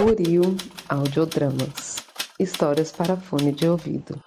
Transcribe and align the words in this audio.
Burio 0.00 0.56
Audiodramas 0.88 1.96
Histórias 2.38 2.90
para 2.90 3.18
fone 3.18 3.52
de 3.52 3.68
ouvido. 3.68 4.18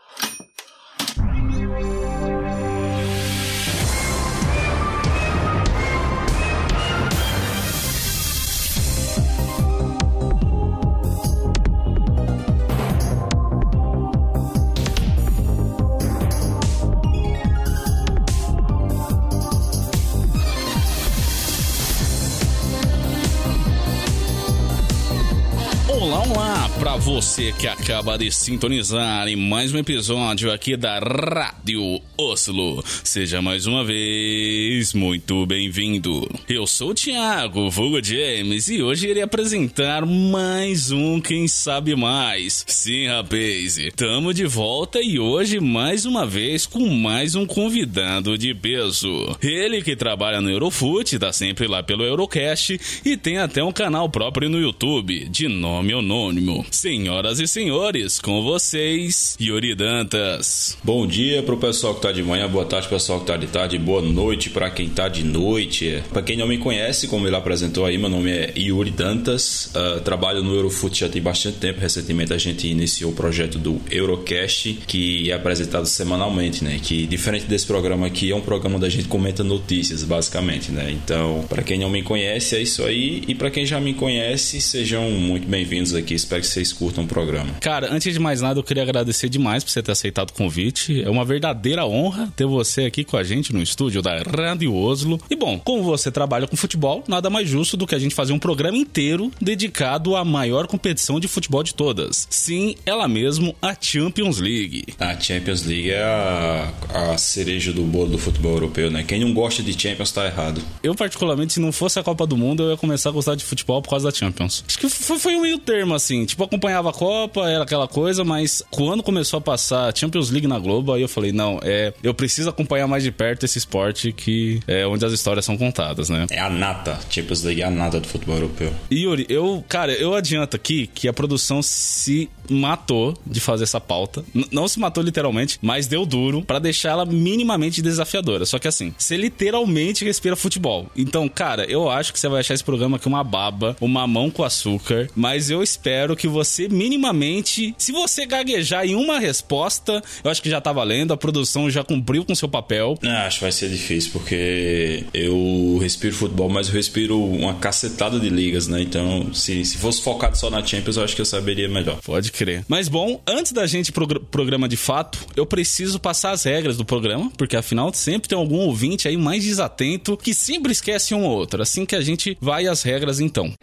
Você 27.23 27.53
que 27.53 27.67
acaba 27.67 28.17
de 28.17 28.29
sintonizar 28.29 29.29
em 29.29 29.35
mais 29.37 29.73
um 29.73 29.77
episódio 29.77 30.51
aqui 30.51 30.75
da 30.75 30.99
Rádio 30.99 32.01
Oslo. 32.17 32.83
Seja 32.85 33.41
mais 33.41 33.65
uma 33.65 33.83
vez 33.83 34.93
muito 34.93 35.45
bem-vindo. 35.45 36.29
Eu 36.49 36.67
sou 36.67 36.89
o 36.89 36.93
Thiago, 36.93 37.69
vulgo 37.69 38.03
James, 38.03 38.67
e 38.67 38.83
hoje 38.83 39.07
irei 39.07 39.23
apresentar 39.23 40.05
mais 40.05 40.91
um 40.91 41.21
Quem 41.21 41.47
Sabe 41.47 41.95
Mais. 41.95 42.65
Sim, 42.67 43.07
rapaz, 43.07 43.77
tamo 43.95 44.33
de 44.33 44.45
volta 44.45 45.01
e 45.01 45.17
hoje 45.17 45.61
mais 45.61 46.05
uma 46.05 46.25
vez 46.25 46.65
com 46.65 46.89
mais 46.89 47.35
um 47.35 47.45
convidado 47.45 48.37
de 48.37 48.53
peso. 48.53 49.37
Ele 49.41 49.81
que 49.81 49.95
trabalha 49.95 50.41
no 50.41 50.49
Eurofoot, 50.49 51.17
tá 51.17 51.31
sempre 51.31 51.67
lá 51.67 51.81
pelo 51.81 52.03
Eurocast 52.03 52.77
e 53.05 53.15
tem 53.15 53.37
até 53.37 53.63
um 53.63 53.71
canal 53.71 54.09
próprio 54.09 54.49
no 54.49 54.59
YouTube, 54.59 55.29
de 55.29 55.47
nome 55.47 55.93
anônimo. 55.93 56.65
Senhoras 57.13 57.39
e 57.39 57.47
senhores, 57.47 58.19
com 58.19 58.41
vocês, 58.41 59.37
Yuri 59.39 59.75
Dantas. 59.75 60.75
Bom 60.83 61.05
dia 61.05 61.43
pro 61.43 61.57
pessoal 61.57 61.93
que 61.93 62.01
tá 62.01 62.11
de 62.11 62.23
manhã, 62.23 62.49
boa 62.49 62.65
tarde 62.65 62.87
pro 62.87 62.97
pessoal 62.97 63.19
que 63.19 63.27
tá 63.27 63.37
de 63.37 63.45
tarde, 63.45 63.77
boa 63.77 64.01
noite 64.01 64.49
para 64.49 64.67
quem 64.71 64.89
tá 64.89 65.07
de 65.07 65.23
noite. 65.23 66.03
Para 66.11 66.23
quem 66.23 66.35
não 66.35 66.47
me 66.47 66.57
conhece, 66.57 67.07
como 67.07 67.27
ele 67.27 67.35
apresentou 67.35 67.85
aí, 67.85 67.99
meu 67.99 68.09
nome 68.09 68.31
é 68.31 68.53
Yuri 68.57 68.89
Dantas, 68.89 69.71
uh, 69.75 70.01
trabalho 70.01 70.43
no 70.43 70.55
Eurofoot 70.55 71.01
já 71.01 71.07
tem 71.07 71.21
bastante 71.21 71.59
tempo. 71.59 71.79
Recentemente 71.79 72.33
a 72.33 72.37
gente 72.39 72.67
iniciou 72.67 73.11
o 73.11 73.15
projeto 73.15 73.59
do 73.59 73.79
Eurocast, 73.91 74.79
que 74.87 75.29
é 75.29 75.35
apresentado 75.35 75.85
semanalmente, 75.85 76.63
né? 76.63 76.79
Que 76.81 77.05
diferente 77.05 77.45
desse 77.45 77.67
programa 77.67 78.07
aqui, 78.07 78.31
é 78.31 78.35
um 78.35 78.41
programa 78.41 78.77
onde 78.77 78.87
a 78.87 78.89
gente 78.89 79.07
comenta 79.07 79.43
notícias, 79.43 80.03
basicamente, 80.03 80.71
né? 80.71 80.89
Então, 80.89 81.45
para 81.47 81.61
quem 81.61 81.77
não 81.77 81.91
me 81.91 82.01
conhece, 82.01 82.55
é 82.55 82.61
isso 82.63 82.83
aí. 82.83 83.21
E 83.27 83.35
para 83.35 83.51
quem 83.51 83.67
já 83.67 83.79
me 83.79 83.93
conhece, 83.93 84.59
sejam 84.59 85.11
muito 85.11 85.47
bem-vindos 85.47 85.93
aqui. 85.93 86.15
Espero 86.15 86.41
que 86.41 86.47
vocês 86.47 86.73
curtam 86.73 86.92
o 87.01 87.07
programa. 87.07 87.53
Cara, 87.59 87.91
antes 87.91 88.13
de 88.13 88.19
mais 88.19 88.41
nada, 88.41 88.59
eu 88.59 88.63
queria 88.63 88.83
agradecer 88.83 89.29
demais 89.29 89.63
por 89.63 89.71
você 89.71 89.81
ter 89.81 89.91
aceitado 89.91 90.29
o 90.29 90.33
convite. 90.33 91.01
É 91.01 91.09
uma 91.09 91.25
verdadeira 91.25 91.85
honra 91.85 92.31
ter 92.35 92.45
você 92.45 92.85
aqui 92.85 93.03
com 93.03 93.17
a 93.17 93.23
gente 93.23 93.53
no 93.53 93.61
estúdio 93.61 94.01
da 94.01 94.21
Rádio 94.21 94.73
Oslo. 94.75 95.19
E 95.29 95.35
bom, 95.35 95.59
como 95.59 95.83
você 95.83 96.11
trabalha 96.11 96.47
com 96.47 96.55
futebol, 96.55 97.03
nada 97.07 97.29
mais 97.29 97.47
justo 97.47 97.77
do 97.77 97.87
que 97.87 97.95
a 97.95 97.99
gente 97.99 98.15
fazer 98.15 98.33
um 98.33 98.39
programa 98.39 98.77
inteiro 98.77 99.31
dedicado 99.41 100.15
à 100.15 100.23
maior 100.23 100.67
competição 100.67 101.19
de 101.19 101.27
futebol 101.27 101.63
de 101.63 101.73
todas. 101.73 102.27
Sim, 102.29 102.75
ela 102.85 103.07
mesmo, 103.07 103.55
a 103.61 103.75
Champions 103.79 104.39
League. 104.39 104.85
A 104.99 105.19
Champions 105.19 105.63
League 105.63 105.91
é 105.91 106.03
a, 106.03 106.71
a 106.93 107.17
cereja 107.17 107.71
do 107.71 107.83
bolo 107.83 108.11
do 108.11 108.17
futebol 108.17 108.53
europeu, 108.53 108.89
né? 108.91 109.03
Quem 109.03 109.19
não 109.19 109.33
gosta 109.33 109.63
de 109.63 109.79
Champions 109.79 110.11
tá 110.11 110.25
errado. 110.25 110.61
Eu, 110.81 110.95
particularmente, 110.95 111.53
se 111.53 111.59
não 111.59 111.71
fosse 111.71 111.99
a 111.99 112.03
Copa 112.03 112.25
do 112.25 112.37
Mundo, 112.37 112.63
eu 112.63 112.71
ia 112.71 112.77
começar 112.77 113.09
a 113.09 113.11
gostar 113.11 113.35
de 113.35 113.43
futebol 113.43 113.81
por 113.81 113.89
causa 113.89 114.09
da 114.09 114.15
Champions. 114.15 114.63
Acho 114.67 114.77
que 114.77 114.89
foi, 114.89 115.19
foi 115.19 115.35
um 115.35 115.41
meio 115.41 115.57
termo, 115.57 115.93
assim. 115.93 116.25
Tipo, 116.25 116.43
acompanhava 116.43 116.82
a 116.89 116.93
Copa, 116.93 117.49
era 117.49 117.63
aquela 117.63 117.87
coisa, 117.87 118.23
mas 118.23 118.63
quando 118.69 119.03
começou 119.03 119.37
a 119.37 119.41
passar 119.41 119.95
Champions 119.95 120.29
League 120.29 120.47
na 120.47 120.59
Globo, 120.59 120.93
aí 120.93 121.01
eu 121.01 121.09
falei, 121.09 121.31
não, 121.31 121.59
é, 121.63 121.93
eu 122.03 122.13
preciso 122.13 122.49
acompanhar 122.49 122.87
mais 122.87 123.03
de 123.03 123.11
perto 123.11 123.45
esse 123.45 123.57
esporte 123.57 124.11
que 124.11 124.59
é 124.67 124.85
onde 124.85 125.05
as 125.05 125.13
histórias 125.13 125.45
são 125.45 125.57
contadas, 125.57 126.09
né? 126.09 126.27
É 126.29 126.39
a 126.39 126.49
nata, 126.49 126.99
Champions 127.09 127.43
League 127.43 127.61
é 127.61 127.65
a 127.65 127.71
nata 127.71 127.99
do 127.99 128.07
futebol 128.07 128.35
europeu. 128.35 128.73
E 128.89 129.03
Yuri, 129.03 129.25
eu, 129.29 129.63
cara, 129.67 129.91
eu 129.93 130.13
adianto 130.13 130.55
aqui 130.55 130.87
que 130.87 131.07
a 131.07 131.13
produção 131.13 131.61
se 131.61 132.29
matou 132.49 133.17
de 133.25 133.39
fazer 133.39 133.63
essa 133.63 133.79
pauta. 133.79 134.23
N 134.33 134.45
não 134.51 134.67
se 134.67 134.79
matou 134.79 135.03
literalmente, 135.03 135.57
mas 135.61 135.87
deu 135.87 136.05
duro 136.05 136.41
para 136.41 136.59
deixar 136.59 136.91
ela 136.91 137.05
minimamente 137.05 137.81
desafiadora. 137.81 138.45
Só 138.45 138.59
que 138.59 138.67
assim, 138.67 138.93
você 138.97 139.17
literalmente 139.17 140.05
respira 140.05 140.35
futebol. 140.35 140.87
Então, 140.95 141.27
cara, 141.27 141.65
eu 141.65 141.89
acho 141.89 142.13
que 142.13 142.19
você 142.19 142.27
vai 142.27 142.41
achar 142.41 142.53
esse 142.53 142.63
programa 142.63 142.97
aqui 142.97 143.07
uma 143.07 143.23
baba, 143.23 143.75
uma 143.81 144.05
mão 144.07 144.29
com 144.29 144.43
açúcar, 144.43 145.09
mas 145.15 145.49
eu 145.49 145.63
espero 145.63 146.15
que 146.15 146.27
você 146.27 146.67
minimamente, 146.67 147.73
se 147.77 147.91
você 147.91 148.25
gaguejar 148.25 148.85
em 148.85 148.95
uma 148.95 149.19
resposta, 149.19 150.01
eu 150.23 150.29
acho 150.29 150.41
que 150.41 150.49
já 150.49 150.59
tá 150.59 150.71
valendo, 150.71 151.13
a 151.13 151.17
produção 151.17 151.69
já 151.69 151.83
cumpriu 151.83 152.25
com 152.25 152.35
seu 152.35 152.47
papel. 152.47 152.97
Não, 153.01 153.11
acho 153.11 153.37
que 153.37 153.43
vai 153.43 153.51
ser 153.51 153.69
difícil, 153.69 154.11
porque 154.11 155.05
eu 155.13 155.77
respiro 155.81 156.15
futebol, 156.15 156.49
mas 156.49 156.67
eu 156.67 156.73
respiro 156.73 157.23
uma 157.23 157.55
cacetada 157.55 158.19
de 158.19 158.29
ligas, 158.29 158.67
né? 158.67 158.81
Então, 158.81 159.33
se, 159.33 159.63
se 159.65 159.77
fosse 159.77 160.01
focado 160.01 160.37
só 160.37 160.49
na 160.49 160.65
Champions, 160.65 160.97
eu 160.97 161.03
acho 161.03 161.15
que 161.15 161.21
eu 161.21 161.25
saberia 161.25 161.69
melhor. 161.69 161.99
Pode 162.03 162.31
crer. 162.33 162.65
Mas 162.67 162.89
bom, 162.89 163.21
antes 163.27 163.51
da 163.51 163.65
gente 163.65 163.91
pro 163.91 164.07
programa 164.07 164.67
de 164.67 164.75
fato, 164.75 165.19
eu 165.35 165.45
preciso 165.45 165.99
passar 165.99 166.31
as 166.31 166.43
regras 166.43 166.75
do 166.75 166.83
programa, 166.83 167.31
porque 167.37 167.55
afinal 167.55 167.93
sempre 167.93 168.27
tem 168.27 168.37
algum 168.37 168.57
ouvinte 168.57 169.07
aí 169.07 169.15
mais 169.15 169.43
desatento 169.43 170.17
que 170.17 170.33
sempre 170.33 170.71
esquece 170.71 171.13
um 171.13 171.23
ou 171.23 171.31
outro. 171.31 171.61
Assim 171.61 171.85
que 171.85 171.95
a 171.95 172.01
gente 172.01 172.37
vai 172.41 172.67
às 172.67 172.81
regras 172.83 173.19
então. 173.19 173.53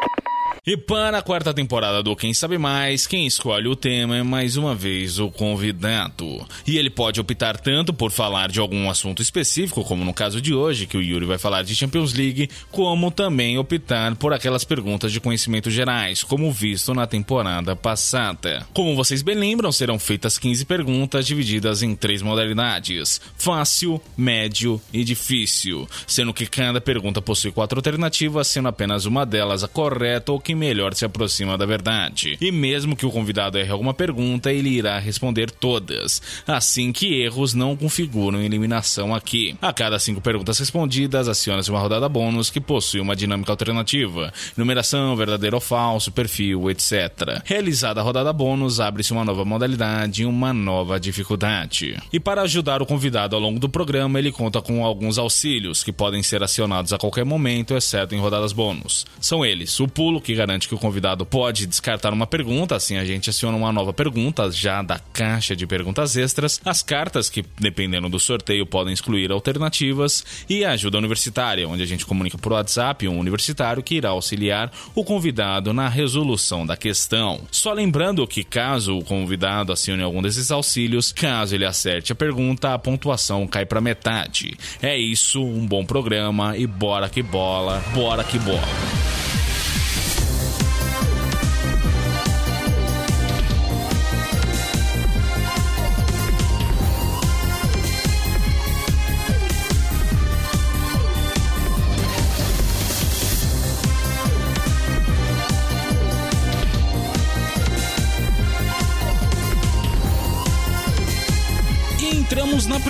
E 0.66 0.76
para 0.76 1.18
a 1.18 1.22
quarta 1.22 1.54
temporada 1.54 2.02
do 2.02 2.14
Quem 2.14 2.34
Sabe 2.34 2.58
Mais, 2.58 3.06
quem 3.06 3.26
escolhe 3.26 3.66
o 3.66 3.74
tema 3.74 4.18
é 4.18 4.22
mais 4.22 4.56
uma 4.56 4.74
vez 4.74 5.18
o 5.18 5.30
convidado. 5.30 6.46
E 6.66 6.76
ele 6.76 6.90
pode 6.90 7.18
optar 7.20 7.58
tanto 7.58 7.94
por 7.94 8.10
falar 8.10 8.50
de 8.50 8.60
algum 8.60 8.90
assunto 8.90 9.22
específico, 9.22 9.82
como 9.82 10.04
no 10.04 10.12
caso 10.12 10.40
de 10.40 10.52
hoje, 10.52 10.86
que 10.86 10.98
o 10.98 11.02
Yuri 11.02 11.24
vai 11.24 11.38
falar 11.38 11.62
de 11.62 11.74
Champions 11.74 12.12
League, 12.12 12.50
como 12.70 13.10
também 13.10 13.56
optar 13.56 14.14
por 14.16 14.34
aquelas 14.34 14.62
perguntas 14.62 15.12
de 15.12 15.20
conhecimento 15.20 15.70
gerais, 15.70 16.22
como 16.22 16.52
visto 16.52 16.92
na 16.92 17.06
temporada 17.06 17.74
passada. 17.74 18.66
Como 18.74 18.94
vocês 18.94 19.22
bem 19.22 19.36
lembram, 19.36 19.72
serão 19.72 19.98
feitas 19.98 20.38
15 20.38 20.66
perguntas 20.66 21.26
divididas 21.26 21.82
em 21.82 21.94
três 21.94 22.20
modalidades: 22.20 23.20
fácil, 23.38 24.00
médio 24.16 24.80
e 24.92 25.02
difícil, 25.04 25.88
sendo 26.06 26.34
que 26.34 26.46
cada 26.46 26.80
pergunta 26.80 27.22
possui 27.22 27.50
quatro 27.50 27.78
alternativas, 27.78 28.46
sendo 28.46 28.68
apenas 28.68 29.06
uma 29.06 29.24
delas 29.24 29.64
a 29.64 29.68
correta 29.68 30.32
ou 30.32 30.39
que 30.40 30.54
melhor 30.54 30.94
se 30.94 31.04
aproxima 31.04 31.56
da 31.56 31.66
verdade. 31.66 32.36
E 32.40 32.50
mesmo 32.50 32.96
que 32.96 33.06
o 33.06 33.10
convidado 33.10 33.58
erre 33.58 33.70
alguma 33.70 33.94
pergunta, 33.94 34.52
ele 34.52 34.70
irá 34.70 34.98
responder 34.98 35.50
todas, 35.50 36.22
assim 36.46 36.92
que 36.92 37.20
erros 37.20 37.54
não 37.54 37.76
configuram 37.76 38.42
eliminação 38.42 39.14
aqui. 39.14 39.56
A 39.60 39.72
cada 39.72 39.98
cinco 39.98 40.20
perguntas 40.20 40.58
respondidas, 40.58 41.28
aciona-se 41.28 41.70
uma 41.70 41.80
rodada 41.80 42.08
bônus 42.08 42.50
que 42.50 42.60
possui 42.60 43.00
uma 43.00 43.16
dinâmica 43.16 43.52
alternativa, 43.52 44.32
numeração, 44.56 45.16
verdadeiro 45.16 45.56
ou 45.56 45.60
falso, 45.60 46.12
perfil, 46.12 46.70
etc. 46.70 47.42
Realizada 47.44 48.00
a 48.00 48.02
rodada 48.02 48.32
bônus, 48.32 48.80
abre-se 48.80 49.12
uma 49.12 49.24
nova 49.24 49.44
modalidade 49.44 50.22
e 50.22 50.26
uma 50.26 50.52
nova 50.52 50.98
dificuldade. 50.98 51.96
E 52.12 52.18
para 52.18 52.42
ajudar 52.42 52.82
o 52.82 52.86
convidado 52.86 53.36
ao 53.36 53.42
longo 53.42 53.58
do 53.58 53.68
programa, 53.68 54.18
ele 54.18 54.32
conta 54.32 54.60
com 54.60 54.84
alguns 54.84 55.18
auxílios 55.18 55.82
que 55.84 55.92
podem 55.92 56.22
ser 56.22 56.42
acionados 56.42 56.92
a 56.92 56.98
qualquer 56.98 57.24
momento, 57.24 57.74
exceto 57.74 58.14
em 58.14 58.18
rodadas 58.18 58.52
bônus. 58.52 59.06
São 59.20 59.44
eles: 59.44 59.78
o 59.80 59.88
pulo, 59.88 60.20
que 60.20 60.29
garante 60.34 60.68
que 60.68 60.74
o 60.74 60.78
convidado 60.78 61.24
pode 61.26 61.66
descartar 61.66 62.12
uma 62.12 62.26
pergunta, 62.26 62.76
assim 62.76 62.96
a 62.96 63.04
gente 63.04 63.30
aciona 63.30 63.56
uma 63.56 63.72
nova 63.72 63.92
pergunta 63.92 64.50
já 64.50 64.82
da 64.82 64.98
caixa 64.98 65.54
de 65.54 65.66
perguntas 65.66 66.16
extras, 66.16 66.60
as 66.64 66.82
cartas 66.82 67.28
que, 67.28 67.44
dependendo 67.58 68.08
do 68.08 68.18
sorteio, 68.18 68.66
podem 68.66 68.92
excluir 68.92 69.30
alternativas 69.30 70.24
e 70.48 70.64
a 70.64 70.72
ajuda 70.72 70.98
universitária, 70.98 71.68
onde 71.68 71.82
a 71.82 71.86
gente 71.86 72.06
comunica 72.06 72.38
por 72.38 72.52
WhatsApp 72.52 73.06
um 73.08 73.18
universitário 73.18 73.82
que 73.82 73.96
irá 73.96 74.10
auxiliar 74.10 74.72
o 74.94 75.04
convidado 75.04 75.72
na 75.72 75.88
resolução 75.88 76.66
da 76.66 76.76
questão. 76.76 77.40
Só 77.50 77.72
lembrando 77.72 78.26
que 78.26 78.44
caso 78.44 78.98
o 78.98 79.04
convidado 79.04 79.72
acione 79.72 80.02
algum 80.02 80.22
desses 80.22 80.50
auxílios, 80.50 81.12
caso 81.12 81.54
ele 81.54 81.64
acerte 81.64 82.12
a 82.12 82.14
pergunta, 82.14 82.74
a 82.74 82.78
pontuação 82.78 83.46
cai 83.46 83.66
para 83.66 83.80
metade. 83.80 84.56
É 84.82 84.96
isso, 84.96 85.42
um 85.42 85.66
bom 85.66 85.84
programa 85.84 86.56
e 86.56 86.66
bora 86.66 87.08
que 87.08 87.22
bola, 87.22 87.82
bora 87.94 88.24
que 88.24 88.38
bola. 88.38 89.19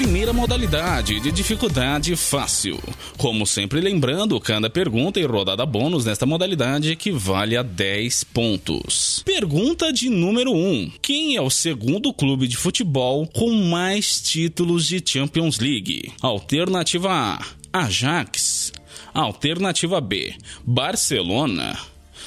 Primeira 0.00 0.32
modalidade 0.32 1.20
de 1.20 1.30
dificuldade 1.30 2.16
fácil. 2.16 2.80
Como 3.18 3.46
sempre, 3.46 3.82
lembrando, 3.82 4.40
cada 4.40 4.70
pergunta 4.70 5.20
e 5.20 5.26
rodada 5.26 5.66
bônus 5.66 6.06
nesta 6.06 6.24
modalidade 6.24 6.90
equivale 6.90 7.54
a 7.54 7.62
10 7.62 8.24
pontos. 8.24 9.22
Pergunta 9.26 9.92
de 9.92 10.08
número 10.08 10.52
1: 10.54 10.92
Quem 11.02 11.36
é 11.36 11.42
o 11.42 11.50
segundo 11.50 12.14
clube 12.14 12.48
de 12.48 12.56
futebol 12.56 13.26
com 13.26 13.52
mais 13.52 14.22
títulos 14.22 14.86
de 14.86 15.02
Champions 15.04 15.58
League? 15.58 16.10
Alternativa 16.22 17.10
A: 17.12 17.44
Ajax. 17.70 18.72
Alternativa 19.12 20.00
B: 20.00 20.32
Barcelona. 20.64 21.78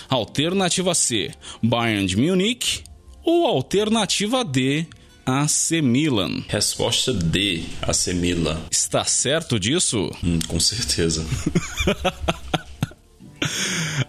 Alternativa 0.08 0.94
C: 0.94 1.32
Bayern 1.64 2.06
de 2.06 2.18
Munique. 2.18 2.82
Ou 3.24 3.48
alternativa 3.48 4.46
D: 4.46 4.86
AC 5.26 5.82
Milan. 5.82 6.44
Resposta 6.50 7.14
D, 7.14 7.64
AC 7.82 8.14
Milan. 8.14 8.60
Está 8.70 9.06
certo 9.06 9.58
disso? 9.60 10.12
Hum, 10.24 10.40
com 10.48 10.60
certeza. 10.60 11.26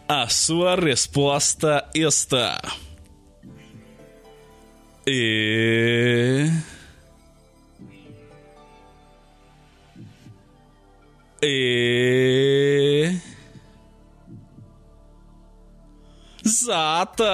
A 0.09 0.29
sua 0.29 0.75
resposta 0.77 1.89
está. 1.95 2.61
E. 5.07 6.51
E. 11.43 13.34
Exata! 16.45 17.25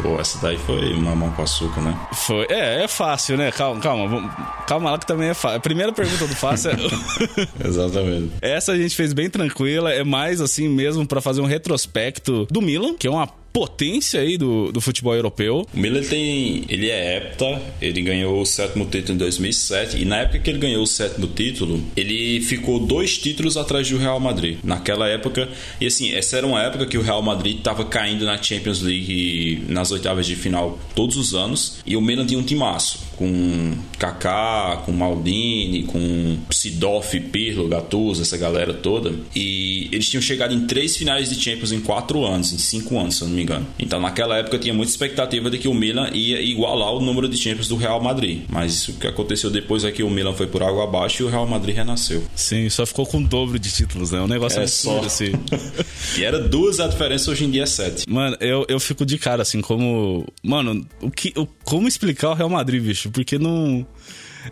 Pô, 0.00 0.20
essa 0.20 0.38
daí 0.38 0.56
foi 0.58 0.94
mamão 0.94 1.30
com 1.32 1.42
açúcar, 1.42 1.80
né? 1.80 1.98
Foi. 2.12 2.46
É, 2.48 2.84
é 2.84 2.88
fácil, 2.88 3.36
né? 3.36 3.50
Calma, 3.50 3.80
calma. 3.80 4.28
Calma 4.66 4.90
lá 4.92 4.98
que 4.98 5.06
também 5.06 5.28
é 5.28 5.34
fácil. 5.34 5.56
A 5.58 5.60
primeira 5.60 5.92
pergunta 5.92 6.26
do 6.26 6.36
fácil 6.36 6.70
é. 6.70 6.76
Exatamente. 7.66 8.32
Essa 8.40 8.72
a 8.72 8.76
gente 8.76 8.94
fez 8.94 9.12
bem 9.12 9.28
tranquila, 9.28 9.92
é 9.92 10.04
mais 10.04 10.40
assim 10.40 10.68
mesmo 10.68 11.06
pra 11.06 11.20
fazer 11.20 11.40
um 11.40 11.46
retrospecto 11.46 12.46
do 12.50 12.62
Milan, 12.62 12.94
que 12.94 13.06
é 13.06 13.10
uma 13.10 13.26
potência 13.54 14.20
aí 14.20 14.36
do, 14.36 14.72
do 14.72 14.80
futebol 14.80 15.14
europeu. 15.14 15.64
O 15.72 15.78
Milan 15.78 16.02
tem, 16.02 16.64
ele 16.68 16.90
é 16.90 17.16
hepta, 17.16 17.62
ele 17.80 18.02
ganhou 18.02 18.40
o 18.40 18.44
sétimo 18.44 18.84
título 18.84 19.14
em 19.14 19.18
2007 19.18 20.02
e 20.02 20.04
na 20.04 20.16
época 20.16 20.40
que 20.40 20.50
ele 20.50 20.58
ganhou 20.58 20.82
o 20.82 20.86
sétimo 20.88 21.28
título, 21.28 21.80
ele 21.96 22.40
ficou 22.40 22.80
dois 22.80 23.16
títulos 23.16 23.56
atrás 23.56 23.88
do 23.88 23.96
Real 23.96 24.18
Madrid. 24.18 24.58
Naquela 24.64 25.08
época, 25.08 25.48
e 25.80 25.86
assim, 25.86 26.12
essa 26.12 26.36
era 26.36 26.44
uma 26.44 26.60
época 26.64 26.84
que 26.84 26.98
o 26.98 27.02
Real 27.02 27.22
Madrid 27.22 27.58
estava 27.58 27.84
caindo 27.84 28.24
na 28.24 28.42
Champions 28.42 28.82
League 28.82 29.62
nas 29.68 29.92
oitavas 29.92 30.26
de 30.26 30.34
final 30.34 30.76
todos 30.92 31.16
os 31.16 31.32
anos 31.32 31.78
e 31.86 31.96
o 31.96 32.00
Milan 32.00 32.26
tinha 32.26 32.40
um 32.40 32.42
timaço 32.42 32.98
com 33.16 33.72
Kaká, 33.98 34.82
com 34.84 34.92
Maldini, 34.92 35.84
com 35.84 36.38
Sidoff, 36.50 37.18
Pirlo, 37.20 37.68
Gattuso, 37.68 38.22
essa 38.22 38.36
galera 38.36 38.74
toda. 38.74 39.12
E 39.34 39.88
eles 39.92 40.08
tinham 40.08 40.22
chegado 40.22 40.52
em 40.54 40.66
três 40.66 40.96
finais 40.96 41.28
de 41.30 41.40
Champions 41.40 41.72
em 41.72 41.80
quatro 41.80 42.24
anos, 42.24 42.52
em 42.52 42.58
cinco 42.58 42.98
anos, 42.98 43.16
se 43.16 43.22
eu 43.22 43.28
não 43.28 43.34
me 43.36 43.42
engano. 43.42 43.66
Então 43.78 44.00
naquela 44.00 44.36
época 44.38 44.58
tinha 44.58 44.74
muita 44.74 44.90
expectativa 44.90 45.50
de 45.50 45.58
que 45.58 45.68
o 45.68 45.74
Milan 45.74 46.10
ia 46.12 46.40
igualar 46.40 46.92
o 46.94 47.00
número 47.00 47.28
de 47.28 47.36
Champions 47.36 47.68
do 47.68 47.76
Real 47.76 48.02
Madrid. 48.02 48.42
Mas 48.48 48.72
isso 48.74 48.92
que 48.94 49.06
aconteceu 49.06 49.50
depois 49.50 49.84
é 49.84 49.90
que 49.90 50.02
o 50.02 50.10
Milan 50.10 50.32
foi 50.34 50.46
por 50.46 50.62
água 50.62 50.84
abaixo 50.84 51.22
e 51.22 51.26
o 51.26 51.28
Real 51.28 51.46
Madrid 51.46 51.76
renasceu. 51.76 52.22
Sim, 52.34 52.68
só 52.68 52.84
ficou 52.86 53.06
com 53.06 53.18
o 53.18 53.26
dobro 53.26 53.58
de 53.58 53.70
títulos, 53.72 54.10
né? 54.10 54.20
Um 54.20 54.26
negócio 54.28 54.60
É 54.60 54.66
só. 54.66 55.00
assim. 55.00 55.32
E 56.18 56.22
era 56.22 56.38
duas, 56.38 56.78
a 56.80 56.86
diferença 56.86 57.30
hoje 57.30 57.44
em 57.44 57.50
dia 57.50 57.62
é 57.64 57.66
sete. 57.66 58.04
Mano, 58.08 58.36
eu, 58.38 58.64
eu 58.68 58.78
fico 58.78 59.04
de 59.04 59.18
cara, 59.18 59.42
assim, 59.42 59.60
como. 59.60 60.24
Mano, 60.42 60.86
o 61.00 61.10
que, 61.10 61.32
o, 61.36 61.46
como 61.64 61.88
explicar 61.88 62.30
o 62.30 62.34
Real 62.34 62.48
Madrid, 62.48 62.82
bicho? 62.82 63.03
Porque 63.10 63.38
não. 63.38 63.86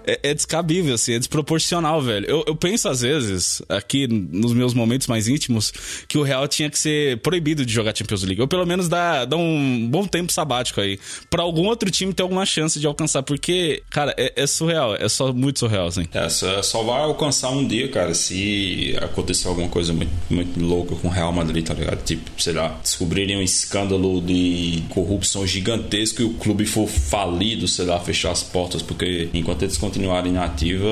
É, 0.06 0.30
é 0.30 0.34
descabível, 0.34 0.94
assim, 0.94 1.14
é 1.14 1.18
desproporcional, 1.18 2.00
velho. 2.00 2.26
Eu, 2.26 2.44
eu 2.46 2.56
penso, 2.56 2.88
às 2.88 3.00
vezes, 3.00 3.62
aqui 3.68 4.06
nos 4.06 4.52
meus 4.52 4.74
momentos 4.74 5.06
mais 5.06 5.28
íntimos, 5.28 5.72
que 6.08 6.18
o 6.18 6.22
Real 6.22 6.46
tinha 6.48 6.70
que 6.70 6.78
ser 6.78 7.18
proibido 7.18 7.64
de 7.64 7.72
jogar 7.72 7.96
Champions 7.96 8.22
League. 8.22 8.40
Ou 8.40 8.48
pelo 8.48 8.66
menos 8.66 8.88
dar, 8.88 9.24
dar 9.24 9.36
um 9.36 9.88
bom 9.88 10.06
tempo 10.06 10.32
sabático 10.32 10.80
aí. 10.80 10.98
Pra 11.30 11.42
algum 11.42 11.66
outro 11.66 11.90
time 11.90 12.12
ter 12.12 12.22
alguma 12.22 12.46
chance 12.46 12.78
de 12.78 12.86
alcançar. 12.86 13.22
Porque, 13.22 13.82
cara, 13.90 14.14
é, 14.16 14.32
é 14.36 14.46
surreal. 14.46 14.94
É 14.96 15.08
só 15.08 15.32
muito 15.32 15.58
surreal, 15.58 15.86
assim. 15.86 16.06
É, 16.12 16.28
só, 16.28 16.62
só 16.62 16.82
vai 16.82 17.02
alcançar 17.02 17.50
um 17.50 17.66
dia, 17.66 17.88
cara, 17.88 18.14
se 18.14 18.96
acontecer 19.00 19.48
alguma 19.48 19.68
coisa 19.68 19.92
muito, 19.92 20.12
muito 20.30 20.60
louca 20.60 20.94
com 20.96 21.08
o 21.08 21.10
Real 21.10 21.32
Madrid, 21.32 21.64
tá 21.66 21.74
ligado? 21.74 22.02
Tipo, 22.04 22.30
sei 22.40 22.52
lá, 22.52 22.78
descobrirem 22.82 23.36
um 23.36 23.42
escândalo 23.42 24.20
de 24.20 24.82
corrupção 24.88 25.46
gigantesco 25.46 26.22
e 26.22 26.24
o 26.24 26.34
clube 26.34 26.66
for 26.66 26.88
falido, 26.88 27.66
sei 27.68 27.86
lá, 27.86 27.98
fechar 28.00 28.30
as 28.30 28.42
portas, 28.42 28.82
porque 28.82 29.28
enquanto 29.32 29.62
eles 29.62 29.76
continuarem 29.82 30.32
na 30.32 30.44
ativa, 30.44 30.86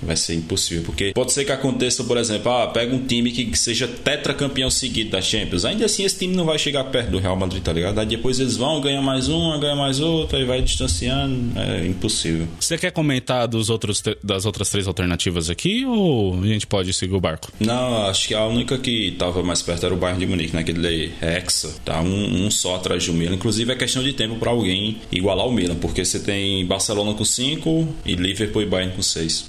vai 0.00 0.16
ser 0.16 0.34
impossível. 0.34 0.84
Porque 0.84 1.12
pode 1.12 1.32
ser 1.32 1.44
que 1.44 1.50
aconteça, 1.50 2.04
por 2.04 2.16
exemplo, 2.16 2.52
ah, 2.52 2.68
pega 2.68 2.94
um 2.94 3.04
time 3.04 3.32
que 3.32 3.58
seja 3.58 3.88
tetracampeão 3.88 4.70
seguido 4.70 5.10
da 5.10 5.20
Champions, 5.20 5.64
ainda 5.64 5.86
assim 5.86 6.04
esse 6.04 6.20
time 6.20 6.36
não 6.36 6.44
vai 6.44 6.56
chegar 6.56 6.84
perto 6.84 7.10
do 7.10 7.18
Real 7.18 7.36
Madrid, 7.36 7.62
tá 7.62 7.72
ligado? 7.72 7.98
Aí 7.98 8.06
depois 8.06 8.38
eles 8.38 8.56
vão, 8.56 8.80
ganham 8.80 9.02
mais 9.02 9.28
uma, 9.28 9.58
ganham 9.58 9.76
mais 9.76 9.98
outra, 9.98 10.38
aí 10.38 10.44
vai 10.44 10.62
distanciando, 10.62 11.58
é 11.58 11.84
impossível. 11.84 12.46
Você 12.60 12.78
quer 12.78 12.92
comentar 12.92 13.48
dos 13.48 13.70
outros, 13.70 14.02
das 14.22 14.46
outras 14.46 14.70
três 14.70 14.86
alternativas 14.86 15.50
aqui? 15.50 15.84
Ou 15.84 16.40
a 16.40 16.46
gente 16.46 16.66
pode 16.66 16.92
seguir 16.92 17.14
o 17.14 17.20
barco? 17.20 17.50
Não, 17.58 18.06
acho 18.06 18.28
que 18.28 18.34
a 18.34 18.46
única 18.46 18.78
que 18.78 19.08
estava 19.08 19.42
mais 19.42 19.62
perto 19.62 19.84
era 19.84 19.94
o 19.94 19.96
Bayern 19.96 20.20
de 20.20 20.26
Munique, 20.26 20.54
né? 20.54 20.60
Aquele 20.60 21.12
Hexa. 21.20 21.74
Tá 21.84 22.00
um, 22.00 22.46
um 22.46 22.50
só 22.50 22.76
atrás 22.76 23.04
do 23.04 23.12
Milan. 23.12 23.34
Inclusive 23.34 23.72
é 23.72 23.74
questão 23.74 24.02
de 24.02 24.12
tempo 24.12 24.36
para 24.36 24.50
alguém 24.50 24.98
igualar 25.10 25.46
o 25.46 25.52
Milan, 25.52 25.76
porque 25.76 26.04
você 26.04 26.20
tem 26.20 26.64
Barcelona 26.66 27.14
com 27.14 27.24
5 27.24 27.88
e 28.04 28.14
Liverpool 28.28 28.62
e 28.62 28.66
Bayern 28.66 28.94
com 28.94 29.02
6. 29.02 29.46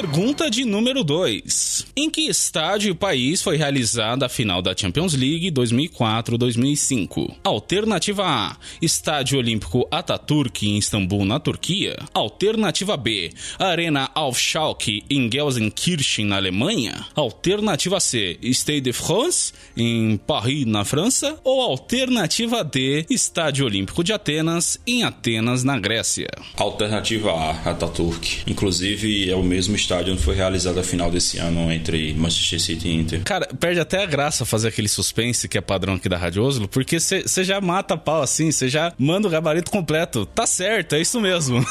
Pergunta 0.00 0.48
de 0.50 0.64
número 0.64 1.04
2. 1.04 1.88
Em 1.94 2.08
que 2.08 2.22
estádio 2.22 2.90
e 2.90 2.94
país 2.94 3.42
foi 3.42 3.58
realizada 3.58 4.24
a 4.24 4.30
final 4.30 4.62
da 4.62 4.74
Champions 4.74 5.12
League 5.12 5.50
2004-2005? 5.50 7.34
Alternativa 7.44 8.24
A: 8.24 8.56
Estádio 8.80 9.38
Olímpico 9.38 9.86
Atatürk 9.90 10.66
em 10.66 10.78
Istambul, 10.78 11.26
na 11.26 11.38
Turquia. 11.38 11.98
Alternativa 12.14 12.96
B: 12.96 13.30
Arena 13.58 14.08
Aufschalke 14.14 15.04
em 15.10 15.30
Gelsenkirchen, 15.30 16.24
na 16.24 16.36
Alemanha. 16.36 17.04
Alternativa 17.14 18.00
C: 18.00 18.38
Stade 18.42 18.80
de 18.80 18.94
France 18.94 19.52
em 19.76 20.16
Paris, 20.16 20.64
na 20.64 20.82
França. 20.82 21.38
Ou 21.44 21.60
alternativa 21.60 22.64
D: 22.64 23.04
Estádio 23.10 23.66
Olímpico 23.66 24.02
de 24.02 24.14
Atenas 24.14 24.80
em 24.86 25.04
Atenas, 25.04 25.62
na 25.62 25.78
Grécia. 25.78 26.30
Alternativa 26.56 27.32
A, 27.32 27.50
Ataturk. 27.70 28.44
Inclusive 28.46 29.28
é 29.28 29.36
o 29.36 29.42
mesmo 29.42 29.76
estádio 29.76 29.89
onde 29.96 30.22
foi 30.22 30.34
realizada 30.34 30.80
a 30.80 30.84
final 30.84 31.10
desse 31.10 31.38
ano 31.38 31.70
entre 31.72 32.14
Manchester 32.14 32.60
City 32.60 32.88
e 32.88 32.94
Inter. 32.94 33.22
Cara, 33.24 33.48
perde 33.58 33.80
até 33.80 34.02
a 34.02 34.06
graça 34.06 34.44
fazer 34.44 34.68
aquele 34.68 34.88
suspense 34.88 35.48
que 35.48 35.58
é 35.58 35.60
padrão 35.60 35.94
aqui 35.94 36.08
da 36.08 36.16
Rádio 36.16 36.42
Oslo, 36.42 36.68
porque 36.68 36.98
você 36.98 37.44
já 37.44 37.60
mata 37.60 37.94
a 37.94 37.96
pau 37.96 38.22
assim, 38.22 38.50
você 38.50 38.68
já 38.68 38.92
manda 38.98 39.28
o 39.28 39.30
gabarito 39.30 39.70
completo. 39.70 40.26
Tá 40.26 40.46
certo, 40.46 40.94
é 40.94 41.00
isso 41.00 41.20
mesmo. 41.20 41.64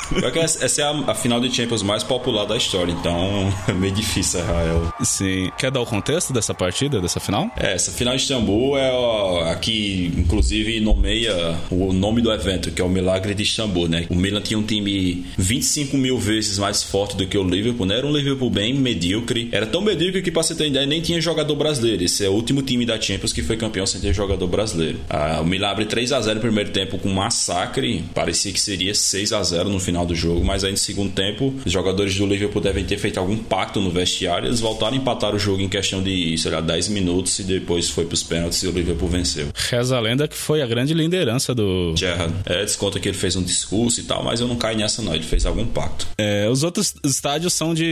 Essa 0.62 0.82
é 0.82 0.86
a, 0.86 0.92
a 1.12 1.16
final 1.16 1.40
de 1.40 1.54
Champions 1.54 1.84
mais 1.84 2.04
popular 2.04 2.46
da 2.46 2.58
história, 2.58 2.92
então 2.92 3.54
é 3.68 3.74
meio 3.74 3.94
difícil 3.94 4.40
errar 4.40 4.62
ela. 4.62 4.94
Sim. 5.02 5.52
Quer 5.58 5.72
dar 5.72 5.82
o 5.82 5.86
contexto 5.86 6.34
dessa 6.34 6.54
partida, 6.54 7.02
dessa 7.02 7.20
final? 7.20 7.50
É, 7.58 7.74
essa 7.74 7.92
final 7.92 8.16
de 8.16 8.22
Istambul 8.22 8.78
é 8.78 8.92
ó, 8.92 9.50
a 9.50 9.56
que, 9.56 10.12
inclusive, 10.18 10.80
nomeia 10.80 11.56
o 11.70 11.94
nome 11.94 12.22
do 12.22 12.32
evento, 12.32 12.72
que 12.72 12.82
é 12.82 12.86
o 12.86 12.90
Milagre 12.90 13.34
de 13.34 13.44
Istambul, 13.44 13.88
né? 13.88 14.06
O 14.10 14.16
Milan 14.16 14.42
tinha 14.42 14.58
um 14.58 14.64
time 14.64 15.26
25 15.38 15.98
mil 15.98 16.18
vezes 16.18 16.58
mais 16.58 16.84
forte 16.84 17.16
do 17.16 17.26
que 17.26 17.38
o 17.38 17.44
Liverpool, 17.44 17.86
né? 17.86 17.98
Era 17.98 18.08
um 18.10 18.18
Liverpool 18.18 18.50
bem 18.50 18.74
medíocre. 18.74 19.50
Era 19.52 19.66
tão 19.66 19.82
medíocre 19.82 20.22
que, 20.22 20.32
pra 20.32 20.44
você 20.44 20.56
ter 20.56 20.68
ideia, 20.68 20.86
nem 20.86 21.02
tinha 21.02 21.22
jogador 21.22 21.56
brasileiro. 21.56 22.04
Esse 22.04 22.26
é 22.26 22.30
o 22.30 22.34
último 22.34 22.62
time 22.62 22.86
da 22.86 23.00
Champions 23.00 23.32
que 23.32 23.42
foi 23.42 23.58
campeão 23.58 23.86
sem 23.86 24.02
ter 24.02 24.14
jogador 24.14 24.48
brasileiro. 24.48 25.00
Ah, 25.10 25.40
o 25.42 25.46
Milan 25.46 25.70
abre 25.70 25.86
3 25.86 26.12
a 26.12 26.22
0 26.22 26.36
no 26.36 26.42
primeiro 26.42 26.72
tempo 26.72 26.98
com 26.98 27.10
um 27.10 27.14
massacre. 27.14 28.04
Parecia 28.14 28.52
que 28.52 28.60
seria 28.60 28.94
6 28.94 29.34
a 29.34 29.44
0 29.44 29.70
no 29.70 29.80
final 29.80 30.06
do 30.06 30.16
jogo, 30.16 30.44
mas 30.44 30.64
aí 30.64 30.72
no 30.72 30.78
segundo 30.78 31.12
tempo, 31.12 31.54
os 31.66 31.72
jogadores 31.72 32.16
do 32.16 32.26
Liverpool 32.26 32.62
devem 32.62 32.84
ter 32.84 32.98
feito 32.98 33.20
algum 33.20 33.38
pacto 33.38 33.80
no 33.80 33.92
vestiário. 33.92 34.48
Eles 34.48 34.60
voltaram 34.60 34.94
a 34.94 34.98
empatar 34.98 35.36
o 35.36 35.40
jogo 35.40 35.62
em 35.62 35.70
questão 35.70 36.02
de, 36.02 36.38
sei 36.38 36.52
lá, 36.52 36.62
10 36.62 36.90
minutos 36.90 37.40
e 37.40 37.44
depois 37.44 37.90
foi 37.90 38.06
pros 38.06 38.24
pênaltis 38.24 38.64
e 38.64 38.68
o 38.68 38.72
Liverpool 38.72 39.10
venceu. 39.10 39.48
Reza 39.56 39.98
a 39.98 40.00
lenda 40.00 40.28
que 40.28 40.36
foi 40.36 40.62
a 40.62 40.68
grande 40.68 40.94
liderança 40.94 41.54
do. 41.54 41.94
Gerrard, 41.96 42.34
é, 42.46 42.64
desconta 42.64 43.00
que 43.00 43.08
ele 43.08 43.18
fez 43.18 43.36
um 43.36 43.44
discurso 43.44 44.00
e 44.00 44.04
tal, 44.04 44.24
mas 44.24 44.40
eu 44.40 44.48
não 44.48 44.56
caio 44.56 44.78
nessa 44.78 45.02
não, 45.02 45.14
ele 45.14 45.24
fez 45.24 45.46
algum 45.46 45.66
pacto. 45.66 46.08
É, 46.18 46.50
os 46.50 46.64
outros 46.64 46.94
estádios 47.04 47.54
são 47.54 47.74
de, 47.74 47.84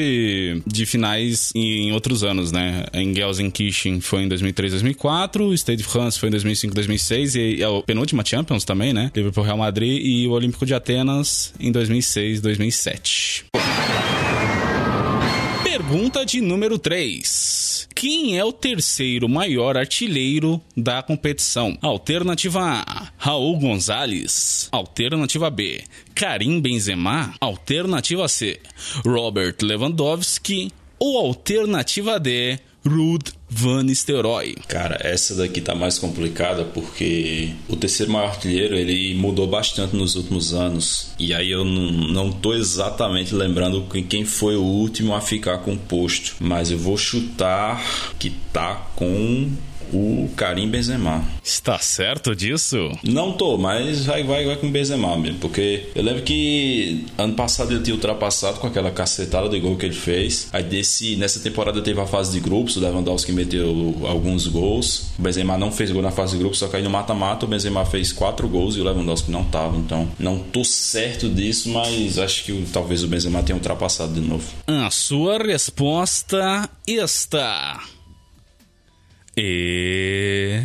de 0.66 0.86
finais 0.86 1.52
em 1.56 1.92
outros 1.92 2.24
anos, 2.24 2.52
né? 2.52 2.86
Em 2.94 3.14
Gelsenkirchen 3.14 4.02
foi 4.02 4.24
em 4.24 4.28
2003, 4.28 4.72
2004, 4.74 5.46
o 5.46 5.54
Stade 5.54 5.78
de 5.78 5.84
France 5.84 6.20
foi 6.20 6.30
em 6.30 6.32
2005, 6.32 6.74
2006 6.74 7.36
e 7.36 7.62
é 7.62 7.66
a 7.66 7.82
penúltima 7.82 8.24
Champions 8.26 8.64
também, 8.64 8.94
né? 8.94 9.12
Liverpool 9.16 9.44
Real 9.44 9.58
Madrid 9.58 10.02
e 10.04 10.28
o 10.28 10.32
Olímpico 10.32 10.66
de 10.66 10.74
Atenas 10.74 11.54
em 11.60 11.72
2006, 11.72 12.42
2007. 12.42 13.46
Pergunta 15.90 16.26
de 16.26 16.42
número 16.42 16.78
3. 16.78 17.88
Quem 17.96 18.38
é 18.38 18.44
o 18.44 18.52
terceiro 18.52 19.30
maior 19.30 19.78
artilheiro 19.78 20.62
da 20.76 21.02
competição? 21.02 21.78
Alternativa 21.82 22.60
A: 22.62 23.08
Raul 23.18 23.58
Gonzalez. 23.58 24.68
Alternativa 24.70 25.50
B: 25.50 25.82
Karim 26.14 26.60
Benzema. 26.60 27.34
Alternativa 27.40 28.28
C: 28.28 28.60
Robert 29.06 29.56
Lewandowski. 29.62 30.74
Ou 31.00 31.18
alternativa 31.20 32.20
D: 32.20 32.60
Ruud 32.86 33.37
Van 33.50 33.84
Nistelrooy. 33.84 34.56
Cara, 34.68 35.00
essa 35.02 35.36
daqui 35.36 35.62
tá 35.62 35.74
mais 35.74 35.98
complicada 35.98 36.66
porque 36.66 37.54
o 37.68 37.76
terceiro 37.76 38.12
maior 38.12 38.30
artilheiro 38.30 38.76
ele 38.76 39.16
mudou 39.16 39.48
bastante 39.48 39.96
nos 39.96 40.16
últimos 40.16 40.54
anos. 40.54 41.12
E 41.18 41.34
aí 41.34 41.50
eu 41.52 41.64
não, 41.64 41.92
não 41.92 42.32
tô 42.32 42.54
exatamente 42.54 43.34
lembrando 43.34 43.88
quem 44.10 44.26
foi 44.26 44.56
o 44.56 44.64
último 44.64 45.16
a 45.16 45.22
ficar 45.22 45.60
com 45.60 45.74
o 45.74 45.78
posto. 45.78 46.36
Mas 46.40 46.72
eu 46.72 46.78
vou 46.78 46.98
chutar 46.98 47.82
que 48.20 48.30
tá 48.52 48.76
com 48.96 49.50
o 49.94 50.30
Karim 50.36 50.70
Benzema. 50.70 51.24
Está 51.44 51.80
certo 51.80 52.36
disso? 52.36 52.92
Não 53.04 53.34
tô, 53.34 53.58
mas 53.58 54.06
vai, 54.06 54.24
vai, 54.24 54.46
vai 54.46 54.56
com 54.56 54.68
o 54.68 54.72
Benzema 54.72 55.18
mesmo. 55.18 55.40
Porque 55.40 55.90
eu 55.96 56.04
lembro 56.04 56.24
que 56.24 57.06
ano 57.18 57.34
passado 57.34 57.72
ele 57.72 57.82
tinha 57.82 57.96
ultrapassado 57.96 58.60
com 58.60 58.68
aquela 58.68 58.92
cacetada 58.92 59.50
de 59.50 59.60
gol 59.60 59.78
que 59.78 59.86
ele 59.86 59.96
fez. 59.96 60.50
Aí 60.52 60.64
desse, 60.64 61.16
nessa 61.16 61.40
temporada 61.40 61.82
teve 61.82 62.00
a 62.00 62.06
fase 62.06 62.32
de 62.32 62.40
grupos, 62.40 62.76
o 62.78 62.80
Lewandowski 62.80 63.32
meteu 63.32 63.96
alguns 64.08 64.48
gols. 64.48 65.12
O 65.18 65.22
Benzema 65.22 65.58
não 65.58 65.72
fez 65.72 65.92
gol 65.92 66.02
na 66.02 66.12
fase 66.12 66.34
de 66.34 66.40
grupos, 66.40 66.60
só 66.60 66.68
que 66.68 66.76
aí 66.76 66.84
no 66.84 66.90
mata-mata 66.90 67.46
o 67.46 67.50
Benzema 67.50 67.86
fez 67.86 68.12
quatro 68.12 68.48
gols 68.48 68.76
e 68.76 68.80
o 68.80 68.84
Lewandowski 68.84 69.32
não 69.32 69.44
tava. 69.44 69.78
Então 69.78 70.08
não 70.20 70.40
tô 70.40 70.64
certo 70.64 71.30
disso, 71.30 71.70
mas 71.70 72.18
acho 72.18 72.44
que 72.44 72.66
talvez 72.72 73.04
o 73.04 73.08
Benzema 73.08 73.44
tenha 73.44 73.56
ultrapassado 73.56 74.14
de 74.14 74.22
novo. 74.22 74.46
A 74.68 74.90
sua 74.90 75.38
resposta 75.38 76.70
está 76.86 77.84
e. 79.38 80.64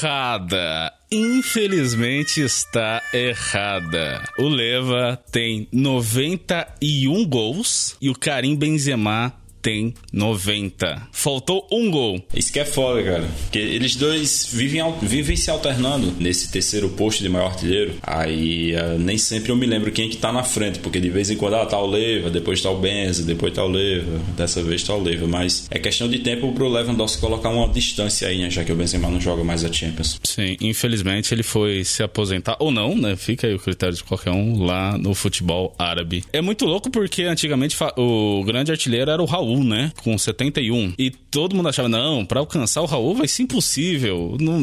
Errada. 0.00 0.92
Infelizmente 1.10 2.40
está 2.40 3.02
errada. 3.12 4.22
O 4.38 4.48
Leva 4.48 5.22
tem 5.30 5.68
91 5.72 7.26
gols 7.26 7.96
e 8.00 8.08
o 8.08 8.14
Karim 8.14 8.56
Benzema 8.56 9.37
tem 9.60 9.94
90. 10.12 11.08
Faltou 11.12 11.66
um 11.70 11.90
gol. 11.90 12.22
Isso 12.34 12.52
que 12.52 12.60
é 12.60 12.64
foda, 12.64 13.02
cara. 13.02 13.28
Porque 13.42 13.58
eles 13.58 13.96
dois 13.96 14.48
vivem, 14.52 14.82
vivem 15.02 15.36
se 15.36 15.50
alternando 15.50 16.14
nesse 16.18 16.50
terceiro 16.50 16.88
posto 16.90 17.22
de 17.22 17.28
maior 17.28 17.48
artilheiro. 17.48 17.94
Aí 18.02 18.74
uh, 18.74 18.98
nem 18.98 19.18
sempre 19.18 19.50
eu 19.50 19.56
me 19.56 19.66
lembro 19.66 19.90
quem 19.92 20.06
é 20.06 20.08
que 20.08 20.16
tá 20.16 20.32
na 20.32 20.42
frente, 20.42 20.78
porque 20.78 21.00
de 21.00 21.10
vez 21.10 21.30
em 21.30 21.36
quando 21.36 21.54
ah, 21.54 21.66
tá 21.66 21.78
o 21.78 21.86
Leva, 21.86 22.30
depois 22.30 22.60
tá 22.60 22.70
o 22.70 22.78
Benza, 22.78 23.22
depois 23.22 23.52
tá 23.52 23.64
o 23.64 23.68
Leva, 23.68 24.18
dessa 24.36 24.62
vez 24.62 24.82
tá 24.82 24.94
o 24.94 25.02
Leva. 25.02 25.26
Mas 25.26 25.66
é 25.70 25.78
questão 25.78 26.08
de 26.08 26.18
tempo 26.20 26.52
pro 26.52 26.68
Lewandowski 26.68 27.20
colocar 27.20 27.48
uma 27.48 27.68
distância 27.68 28.28
aí, 28.28 28.38
né? 28.38 28.50
Já 28.50 28.64
que 28.64 28.72
o 28.72 28.76
Benzema 28.76 29.10
não 29.10 29.20
joga 29.20 29.42
mais 29.44 29.64
a 29.64 29.72
Champions. 29.72 30.20
Sim, 30.24 30.56
infelizmente 30.60 31.34
ele 31.34 31.42
foi 31.42 31.84
se 31.84 32.02
aposentar, 32.02 32.56
ou 32.60 32.70
não, 32.70 32.96
né? 32.96 33.16
Fica 33.16 33.46
aí 33.46 33.54
o 33.54 33.58
critério 33.58 33.94
de 33.94 34.04
qualquer 34.04 34.30
um 34.30 34.62
lá 34.64 34.96
no 34.96 35.14
futebol 35.14 35.74
árabe. 35.78 36.24
É 36.32 36.40
muito 36.40 36.64
louco 36.64 36.90
porque 36.90 37.22
antigamente 37.24 37.76
o 37.96 38.42
grande 38.44 38.70
artilheiro 38.70 39.10
era 39.10 39.22
o 39.22 39.26
Raul 39.26 39.47
Raul, 39.48 39.64
né? 39.64 39.92
Com 40.02 40.16
71. 40.16 40.94
E 40.98 41.10
todo 41.10 41.56
mundo 41.56 41.68
achava, 41.68 41.88
não, 41.88 42.24
para 42.24 42.40
alcançar 42.40 42.82
o 42.82 42.86
Raul 42.86 43.14
vai 43.14 43.28
ser 43.28 43.42
impossível. 43.42 44.36
Não, 44.40 44.60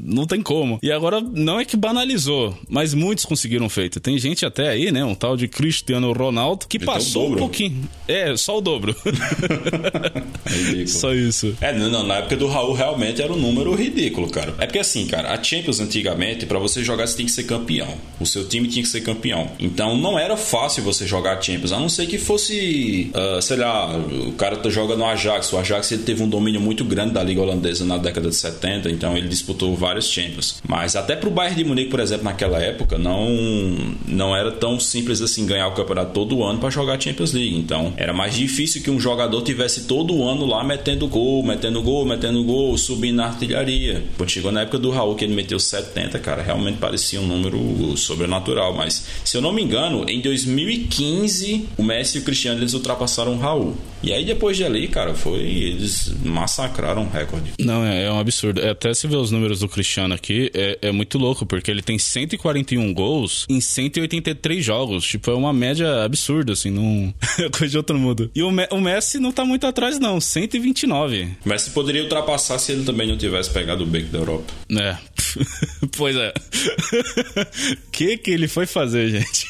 não 0.00 0.26
tem 0.26 0.40
como. 0.40 0.78
E 0.82 0.92
agora 0.92 1.20
não 1.20 1.58
é 1.58 1.64
que 1.64 1.76
banalizou, 1.76 2.56
mas 2.68 2.94
muitos 2.94 3.24
conseguiram 3.24 3.68
feito. 3.68 4.00
Tem 4.00 4.18
gente 4.18 4.46
até 4.46 4.68
aí, 4.68 4.92
né? 4.92 5.04
Um 5.04 5.14
tal 5.14 5.36
de 5.36 5.48
Cristiano 5.48 6.12
Ronaldo 6.12 6.66
que 6.68 6.76
então, 6.76 6.94
passou 6.94 7.32
um 7.32 7.36
pouquinho. 7.36 7.88
É, 8.06 8.36
só 8.36 8.58
o 8.58 8.60
dobro. 8.60 8.94
é 10.46 10.86
só 10.86 11.12
isso. 11.14 11.56
É, 11.60 11.72
não, 11.72 12.06
na 12.06 12.16
época 12.16 12.36
do 12.36 12.46
Raul 12.46 12.72
realmente 12.72 13.20
era 13.20 13.32
um 13.32 13.36
número 13.36 13.74
ridículo, 13.74 14.30
cara. 14.30 14.54
É 14.58 14.66
porque 14.66 14.78
assim, 14.78 15.06
cara, 15.06 15.32
a 15.32 15.42
Champions 15.42 15.80
antigamente, 15.80 16.46
para 16.46 16.58
você 16.58 16.84
jogar, 16.84 17.06
você 17.06 17.16
tem 17.16 17.26
que 17.26 17.32
ser 17.32 17.44
campeão. 17.44 17.94
O 18.20 18.26
seu 18.26 18.48
time 18.48 18.68
tinha 18.68 18.82
que 18.82 18.88
ser 18.88 19.00
campeão. 19.00 19.50
Então 19.58 19.96
não 19.96 20.18
era 20.18 20.36
fácil 20.36 20.82
você 20.82 21.06
jogar 21.06 21.38
a 21.38 21.40
Champions, 21.40 21.72
a 21.72 21.78
não 21.78 21.88
ser 21.88 22.06
que 22.06 22.18
fosse, 22.18 23.10
uh, 23.14 23.40
sei 23.42 23.56
lá, 23.56 23.96
o 24.28 24.32
cara 24.32 24.56
tá 24.56 24.68
joga 24.68 24.96
no 24.96 25.04
Ajax. 25.06 25.52
O 25.52 25.58
Ajax 25.58 25.92
ele 25.92 26.02
teve 26.02 26.22
um 26.22 26.28
domínio 26.28 26.60
muito 26.60 26.84
grande 26.84 27.12
da 27.12 27.22
liga 27.22 27.40
holandesa 27.40 27.84
na 27.84 27.98
década 27.98 28.28
de 28.28 28.34
70, 28.34 28.90
então 28.90 29.16
ele 29.16 29.28
disputou 29.28 29.74
vários 29.76 30.08
Champions. 30.08 30.60
Mas 30.66 30.96
até 30.96 31.16
pro 31.16 31.30
Bayern 31.30 31.56
de 31.56 31.64
Munique, 31.64 31.90
por 31.90 32.00
exemplo, 32.00 32.24
naquela 32.24 32.58
época, 32.60 32.98
não 32.98 33.28
não 34.06 34.36
era 34.36 34.50
tão 34.50 34.78
simples 34.78 35.20
assim 35.20 35.46
ganhar 35.46 35.68
o 35.68 35.72
campeonato 35.72 36.12
todo 36.12 36.42
ano 36.42 36.58
para 36.58 36.70
jogar 36.70 37.00
Champions 37.00 37.32
League. 37.32 37.56
Então, 37.56 37.92
era 37.96 38.12
mais 38.12 38.34
difícil 38.34 38.82
que 38.82 38.90
um 38.90 39.00
jogador 39.00 39.42
tivesse 39.42 39.84
todo 39.84 40.22
ano 40.22 40.46
lá 40.46 40.62
metendo 40.64 41.06
gol, 41.06 41.42
metendo 41.42 41.82
gol, 41.82 42.04
metendo 42.04 42.42
gol, 42.44 42.76
subindo 42.76 43.16
na 43.16 43.26
artilharia. 43.26 44.02
Chegou 44.26 44.50
na 44.50 44.62
época 44.62 44.78
do 44.78 44.90
Raul 44.90 45.14
que 45.14 45.24
ele 45.24 45.34
meteu 45.34 45.58
70, 45.58 46.18
cara, 46.18 46.42
realmente 46.42 46.78
parecia 46.78 47.20
um 47.20 47.26
número 47.26 47.96
sobrenatural, 47.96 48.74
mas 48.74 49.06
se 49.24 49.36
eu 49.36 49.42
não 49.42 49.52
me 49.52 49.62
engano, 49.62 50.08
em 50.08 50.20
2015 50.20 51.68
o 51.76 51.82
Messi 51.82 52.18
e 52.18 52.20
o 52.20 52.24
Cristiano 52.24 52.60
eles 52.60 52.72
ultrapassaram 52.72 53.34
o 53.34 53.38
Raul. 53.38 53.76
E 54.02 54.12
aí 54.12 54.24
depois 54.24 54.56
de 54.56 54.64
ali, 54.64 54.88
cara, 54.88 55.14
foi. 55.14 55.40
Eles 55.40 56.12
massacraram 56.24 57.04
o 57.04 57.08
recorde. 57.08 57.52
Não, 57.58 57.84
é, 57.84 58.04
é 58.04 58.10
um 58.10 58.18
absurdo. 58.18 58.60
É, 58.60 58.70
até 58.70 58.92
se 58.92 59.06
ver 59.06 59.16
os 59.16 59.30
números 59.30 59.60
do 59.60 59.68
Cristiano 59.68 60.14
aqui, 60.14 60.50
é, 60.54 60.78
é, 60.82 60.92
muito 60.92 61.18
louco, 61.18 61.46
porque 61.46 61.70
ele 61.70 61.82
tem 61.82 61.98
141 61.98 62.92
gols 62.92 63.46
em 63.48 63.60
183 63.60 64.64
jogos. 64.64 65.06
Tipo, 65.06 65.30
é 65.30 65.34
uma 65.34 65.52
média 65.52 66.04
absurda, 66.04 66.52
assim, 66.52 66.70
não. 66.70 67.12
É 67.38 67.48
coisa 67.48 67.68
de 67.68 67.76
outro 67.78 67.98
mundo. 67.98 68.30
E 68.34 68.42
o, 68.42 68.50
Me 68.50 68.68
o 68.70 68.80
Messi 68.80 69.18
não 69.18 69.32
tá 69.32 69.44
muito 69.44 69.66
atrás, 69.66 69.98
não. 69.98 70.20
129. 70.20 71.28
O 71.44 71.48
Messi 71.48 71.70
poderia 71.70 72.02
ultrapassar 72.02 72.58
se 72.58 72.72
ele 72.72 72.84
também 72.84 73.08
não 73.08 73.16
tivesse 73.16 73.50
pegado 73.50 73.84
o 73.84 73.86
beco 73.86 74.08
da 74.08 74.18
Europa. 74.18 74.52
É. 74.70 74.96
pois 75.96 76.16
é. 76.16 76.32
O 77.86 77.90
que 77.90 78.18
que 78.18 78.30
ele 78.30 78.48
foi 78.48 78.66
fazer, 78.66 79.08
gente? 79.08 79.46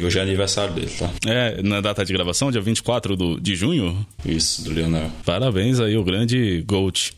E 0.00 0.04
hoje 0.04 0.18
é 0.18 0.22
aniversário 0.22 0.74
dele, 0.74 0.90
tá? 0.98 1.10
É, 1.26 1.62
na 1.62 1.80
data 1.80 2.04
de 2.04 2.12
gravação, 2.12 2.50
dia 2.50 2.60
24 2.60 3.16
do, 3.16 3.40
de 3.40 3.54
junho? 3.54 4.04
Isso, 4.24 4.64
do 4.64 4.72
Lionel. 4.72 5.10
Parabéns 5.24 5.78
aí, 5.78 5.96
o 5.96 6.02
grande 6.02 6.62
Gold. 6.66 7.12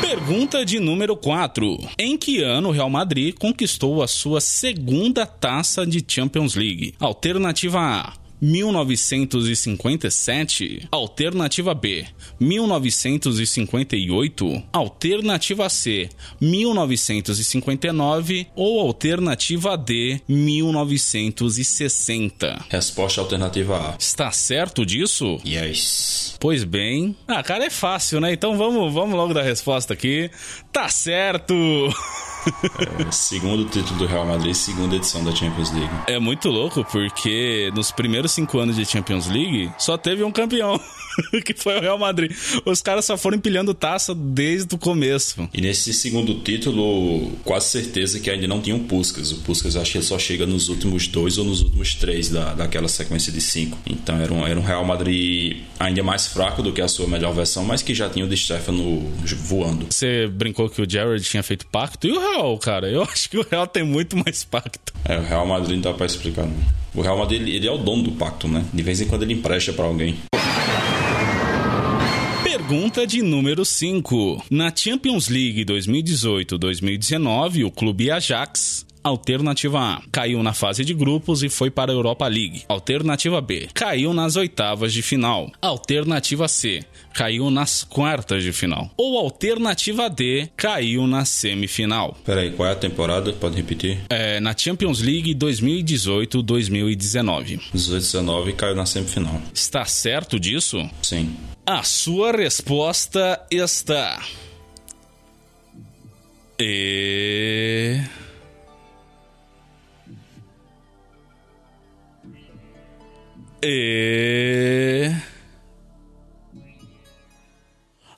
Pergunta 0.00 0.64
de 0.64 0.80
número 0.80 1.16
4. 1.16 1.78
Em 1.98 2.16
que 2.16 2.42
ano 2.42 2.70
o 2.70 2.72
Real 2.72 2.88
Madrid 2.88 3.34
conquistou 3.38 4.02
a 4.02 4.08
sua 4.08 4.40
segunda 4.40 5.26
taça 5.26 5.86
de 5.86 6.02
Champions 6.06 6.54
League? 6.54 6.94
Alternativa 6.98 7.78
A 7.78 8.23
1957, 8.44 10.86
alternativa 10.90 11.74
B, 11.74 12.04
1958, 12.38 14.62
alternativa 14.70 15.66
C, 15.70 16.10
1959 16.38 18.46
ou 18.54 18.80
alternativa 18.80 19.78
D, 19.78 20.20
1960. 20.28 22.66
Resposta 22.68 23.22
alternativa 23.22 23.78
A. 23.78 23.96
Está 23.98 24.30
certo 24.30 24.84
disso? 24.84 25.40
Yes. 25.46 26.36
Pois 26.38 26.64
bem. 26.64 27.16
Ah, 27.26 27.42
cara, 27.42 27.64
é 27.64 27.70
fácil, 27.70 28.20
né? 28.20 28.34
Então 28.34 28.58
vamos, 28.58 28.92
vamos 28.92 29.16
logo 29.16 29.32
dar 29.32 29.40
a 29.40 29.44
resposta 29.44 29.94
aqui. 29.94 30.30
Tá 30.70 30.90
certo! 30.90 31.54
É, 32.46 33.10
segundo 33.10 33.64
título 33.64 33.98
do 33.98 34.06
Real 34.06 34.26
Madrid, 34.26 34.54
segunda 34.54 34.96
edição 34.96 35.24
da 35.24 35.34
Champions 35.34 35.72
League. 35.72 35.90
É 36.06 36.18
muito 36.18 36.48
louco 36.48 36.84
porque 36.84 37.70
nos 37.74 37.90
primeiros 37.90 38.32
cinco 38.32 38.58
anos 38.58 38.76
de 38.76 38.84
Champions 38.84 39.26
League 39.26 39.70
só 39.78 39.96
teve 39.96 40.24
um 40.24 40.32
campeão. 40.32 40.80
que 41.44 41.54
foi 41.54 41.76
o 41.76 41.80
Real 41.80 41.98
Madrid. 41.98 42.32
Os 42.64 42.82
caras 42.82 43.04
só 43.04 43.16
foram 43.16 43.36
empilhando 43.36 43.74
taça 43.74 44.14
desde 44.14 44.74
o 44.74 44.78
começo. 44.78 45.48
E 45.52 45.60
nesse 45.60 45.92
segundo 45.92 46.34
título, 46.40 47.32
quase 47.44 47.68
certeza 47.68 48.20
que 48.20 48.30
ainda 48.30 48.46
não 48.46 48.60
tinha 48.60 48.76
o 48.76 48.80
Puskas. 48.80 49.32
O 49.32 49.36
Puskas 49.38 49.76
acho 49.76 49.92
que 49.92 49.98
ele 49.98 50.04
só 50.04 50.18
chega 50.18 50.46
nos 50.46 50.68
últimos 50.68 51.06
dois 51.06 51.38
ou 51.38 51.44
nos 51.44 51.62
últimos 51.62 51.94
três 51.94 52.28
da, 52.28 52.54
daquela 52.54 52.88
sequência 52.88 53.32
de 53.32 53.40
cinco. 53.40 53.78
Então 53.86 54.16
era 54.16 54.32
um, 54.32 54.46
era 54.46 54.58
um 54.58 54.62
Real 54.62 54.84
Madrid 54.84 55.62
ainda 55.78 56.02
mais 56.02 56.26
fraco 56.26 56.62
do 56.62 56.72
que 56.72 56.80
a 56.80 56.88
sua 56.88 57.06
melhor 57.06 57.32
versão, 57.34 57.64
mas 57.64 57.82
que 57.82 57.94
já 57.94 58.08
tinha 58.08 58.24
o 58.24 58.28
de 58.28 58.36
Stefano 58.36 59.12
voando. 59.36 59.86
Você 59.90 60.26
brincou 60.26 60.68
que 60.68 60.80
o 60.80 60.90
Jared 60.90 61.22
tinha 61.24 61.42
feito 61.42 61.66
pacto? 61.66 62.06
E 62.06 62.12
o 62.12 62.18
Real, 62.18 62.33
cara? 62.60 62.90
Eu 62.90 63.02
acho 63.10 63.30
que 63.30 63.38
o 63.38 63.46
Real 63.48 63.66
tem 63.66 63.82
muito 63.82 64.16
mais 64.16 64.44
pacto. 64.44 64.92
É, 65.04 65.18
o 65.18 65.22
Real 65.22 65.46
Madrid 65.46 65.76
não 65.76 65.82
dá 65.82 65.94
pra 65.94 66.06
explicar, 66.06 66.44
não. 66.44 66.56
O 66.94 67.02
Real 67.02 67.18
Madrid, 67.18 67.40
ele, 67.40 67.56
ele 67.56 67.66
é 67.66 67.72
o 67.72 67.78
dono 67.78 68.04
do 68.04 68.12
pacto, 68.12 68.46
né? 68.46 68.64
De 68.72 68.82
vez 68.82 69.00
em 69.00 69.06
quando 69.06 69.22
ele 69.22 69.34
empresta 69.34 69.72
para 69.72 69.84
alguém. 69.84 70.16
Pergunta 72.42 73.06
de 73.06 73.20
número 73.20 73.64
5. 73.64 74.44
Na 74.50 74.74
Champions 74.74 75.28
League 75.28 75.64
2018-2019, 75.64 77.66
o 77.66 77.70
clube 77.70 78.10
Ajax 78.10 78.86
Alternativa 79.04 79.78
A, 79.78 80.02
caiu 80.10 80.42
na 80.42 80.54
fase 80.54 80.82
de 80.82 80.94
grupos 80.94 81.42
e 81.42 81.50
foi 81.50 81.70
para 81.70 81.92
a 81.92 81.94
Europa 81.94 82.26
League. 82.26 82.62
Alternativa 82.66 83.38
B, 83.38 83.68
caiu 83.74 84.14
nas 84.14 84.34
oitavas 84.34 84.94
de 84.94 85.02
final. 85.02 85.52
Alternativa 85.60 86.48
C, 86.48 86.82
caiu 87.12 87.50
nas 87.50 87.84
quartas 87.84 88.42
de 88.42 88.50
final. 88.50 88.90
Ou 88.96 89.18
alternativa 89.18 90.08
D, 90.08 90.48
caiu 90.56 91.06
na 91.06 91.26
semifinal. 91.26 92.16
Peraí, 92.24 92.52
qual 92.52 92.66
é 92.66 92.72
a 92.72 92.76
temporada? 92.76 93.30
Pode 93.34 93.56
repetir? 93.56 94.00
É, 94.08 94.40
na 94.40 94.56
Champions 94.56 95.02
League 95.02 95.34
2018-2019. 95.34 97.60
18-19 97.74 98.56
caiu 98.56 98.74
na 98.74 98.86
semifinal. 98.86 99.38
Está 99.52 99.84
certo 99.84 100.40
disso? 100.40 100.78
Sim. 101.02 101.36
A 101.66 101.82
sua 101.82 102.32
resposta 102.32 103.38
está. 103.50 104.22
E. 106.58 108.00
E. 113.66 115.10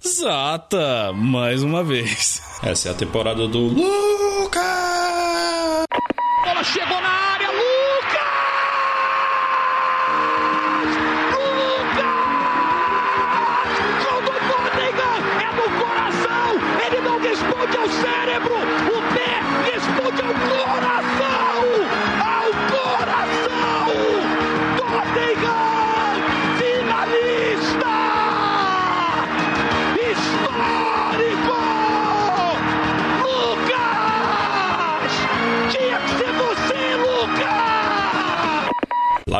Exata, 0.05 1.13
mais 1.13 1.63
uma 1.63 1.85
vez. 1.85 2.43
Essa 2.65 2.89
é 2.89 2.91
a 2.91 2.95
temporada 2.95 3.47
do 3.47 3.61
Lucas! 3.61 4.65
Bola 6.45 6.65
chegou 6.65 7.01
na 7.01 7.26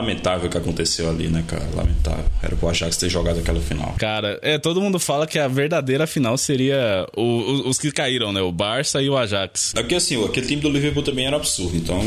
Lamentável 0.01 0.47
o 0.49 0.51
que 0.51 0.59
aconteceu 0.59 1.09
ali, 1.09 1.29
né, 1.29 1.43
cara? 1.47 1.67
Lamentável. 1.75 2.25
Era 2.43 2.55
pro 2.55 2.69
Ajax 2.69 2.97
ter 2.97 3.09
jogado 3.09 3.39
aquela 3.39 3.61
final. 3.61 3.95
Cara, 3.99 4.39
é, 4.43 4.59
todo 4.59 4.81
mundo 4.81 4.99
fala 4.99 5.27
que 5.27 5.39
a 5.39 5.49
verdadeira 5.49 6.07
final 6.07 6.37
seria 6.37 7.07
o- 7.17 7.23
o- 7.23 7.69
os 7.69 7.79
que 7.79 7.91
caíram, 7.91 8.33
né? 8.33 8.41
O 8.43 8.53
Barça 8.53 9.01
e 9.03 9.09
o 9.09 9.17
Ajax. 9.17 9.73
É 9.75 9.81
porque 9.81 9.95
assim, 9.95 10.23
aquele 10.25 10.47
time 10.47 10.61
do 10.61 10.69
Liverpool 10.69 11.03
também 11.03 11.27
era 11.27 11.37
absurdo, 11.37 11.77
então 11.77 11.99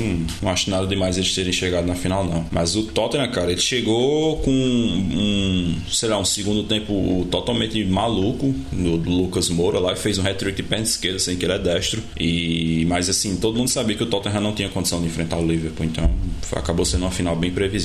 não 0.41 0.49
acho 0.51 0.69
nada 0.69 0.85
demais 0.85 1.17
eles 1.17 1.33
terem 1.33 1.51
chegado 1.51 1.85
na 1.87 1.95
final, 1.95 2.23
não. 2.23 2.45
Mas 2.51 2.75
o 2.75 2.83
Tottenham, 2.83 3.29
cara, 3.31 3.51
ele 3.51 3.59
chegou 3.61 4.37
com 4.37 4.51
um, 4.51 5.75
sei 5.91 6.09
lá, 6.09 6.17
um 6.19 6.25
segundo 6.25 6.63
tempo 6.63 7.27
totalmente 7.31 7.83
maluco 7.85 8.53
do, 8.71 8.97
do 8.97 9.09
Lucas 9.09 9.49
Moura 9.49 9.79
lá, 9.79 9.93
que 9.93 9.99
fez 9.99 10.17
um 10.17 10.21
hat-trick 10.27 10.57
de 10.57 10.63
pé 10.63 10.79
esquerda, 10.81 11.19
sem 11.19 11.37
que 11.37 11.45
ele 11.45 11.53
é 11.53 11.59
destro. 11.59 12.01
E, 12.19 12.85
mas 12.87 13.09
assim, 13.09 13.35
todo 13.37 13.57
mundo 13.57 13.69
sabia 13.69 13.95
que 13.95 14.03
o 14.03 14.07
Tottenham 14.07 14.41
não 14.41 14.53
tinha 14.53 14.69
condição 14.69 14.99
de 15.01 15.07
enfrentar 15.07 15.37
o 15.37 15.45
Liverpool, 15.45 15.85
então 15.85 16.09
acabou 16.55 16.85
sendo 16.85 17.01
uma 17.01 17.11
final 17.11 17.35
bem 17.35 17.51
previsível. 17.51 17.78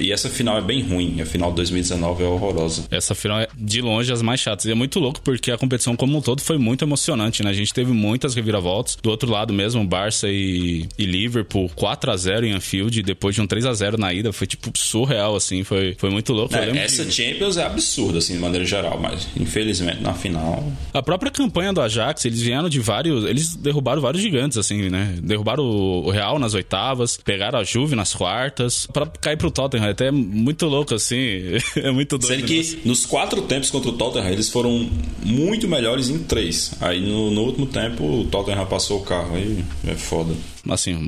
E 0.00 0.12
essa 0.12 0.28
final 0.28 0.56
é 0.58 0.60
bem 0.60 0.82
ruim, 0.82 1.20
a 1.20 1.26
final 1.26 1.50
de 1.50 1.56
2019 1.56 2.22
é 2.22 2.26
horrorosa. 2.26 2.84
Essa 2.90 3.14
final 3.14 3.40
é 3.40 3.48
de 3.56 3.80
longe 3.80 4.12
as 4.12 4.22
mais 4.22 4.40
chatas. 4.40 4.64
E 4.66 4.70
é 4.70 4.74
muito 4.74 4.98
louco 4.98 5.20
porque 5.22 5.50
a 5.50 5.58
competição 5.58 5.96
como 5.96 6.18
um 6.18 6.20
todo 6.20 6.40
foi 6.42 6.58
muito 6.58 6.84
emocionante, 6.84 7.42
né? 7.42 7.50
A 7.50 7.54
gente 7.54 7.72
teve 7.72 7.92
muitas 7.92 8.34
reviravoltas. 8.34 8.96
Do 9.02 9.10
outro 9.10 9.30
lado 9.30 9.52
mesmo, 9.52 9.84
Barça 9.86 10.28
e, 10.28 10.86
e 10.98 11.04
Liverpool, 11.06 11.70
4 11.74 12.10
a 12.10 12.16
0 12.16 12.46
em 12.46 12.52
Anfield, 12.52 13.02
depois 13.02 13.34
de 13.34 13.40
um 13.40 13.46
3 13.46 13.66
a 13.66 13.72
0 13.74 13.98
na 13.98 14.12
ida, 14.12 14.32
foi 14.32 14.46
tipo 14.46 14.70
surreal 14.76 15.34
assim, 15.36 15.64
foi, 15.64 15.94
foi 15.98 16.10
muito 16.10 16.32
louco. 16.32 16.54
É, 16.54 16.76
essa 16.78 17.04
que- 17.04 17.12
Champions 17.12 17.56
é 17.56 17.64
absurda, 17.64 18.18
assim, 18.18 18.34
de 18.34 18.38
maneira 18.38 18.64
geral, 18.64 18.98
mas 19.00 19.26
infelizmente 19.36 20.00
na 20.02 20.12
final 20.14 20.64
A 20.92 21.02
própria 21.02 21.30
campanha 21.30 21.72
do 21.72 21.80
Ajax, 21.80 22.24
eles 22.24 22.40
vieram 22.40 22.68
de 22.68 22.80
vários. 22.80 23.24
Eles 23.24 23.54
derrubaram 23.54 24.00
vários 24.00 24.22
gigantes, 24.22 24.56
assim, 24.58 24.88
né? 24.88 25.16
Derrubaram 25.22 25.64
o 25.64 25.90
o 26.00 26.10
Real 26.10 26.38
nas 26.38 26.54
oitavas, 26.54 27.16
pegaram 27.22 27.58
a 27.58 27.64
Juve 27.64 27.94
nas 27.94 28.14
quartas, 28.14 28.86
pra 28.86 29.04
cair 29.30 29.36
pro 29.36 29.50
Tottenham. 29.50 29.86
É 29.86 29.90
até 29.90 30.10
muito 30.10 30.66
louco, 30.66 30.94
assim. 30.94 31.42
é 31.76 31.90
muito 31.90 32.18
doido. 32.18 32.28
Sendo 32.28 32.42
né? 32.42 32.46
que 32.48 32.88
nos 32.88 33.06
quatro 33.06 33.42
tempos 33.42 33.70
contra 33.70 33.90
o 33.90 33.92
Tottenham, 33.92 34.30
eles 34.30 34.48
foram 34.48 34.88
muito 35.24 35.68
melhores 35.68 36.08
em 36.08 36.18
três. 36.18 36.72
Aí 36.80 37.00
no, 37.00 37.30
no 37.30 37.42
último 37.42 37.66
tempo, 37.66 38.04
o 38.04 38.24
Tottenham 38.24 38.66
passou 38.66 38.98
o 39.00 39.02
carro. 39.02 39.36
Aí 39.36 39.64
é 39.86 39.94
foda. 39.94 40.34
Assim, 40.72 40.98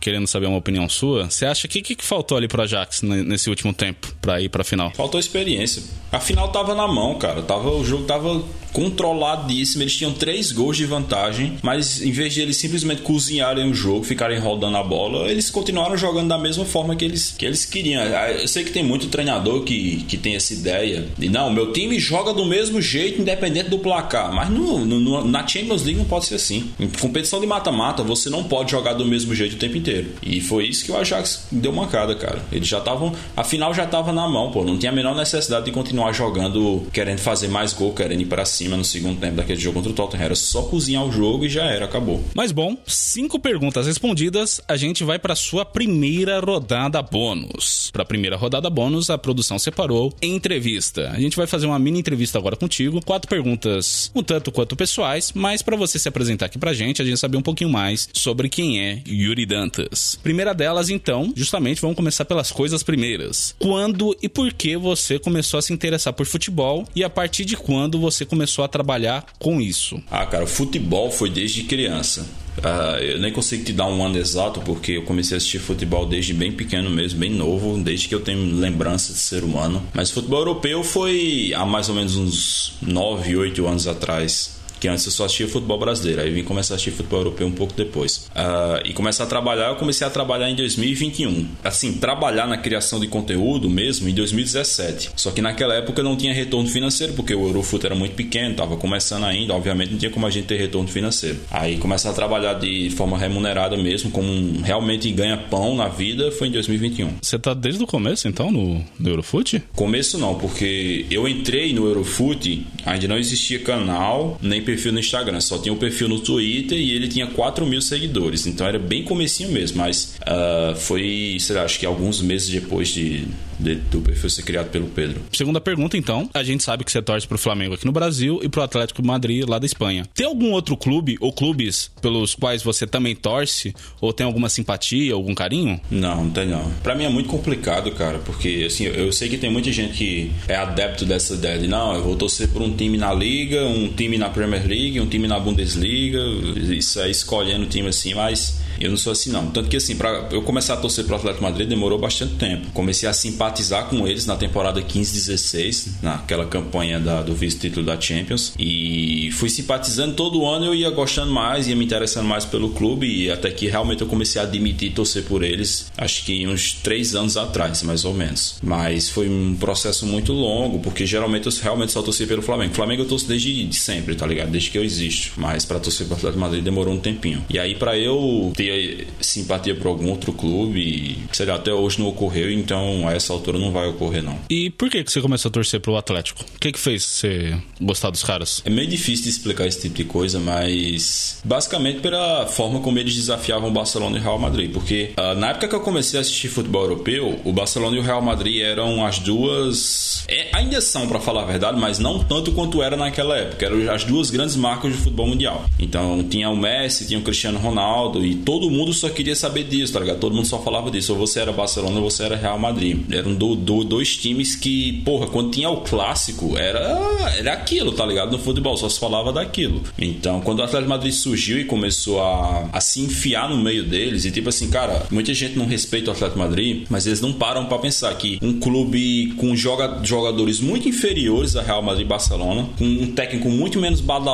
querendo 0.00 0.26
saber 0.26 0.46
uma 0.46 0.58
opinião 0.58 0.88
sua, 0.88 1.30
você 1.30 1.46
acha 1.46 1.66
que 1.68 1.78
o 1.80 1.82
que, 1.82 1.94
que 1.96 2.04
faltou 2.04 2.36
ali 2.36 2.48
pro 2.48 2.62
Ajax 2.62 3.02
ne- 3.02 3.22
nesse 3.22 3.48
último 3.50 3.72
tempo 3.72 4.12
pra 4.20 4.40
ir 4.40 4.48
pra 4.48 4.62
final? 4.64 4.92
Faltou 4.94 5.18
experiência. 5.18 5.82
A 6.12 6.20
final 6.20 6.48
tava 6.48 6.74
na 6.74 6.86
mão, 6.86 7.16
cara. 7.18 7.42
Tava, 7.42 7.70
o 7.70 7.84
jogo 7.84 8.04
tava 8.04 8.42
controladíssimo. 8.72 9.82
Eles 9.82 9.96
tinham 9.96 10.12
três 10.12 10.52
gols 10.52 10.76
de 10.76 10.84
vantagem, 10.84 11.56
mas 11.62 12.02
em 12.02 12.10
vez 12.10 12.34
de 12.34 12.40
eles 12.42 12.56
simplesmente 12.56 13.02
cozinharem 13.02 13.70
o 13.70 13.74
jogo, 13.74 14.04
ficarem 14.04 14.38
rodando 14.38 14.76
a 14.76 14.82
bola, 14.82 15.30
eles 15.30 15.50
continuaram 15.50 15.96
jogando 15.96 16.28
da 16.28 16.38
mesma 16.38 16.64
forma 16.64 16.94
que 16.94 17.04
eles, 17.04 17.34
que 17.36 17.46
eles 17.46 17.64
queriam. 17.64 18.02
Eu 18.02 18.46
sei 18.48 18.64
que 18.64 18.70
tem 18.70 18.82
muito 18.84 19.08
treinador 19.08 19.62
que, 19.62 20.04
que 20.08 20.16
tem 20.16 20.36
essa 20.36 20.52
ideia 20.52 21.06
de 21.16 21.28
não, 21.28 21.50
meu 21.50 21.72
time 21.72 21.98
joga 21.98 22.32
do 22.34 22.44
mesmo 22.44 22.80
jeito, 22.82 23.20
independente 23.20 23.70
do 23.70 23.78
placar. 23.78 24.32
Mas 24.32 24.50
no- 24.50 24.84
no- 24.84 25.24
na 25.24 25.46
Champions 25.46 25.82
League 25.82 25.98
não 25.98 26.04
pode 26.06 26.26
ser 26.26 26.34
assim. 26.34 26.70
Em 26.78 26.88
competição 26.88 27.40
de 27.40 27.46
mata-mata, 27.46 28.02
você 28.02 28.28
não 28.28 28.44
pode 28.44 28.70
jogar 28.70 28.92
do 28.94 29.04
mesmo 29.06 29.34
jeito 29.34 29.54
o 29.54 29.58
tempo 29.58 29.76
inteiro. 29.76 30.08
E 30.22 30.40
foi 30.40 30.66
isso 30.66 30.84
que 30.84 30.92
o 30.92 30.96
Ajax 30.96 31.46
deu 31.50 31.72
mancada, 31.72 32.14
cara. 32.14 32.42
Eles 32.50 32.68
já 32.68 32.78
estavam. 32.78 33.14
A 33.36 33.44
final 33.44 33.72
já 33.74 33.86
tava 33.86 34.12
na 34.12 34.28
mão, 34.28 34.50
pô. 34.50 34.64
Não 34.64 34.78
tinha 34.78 34.92
a 34.92 34.94
menor 34.94 35.14
necessidade 35.14 35.66
de 35.66 35.72
continuar 35.72 36.12
jogando, 36.12 36.86
querendo 36.92 37.18
fazer 37.18 37.48
mais 37.48 37.72
gol, 37.72 37.92
querendo 37.92 38.20
ir 38.20 38.26
pra 38.26 38.44
cima 38.44 38.76
no 38.76 38.84
segundo 38.84 39.20
tempo 39.20 39.36
daquele 39.36 39.60
jogo 39.60 39.76
contra 39.76 39.90
o 39.90 39.94
Tottenham. 39.94 40.24
Era 40.24 40.34
só 40.34 40.62
cozinhar 40.62 41.04
o 41.04 41.12
jogo 41.12 41.44
e 41.44 41.48
já 41.48 41.64
era, 41.64 41.84
acabou. 41.84 42.22
Mas 42.34 42.52
bom, 42.52 42.76
cinco 42.86 43.38
perguntas 43.38 43.86
respondidas, 43.86 44.60
a 44.66 44.76
gente 44.76 45.04
vai 45.04 45.18
para 45.18 45.34
sua 45.34 45.64
primeira 45.64 46.40
rodada 46.40 47.00
bônus. 47.02 47.90
Para 47.92 48.02
a 48.02 48.06
primeira 48.06 48.36
rodada 48.36 48.68
bônus, 48.70 49.10
a 49.10 49.18
produção 49.18 49.58
separou 49.58 50.12
entrevista. 50.22 51.10
A 51.10 51.20
gente 51.20 51.36
vai 51.36 51.46
fazer 51.46 51.66
uma 51.66 51.78
mini 51.78 52.00
entrevista 52.00 52.38
agora 52.38 52.56
contigo, 52.56 53.00
quatro 53.04 53.28
perguntas 53.28 54.10
um 54.14 54.22
tanto 54.22 54.50
quanto 54.50 54.76
pessoais, 54.76 55.32
mas 55.34 55.62
para 55.62 55.76
você 55.76 55.98
se 55.98 56.08
apresentar 56.08 56.46
aqui 56.46 56.58
pra 56.58 56.72
gente, 56.72 57.02
a 57.02 57.04
gente 57.04 57.18
saber 57.18 57.36
um 57.36 57.42
pouquinho 57.42 57.70
mais 57.70 58.08
sobre 58.12 58.48
quem 58.48 58.80
é 58.80 58.85
Yuri 59.06 59.46
Dantas. 59.46 60.18
Primeira 60.22 60.54
delas, 60.54 60.90
então, 60.90 61.32
justamente 61.36 61.80
vamos 61.80 61.96
começar 61.96 62.24
pelas 62.24 62.50
coisas 62.50 62.82
primeiras. 62.82 63.54
Quando 63.58 64.16
e 64.22 64.28
por 64.28 64.52
que 64.52 64.76
você 64.76 65.18
começou 65.18 65.58
a 65.58 65.62
se 65.62 65.72
interessar 65.72 66.12
por 66.12 66.26
futebol 66.26 66.86
e 66.94 67.02
a 67.02 67.10
partir 67.10 67.44
de 67.44 67.56
quando 67.56 67.98
você 67.98 68.24
começou 68.24 68.64
a 68.64 68.68
trabalhar 68.68 69.24
com 69.38 69.60
isso? 69.60 70.02
Ah, 70.10 70.26
cara, 70.26 70.44
o 70.44 70.48
futebol 70.48 71.10
foi 71.10 71.30
desde 71.30 71.64
criança. 71.64 72.26
Ah, 72.62 72.98
eu 73.00 73.18
nem 73.18 73.32
consigo 73.32 73.64
te 73.64 73.72
dar 73.72 73.86
um 73.86 74.04
ano 74.04 74.18
exato, 74.18 74.60
porque 74.60 74.92
eu 74.92 75.02
comecei 75.02 75.36
a 75.36 75.38
assistir 75.38 75.58
futebol 75.58 76.06
desde 76.06 76.32
bem 76.32 76.52
pequeno 76.52 76.90
mesmo, 76.90 77.18
bem 77.18 77.30
novo, 77.30 77.78
desde 77.82 78.08
que 78.08 78.14
eu 78.14 78.20
tenho 78.20 78.54
lembrança 78.54 79.12
de 79.12 79.18
ser 79.18 79.44
humano. 79.44 79.82
Mas 79.92 80.10
futebol 80.10 80.40
europeu 80.40 80.82
foi 80.82 81.52
há 81.54 81.64
mais 81.64 81.88
ou 81.88 81.94
menos 81.94 82.16
uns 82.16 82.72
9, 82.80 83.36
8 83.36 83.66
anos 83.66 83.86
atrás. 83.86 84.56
Que 84.86 84.90
antes 84.90 85.04
eu 85.04 85.10
só 85.10 85.24
assistia 85.24 85.48
futebol 85.48 85.80
brasileiro, 85.80 86.22
aí 86.22 86.30
vim 86.30 86.44
começar 86.44 86.74
a 86.74 86.76
assistir 86.76 86.92
futebol 86.92 87.18
europeu 87.18 87.44
um 87.48 87.50
pouco 87.50 87.72
depois. 87.76 88.30
Ah, 88.32 88.80
e 88.84 88.92
começar 88.92 89.24
a 89.24 89.26
trabalhar, 89.26 89.70
eu 89.70 89.74
comecei 89.74 90.06
a 90.06 90.10
trabalhar 90.10 90.48
em 90.48 90.54
2021. 90.54 91.44
Assim, 91.64 91.94
trabalhar 91.94 92.46
na 92.46 92.56
criação 92.56 93.00
de 93.00 93.08
conteúdo 93.08 93.68
mesmo 93.68 94.08
em 94.08 94.14
2017. 94.14 95.10
Só 95.16 95.32
que 95.32 95.42
naquela 95.42 95.74
época 95.74 96.04
não 96.04 96.14
tinha 96.16 96.32
retorno 96.32 96.68
financeiro, 96.68 97.14
porque 97.14 97.34
o 97.34 97.48
Eurofut 97.48 97.84
era 97.84 97.96
muito 97.96 98.14
pequeno, 98.14 98.54
tava 98.54 98.76
começando 98.76 99.24
ainda, 99.24 99.54
obviamente 99.54 99.90
não 99.90 99.98
tinha 99.98 100.10
como 100.12 100.24
a 100.24 100.30
gente 100.30 100.46
ter 100.46 100.56
retorno 100.56 100.88
financeiro. 100.88 101.38
Aí 101.50 101.78
começar 101.78 102.10
a 102.10 102.12
trabalhar 102.12 102.54
de 102.54 102.88
forma 102.90 103.18
remunerada 103.18 103.76
mesmo, 103.76 104.12
como 104.12 104.30
um- 104.30 104.60
realmente 104.62 105.10
ganha 105.10 105.36
pão 105.36 105.74
na 105.74 105.88
vida, 105.88 106.30
foi 106.30 106.46
em 106.46 106.52
2021. 106.52 107.10
Você 107.20 107.36
tá 107.40 107.54
desde 107.54 107.82
o 107.82 107.86
começo, 107.88 108.28
então, 108.28 108.52
no, 108.52 108.84
no 109.00 109.08
Eurofoot? 109.10 109.60
Começo 109.74 110.16
não, 110.16 110.36
porque 110.36 111.06
eu 111.10 111.26
entrei 111.26 111.72
no 111.72 111.86
Eurofut, 111.86 112.64
ainda 112.84 113.08
não 113.08 113.18
existia 113.18 113.58
canal, 113.58 114.38
nem 114.40 114.62
perfil 114.62 114.75
no 114.92 115.00
Instagram, 115.00 115.40
só 115.40 115.58
tinha 115.58 115.72
o 115.72 115.76
perfil 115.76 116.08
no 116.08 116.20
Twitter 116.20 116.78
e 116.78 116.92
ele 116.92 117.08
tinha 117.08 117.26
4 117.26 117.66
mil 117.66 117.80
seguidores, 117.80 118.46
então 118.46 118.66
era 118.66 118.78
bem 118.78 119.02
comecinho 119.02 119.50
mesmo, 119.50 119.78
mas 119.78 120.16
ah, 120.24 120.74
foi, 120.76 121.36
sei 121.40 121.56
lá, 121.56 121.62
acho 121.62 121.78
que 121.78 121.86
alguns 121.86 122.20
meses 122.20 122.48
depois 122.48 122.88
de... 122.88 123.24
de, 123.58 123.74
do 123.76 124.00
perfil 124.00 124.30
ser 124.30 124.42
criado 124.42 124.70
pelo 124.70 124.86
Pedro. 124.86 125.22
Segunda 125.32 125.60
pergunta, 125.60 125.96
então. 125.96 126.28
A 126.34 126.42
gente 126.42 126.62
sabe 126.62 126.84
que 126.84 126.92
você 126.92 127.00
torce 127.00 127.26
pro 127.26 127.38
Flamengo 127.38 127.74
aqui 127.74 127.86
no 127.86 127.92
Brasil 127.92 128.40
e 128.42 128.48
pro 128.48 128.62
Atlético 128.62 129.04
Madrid 129.04 129.48
lá 129.48 129.58
da 129.58 129.66
Espanha. 129.66 130.04
Tem 130.14 130.26
algum 130.26 130.52
outro 130.52 130.76
clube 130.76 131.16
ou 131.20 131.32
clubes 131.32 131.90
pelos 132.00 132.34
quais 132.34 132.62
você 132.62 132.86
também 132.86 133.14
torce? 133.14 133.74
Ou 134.00 134.12
tem 134.12 134.26
alguma 134.26 134.48
simpatia, 134.48 135.14
algum 135.14 135.34
carinho? 135.34 135.80
Não, 135.90 136.24
não 136.24 136.30
tem 136.30 136.46
não. 136.46 136.70
Pra 136.82 136.94
mim 136.94 137.04
é 137.04 137.08
muito 137.08 137.28
complicado, 137.28 137.90
cara, 137.92 138.18
porque 138.18 138.64
assim, 138.66 138.84
eu 138.84 139.10
sei 139.12 139.28
que 139.28 139.38
tem 139.38 139.50
muita 139.50 139.72
gente 139.72 139.94
que 139.94 140.30
é 140.48 140.56
adepto 140.56 141.04
dessa 141.04 141.34
ideia 141.34 141.58
de 141.58 141.66
não, 141.66 141.94
eu 141.94 142.02
vou 142.02 142.16
torcer 142.16 142.48
por 142.48 142.62
um 142.62 142.76
time 142.76 142.98
na 142.98 143.12
Liga, 143.12 143.64
um 143.64 143.88
time 143.88 144.18
na 144.18 144.28
Premier 144.28 144.55
League, 144.64 145.00
um 145.00 145.06
time 145.06 145.26
na 145.26 145.38
Bundesliga, 145.38 146.20
isso 146.56 147.00
aí 147.00 147.10
escolhendo 147.10 147.64
o 147.64 147.68
time 147.68 147.88
assim, 147.88 148.14
mas 148.14 148.56
eu 148.80 148.90
não 148.90 148.96
sou 148.96 149.12
assim, 149.12 149.30
não. 149.30 149.50
Tanto 149.50 149.68
que, 149.68 149.76
assim, 149.76 149.96
para 149.96 150.28
eu 150.30 150.42
começar 150.42 150.74
a 150.74 150.76
torcer 150.76 151.04
pro 151.04 151.16
Atlético 151.16 151.42
Madrid 151.42 151.68
demorou 151.68 151.98
bastante 151.98 152.34
tempo. 152.34 152.68
Comecei 152.72 153.08
a 153.08 153.12
simpatizar 153.12 153.86
com 153.86 154.06
eles 154.06 154.26
na 154.26 154.36
temporada 154.36 154.80
15-16, 154.82 155.88
naquela 156.02 156.46
campanha 156.46 157.00
da, 157.00 157.22
do 157.22 157.34
vice-título 157.34 157.84
da 157.86 158.00
Champions. 158.00 158.52
E 158.58 159.30
fui 159.32 159.48
simpatizando 159.48 160.14
todo 160.14 160.46
ano, 160.46 160.66
eu 160.66 160.74
ia 160.74 160.90
gostando 160.90 161.32
mais, 161.32 161.68
ia 161.68 161.76
me 161.76 161.84
interessando 161.84 162.26
mais 162.26 162.44
pelo 162.44 162.70
clube. 162.70 163.06
E 163.06 163.30
até 163.30 163.50
que 163.50 163.66
realmente 163.66 164.02
eu 164.02 164.06
comecei 164.06 164.40
a 164.40 164.44
admitir 164.44 164.92
torcer 164.92 165.24
por 165.24 165.42
eles, 165.42 165.90
acho 165.96 166.24
que 166.24 166.46
uns 166.46 166.72
três 166.74 167.14
anos 167.14 167.36
atrás, 167.36 167.82
mais 167.82 168.04
ou 168.04 168.14
menos. 168.14 168.56
Mas 168.62 169.08
foi 169.08 169.28
um 169.28 169.56
processo 169.56 170.06
muito 170.06 170.32
longo, 170.32 170.78
porque 170.80 171.06
geralmente 171.06 171.46
eu 171.46 171.52
realmente 171.62 171.92
só 171.92 172.02
torci 172.02 172.26
pelo 172.26 172.42
Flamengo. 172.42 172.74
Flamengo 172.74 173.02
eu 173.02 173.08
torço 173.08 173.26
desde 173.26 173.72
sempre, 173.74 174.14
tá 174.14 174.26
ligado? 174.26 174.45
Desde 174.46 174.70
que 174.70 174.78
eu 174.78 174.84
existo. 174.84 175.32
Mas 175.36 175.64
para 175.64 175.80
torcer 175.80 176.06
pro 176.06 176.16
Atlético 176.16 176.40
Madrid 176.40 176.62
demorou 176.62 176.94
um 176.94 176.98
tempinho. 176.98 177.44
E 177.48 177.58
aí, 177.58 177.74
para 177.74 177.98
eu 177.98 178.52
ter 178.54 178.66
ter 178.66 179.06
simpatia 179.20 179.74
por 179.74 179.86
algum 179.88 180.10
outro 180.10 180.32
clube, 180.32 181.18
sei 181.32 181.46
lá, 181.46 181.54
até 181.54 181.72
hoje 181.72 181.98
não 181.98 182.08
ocorreu, 182.08 182.50
então 182.50 183.06
a 183.08 183.12
essa 183.12 183.32
altura 183.32 183.58
não 183.58 183.70
vai 183.70 183.88
ocorrer 183.88 184.22
não. 184.22 184.38
E 184.50 184.70
por 184.70 184.90
que, 184.90 185.04
que 185.04 185.12
você 185.12 185.20
começou 185.20 185.48
a 185.48 185.52
torcer 185.52 185.80
pro 185.80 185.96
Atlético? 185.96 186.42
O 186.42 186.58
que 186.58 186.72
que 186.72 186.78
fez 186.78 187.04
você 187.04 187.56
gostar 187.80 188.10
dos 188.10 188.22
caras? 188.22 188.62
É 188.64 188.70
meio 188.70 188.88
difícil 188.88 189.24
de 189.24 189.30
explicar 189.30 189.66
esse 189.66 189.80
tipo 189.80 189.96
de 189.96 190.04
coisa, 190.04 190.38
mas 190.38 191.40
basicamente 191.44 192.00
pela 192.00 192.46
forma 192.46 192.80
como 192.80 192.98
eles 192.98 193.14
desafiavam 193.14 193.68
o 193.68 193.72
Barcelona 193.72 194.16
e 194.16 194.20
o 194.20 194.22
Real 194.22 194.38
Madrid, 194.38 194.72
porque 194.72 195.12
uh, 195.18 195.38
na 195.38 195.50
época 195.50 195.68
que 195.68 195.74
eu 195.74 195.80
comecei 195.80 196.18
a 196.18 196.22
assistir 196.22 196.48
futebol 196.48 196.82
europeu, 196.82 197.40
o 197.44 197.52
Barcelona 197.52 197.96
e 197.96 198.00
o 198.00 198.02
Real 198.02 198.22
Madrid 198.22 198.62
eram 198.62 199.04
as 199.04 199.18
duas, 199.18 200.24
é, 200.28 200.48
ainda 200.52 200.80
são 200.80 201.06
para 201.06 201.20
falar 201.20 201.42
a 201.42 201.46
verdade, 201.46 201.78
mas 201.78 201.98
não 201.98 202.22
tanto 202.22 202.52
quanto 202.52 202.82
era 202.82 202.96
naquela 202.96 203.36
época, 203.36 203.66
eram 203.66 203.92
as 203.92 204.04
duas 204.04 204.30
grandes 204.36 204.56
marcas 204.56 204.92
de 204.92 204.98
futebol 204.98 205.26
mundial. 205.26 205.64
Então 205.78 206.22
tinha 206.24 206.50
o 206.50 206.56
Messi, 206.56 207.06
tinha 207.06 207.18
o 207.18 207.22
Cristiano 207.22 207.58
Ronaldo 207.58 208.24
e 208.24 208.34
todo 208.34 208.66
todo 208.66 208.70
mundo 208.70 208.92
só 208.92 209.08
queria 209.08 209.36
saber 209.36 209.64
disso, 209.64 209.92
tá 209.92 210.00
ligado? 210.00 210.18
Todo 210.18 210.34
mundo 210.34 210.46
só 210.46 210.58
falava 210.58 210.90
disso. 210.90 211.12
Ou 211.12 211.18
você 211.18 211.40
era 211.40 211.52
Barcelona 211.52 212.00
ou 212.00 212.10
você 212.10 212.24
era 212.24 212.36
Real 212.36 212.58
Madrid. 212.58 212.98
Eram 213.12 213.34
do, 213.34 213.54
do, 213.54 213.84
dois 213.84 214.16
times 214.16 214.56
que, 214.56 215.02
porra, 215.04 215.28
quando 215.28 215.50
tinha 215.50 215.70
o 215.70 215.82
clássico, 215.82 216.56
era, 216.56 216.98
era 217.38 217.52
aquilo, 217.52 217.92
tá 217.92 218.04
ligado? 218.04 218.32
No 218.32 218.38
futebol, 218.38 218.76
só 218.76 218.88
se 218.88 218.98
falava 218.98 219.32
daquilo. 219.32 219.82
Então, 219.98 220.40
quando 220.40 220.60
o 220.60 220.62
Atlético 220.62 220.90
Madrid 220.90 221.12
surgiu 221.12 221.60
e 221.60 221.64
começou 221.64 222.20
a, 222.20 222.68
a 222.72 222.80
se 222.80 223.00
enfiar 223.00 223.48
no 223.48 223.56
meio 223.56 223.84
deles, 223.84 224.24
e 224.24 224.30
tipo 224.30 224.48
assim, 224.48 224.68
cara, 224.68 225.06
muita 225.10 225.32
gente 225.32 225.56
não 225.56 225.66
respeita 225.66 226.10
o 226.10 226.14
Atlético 226.14 226.38
Madrid, 226.38 226.86
mas 226.88 227.06
eles 227.06 227.20
não 227.20 227.32
param 227.32 227.66
para 227.66 227.78
pensar 227.78 228.14
que 228.16 228.38
um 228.42 228.58
clube 228.58 229.34
com 229.36 229.54
joga, 229.54 230.00
jogadores 230.02 230.60
muito 230.60 230.88
inferiores 230.88 231.56
a 231.56 231.62
Real 231.62 231.82
Madrid 231.82 232.06
e 232.06 232.08
Barcelona, 232.08 232.68
com 232.78 232.84
um 232.84 233.12
técnico 233.12 233.48
muito 233.48 233.78
menos 233.78 234.00
badalado, 234.00 234.25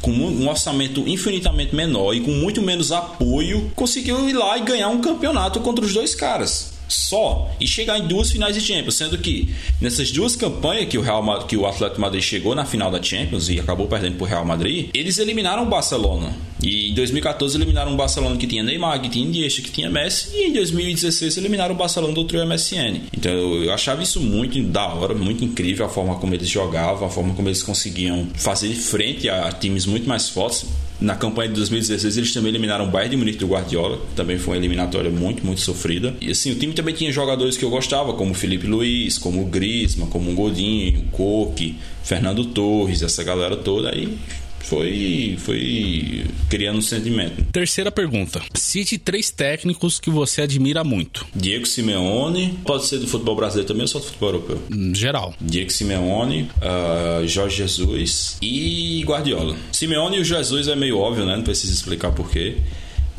com 0.00 0.10
um 0.10 0.48
orçamento 0.48 1.00
infinitamente 1.06 1.74
menor 1.74 2.14
e 2.14 2.20
com 2.20 2.30
muito 2.30 2.62
menos 2.62 2.92
apoio 2.92 3.70
conseguiu 3.74 4.28
ir 4.28 4.32
lá 4.32 4.58
e 4.58 4.62
ganhar 4.62 4.88
um 4.88 5.00
campeonato 5.00 5.60
contra 5.60 5.84
os 5.84 5.92
dois 5.92 6.14
caras 6.14 6.69
só 6.92 7.50
e 7.60 7.66
chegar 7.66 7.98
em 7.98 8.06
duas 8.06 8.30
finais 8.30 8.54
de 8.54 8.60
Champions, 8.60 8.94
sendo 8.94 9.18
que 9.18 9.54
nessas 9.80 10.10
duas 10.10 10.36
campanhas 10.36 10.88
que 10.88 10.98
o 10.98 11.02
Real 11.02 11.20
que 11.46 11.56
o 11.56 11.66
Atlético 11.66 12.00
Madrid 12.00 12.22
chegou 12.22 12.54
na 12.54 12.64
final 12.64 12.90
da 12.90 13.02
Champions 13.02 13.48
e 13.48 13.60
acabou 13.60 13.86
perdendo 13.86 14.16
para 14.16 14.24
o 14.24 14.28
Real 14.28 14.44
Madrid, 14.44 14.90
eles 14.94 15.18
eliminaram 15.18 15.62
o 15.62 15.66
Barcelona. 15.66 16.34
E 16.62 16.90
em 16.90 16.94
2014 16.94 17.56
eliminaram 17.56 17.94
o 17.94 17.96
Barcelona 17.96 18.36
que 18.36 18.46
tinha 18.46 18.62
Neymar, 18.62 19.00
que 19.00 19.08
tinha 19.08 19.24
Iniesta, 19.24 19.62
que 19.62 19.70
tinha 19.70 19.90
Messi, 19.90 20.30
e 20.34 20.48
em 20.48 20.52
2016 20.52 21.36
eliminaram 21.36 21.74
o 21.74 21.78
Barcelona 21.78 22.12
do 22.12 22.24
trio 22.24 22.46
MSN. 22.46 23.00
Então 23.16 23.32
eu 23.32 23.72
achava 23.72 24.02
isso 24.02 24.20
muito 24.20 24.62
da 24.64 24.86
hora, 24.86 25.14
muito 25.14 25.44
incrível 25.44 25.86
a 25.86 25.88
forma 25.88 26.16
como 26.16 26.34
eles 26.34 26.48
jogavam, 26.48 27.06
a 27.06 27.10
forma 27.10 27.34
como 27.34 27.48
eles 27.48 27.62
conseguiam 27.62 28.28
fazer 28.34 28.74
frente 28.74 29.28
a 29.28 29.50
times 29.52 29.86
muito 29.86 30.08
mais 30.08 30.28
fortes. 30.28 30.66
Na 31.00 31.14
campanha 31.14 31.48
de 31.48 31.54
2016 31.54 32.16
eles 32.18 32.32
também 32.32 32.50
eliminaram 32.50 32.86
o 32.86 32.90
Bayern 32.90 33.10
de 33.10 33.16
Munique 33.16 33.38
do 33.38 33.46
Guardiola, 33.46 33.98
também 34.14 34.38
foi 34.38 34.54
uma 34.54 34.58
eliminatória 34.58 35.10
muito, 35.10 35.44
muito 35.44 35.60
sofrida. 35.62 36.14
E 36.20 36.30
assim, 36.30 36.52
o 36.52 36.54
time 36.54 36.74
também 36.74 36.94
tinha 36.94 37.10
jogadores 37.10 37.56
que 37.56 37.64
eu 37.64 37.70
gostava, 37.70 38.12
como 38.12 38.34
Felipe 38.34 38.66
Luiz, 38.66 39.16
como 39.16 39.40
o 39.42 39.46
Griezmann, 39.46 40.08
como 40.10 40.30
o 40.30 40.34
Godinho, 40.34 41.00
o 41.00 41.04
Coque, 41.04 41.76
Fernando 42.04 42.44
Torres, 42.44 43.02
essa 43.02 43.24
galera 43.24 43.56
toda 43.56 43.90
aí 43.90 44.18
foi, 44.60 45.36
foi 45.38 46.24
criando 46.48 46.78
um 46.78 46.82
sentimento. 46.82 47.44
Terceira 47.52 47.90
pergunta. 47.90 48.40
Cite 48.54 48.98
três 48.98 49.30
técnicos 49.30 49.98
que 49.98 50.10
você 50.10 50.42
admira 50.42 50.84
muito. 50.84 51.26
Diego 51.34 51.66
Simeone, 51.66 52.58
pode 52.64 52.86
ser 52.86 52.98
do 52.98 53.06
futebol 53.06 53.36
brasileiro 53.36 53.68
também 53.68 53.82
ou 53.82 53.88
só 53.88 53.98
do 53.98 54.04
futebol 54.04 54.30
europeu? 54.30 54.62
Hum, 54.70 54.94
geral. 54.94 55.34
Diego 55.40 55.70
Simeone, 55.70 56.50
uh, 56.58 57.26
Jorge 57.26 57.56
Jesus 57.56 58.36
e 58.40 59.02
Guardiola. 59.04 59.56
Simeone 59.72 60.18
e 60.18 60.20
o 60.20 60.24
Jesus 60.24 60.68
é 60.68 60.76
meio 60.76 60.98
óbvio, 60.98 61.24
né? 61.24 61.36
Não 61.36 61.42
precisa 61.42 61.72
explicar 61.72 62.12
porquê. 62.12 62.56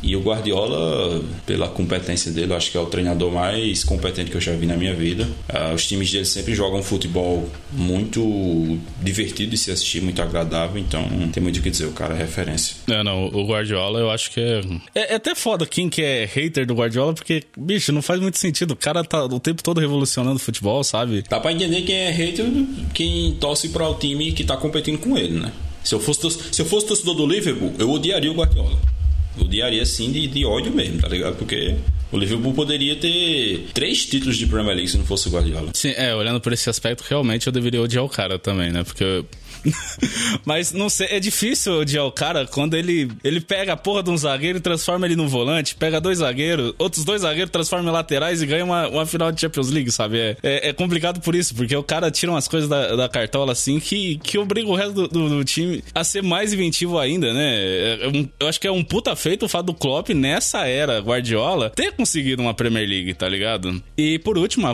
E 0.02 0.16
o 0.16 0.20
Guardiola, 0.20 1.22
pela 1.46 1.68
competência 1.68 2.32
dele, 2.32 2.52
eu 2.52 2.56
acho 2.56 2.70
que 2.70 2.76
é 2.76 2.80
o 2.80 2.86
treinador 2.86 3.30
mais 3.30 3.84
competente 3.84 4.30
que 4.30 4.36
eu 4.36 4.40
já 4.40 4.52
vi 4.52 4.66
na 4.66 4.76
minha 4.76 4.94
vida. 4.94 5.28
Uh, 5.48 5.74
os 5.74 5.86
times 5.86 6.10
dele 6.10 6.24
sempre 6.24 6.54
jogam 6.54 6.82
futebol 6.82 7.48
muito 7.70 8.78
divertido 9.00 9.52
de 9.52 9.58
se 9.58 9.70
assistir, 9.70 10.02
muito 10.02 10.20
agradável, 10.20 10.78
então 10.78 11.08
não 11.08 11.28
tem 11.28 11.42
muito 11.42 11.58
o 11.58 11.62
que 11.62 11.70
dizer, 11.70 11.86
o 11.86 11.92
cara 11.92 12.14
é 12.14 12.18
referência. 12.18 12.76
É, 12.88 13.02
não, 13.04 13.26
o 13.26 13.46
Guardiola 13.46 14.00
eu 14.00 14.10
acho 14.10 14.30
que 14.30 14.40
é... 14.40 14.60
é. 14.94 15.12
É, 15.12 15.16
até 15.16 15.34
foda 15.34 15.66
quem 15.66 15.88
que 15.88 16.02
é 16.02 16.24
hater 16.24 16.66
do 16.66 16.74
Guardiola, 16.74 17.12
porque, 17.12 17.42
bicho, 17.56 17.92
não 17.92 18.02
faz 18.02 18.20
muito 18.20 18.38
sentido. 18.38 18.72
O 18.72 18.76
cara 18.76 19.04
tá 19.04 19.24
o 19.24 19.38
tempo 19.38 19.62
todo 19.62 19.80
revolucionando 19.80 20.36
o 20.36 20.40
futebol, 20.40 20.82
sabe? 20.82 21.22
Dá 21.28 21.38
pra 21.38 21.52
entender 21.52 21.82
quem 21.82 21.94
é 21.94 22.10
hater, 22.10 22.46
quem 22.94 23.34
torce 23.34 23.68
para 23.68 23.88
o 23.88 23.94
time 23.94 24.32
que 24.32 24.44
tá 24.44 24.56
competindo 24.56 24.98
com 24.98 25.16
ele, 25.16 25.38
né? 25.38 25.52
Se 25.84 25.94
eu 25.94 26.00
fosse, 26.00 26.30
se 26.52 26.62
eu 26.62 26.66
fosse 26.66 26.86
torcedor 26.86 27.14
do 27.14 27.26
Liverpool, 27.26 27.72
eu 27.78 27.90
odiaria 27.90 28.30
o 28.30 28.34
Guardiola 28.34 28.78
odiaria 29.38 29.82
assim 29.82 30.10
de, 30.10 30.26
de 30.26 30.44
ódio 30.44 30.72
mesmo, 30.72 31.00
tá 31.00 31.08
ligado? 31.08 31.36
Porque 31.36 31.74
o 32.10 32.18
Liverpool 32.18 32.52
poderia 32.52 32.94
ter 32.96 33.68
três 33.72 34.04
títulos 34.04 34.36
de 34.36 34.46
Premier 34.46 34.76
League 34.76 34.90
se 34.90 34.98
não 34.98 35.04
fosse 35.04 35.28
o 35.28 35.30
Guardiola. 35.30 35.70
Sim, 35.74 35.94
é, 35.96 36.14
olhando 36.14 36.40
por 36.40 36.52
esse 36.52 36.68
aspecto, 36.68 37.04
realmente 37.08 37.46
eu 37.46 37.52
deveria 37.52 37.80
odiar 37.80 38.04
o 38.04 38.08
cara 38.08 38.38
também, 38.38 38.70
né? 38.70 38.84
Porque 38.84 39.24
Mas 40.44 40.72
não 40.72 40.88
sei, 40.88 41.08
é 41.10 41.20
difícil 41.20 41.80
odiar 41.80 42.04
o 42.04 42.12
cara 42.12 42.46
quando 42.46 42.74
ele, 42.74 43.10
ele 43.22 43.40
pega 43.40 43.72
a 43.72 43.76
porra 43.76 44.02
de 44.02 44.10
um 44.10 44.16
zagueiro 44.16 44.58
e 44.58 44.60
transforma 44.60 45.06
ele 45.06 45.16
num 45.16 45.28
volante, 45.28 45.74
pega 45.74 46.00
dois 46.00 46.18
zagueiros, 46.18 46.74
outros 46.78 47.04
dois 47.04 47.22
zagueiros 47.22 47.50
transforma 47.50 47.88
em 47.88 47.92
laterais 47.92 48.42
e 48.42 48.46
ganha 48.46 48.64
uma, 48.64 48.88
uma 48.88 49.06
final 49.06 49.30
de 49.30 49.40
Champions 49.40 49.70
League, 49.70 49.90
sabe? 49.90 50.18
É, 50.18 50.36
é, 50.42 50.68
é, 50.68 50.72
complicado 50.72 51.20
por 51.20 51.34
isso, 51.34 51.54
porque 51.54 51.74
o 51.76 51.82
cara 51.82 52.10
tira 52.10 52.32
umas 52.32 52.48
coisas 52.48 52.68
da, 52.68 52.96
da 52.96 53.08
cartola 53.08 53.52
assim 53.52 53.78
que, 53.78 54.18
que 54.18 54.38
obriga 54.38 54.68
o 54.68 54.74
resto 54.74 54.92
do, 54.92 55.08
do, 55.08 55.28
do 55.28 55.44
time 55.44 55.82
a 55.94 56.04
ser 56.04 56.22
mais 56.22 56.52
inventivo 56.52 56.98
ainda, 56.98 57.32
né? 57.32 57.54
É, 57.54 57.98
é 58.02 58.08
um, 58.08 58.28
eu 58.40 58.48
acho 58.48 58.60
que 58.60 58.66
é 58.66 58.72
um 58.72 58.82
puta 58.82 59.14
feito 59.16 59.44
o 59.44 59.48
fato 59.48 59.66
do 59.66 59.74
Klopp 59.74 60.10
nessa 60.10 60.66
era 60.66 60.98
Guardiola 61.00 61.70
ter 61.70 61.92
conseguido 61.92 62.42
uma 62.42 62.54
Premier 62.54 62.88
League, 62.88 63.14
tá 63.14 63.28
ligado? 63.28 63.82
E 63.96 64.18
por 64.18 64.38
último, 64.38 64.66
a, 64.66 64.72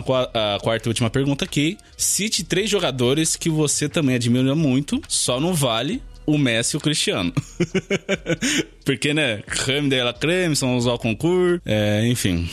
a 0.55 0.59
quarta 0.59 0.87
e 0.87 0.89
última 0.89 1.09
pergunta 1.09 1.45
aqui: 1.45 1.77
cite 1.97 2.43
três 2.43 2.69
jogadores 2.69 3.35
que 3.35 3.49
você 3.49 3.87
também 3.89 4.15
admira 4.15 4.55
muito 4.55 4.78
muito, 4.79 5.01
só 5.07 5.39
não 5.39 5.53
vale 5.53 6.01
o 6.25 6.37
Messi 6.37 6.75
e 6.75 6.77
o 6.77 6.79
Cristiano. 6.79 7.33
Porque, 8.85 9.13
né? 9.13 9.41
Creme 9.45 9.89
de 9.89 10.01
la 10.01 10.13
creme, 10.13 10.55
são 10.55 10.77
os 10.77 10.87
ao 10.87 10.97
concurso, 10.97 11.61
é, 11.65 12.07
enfim. 12.07 12.49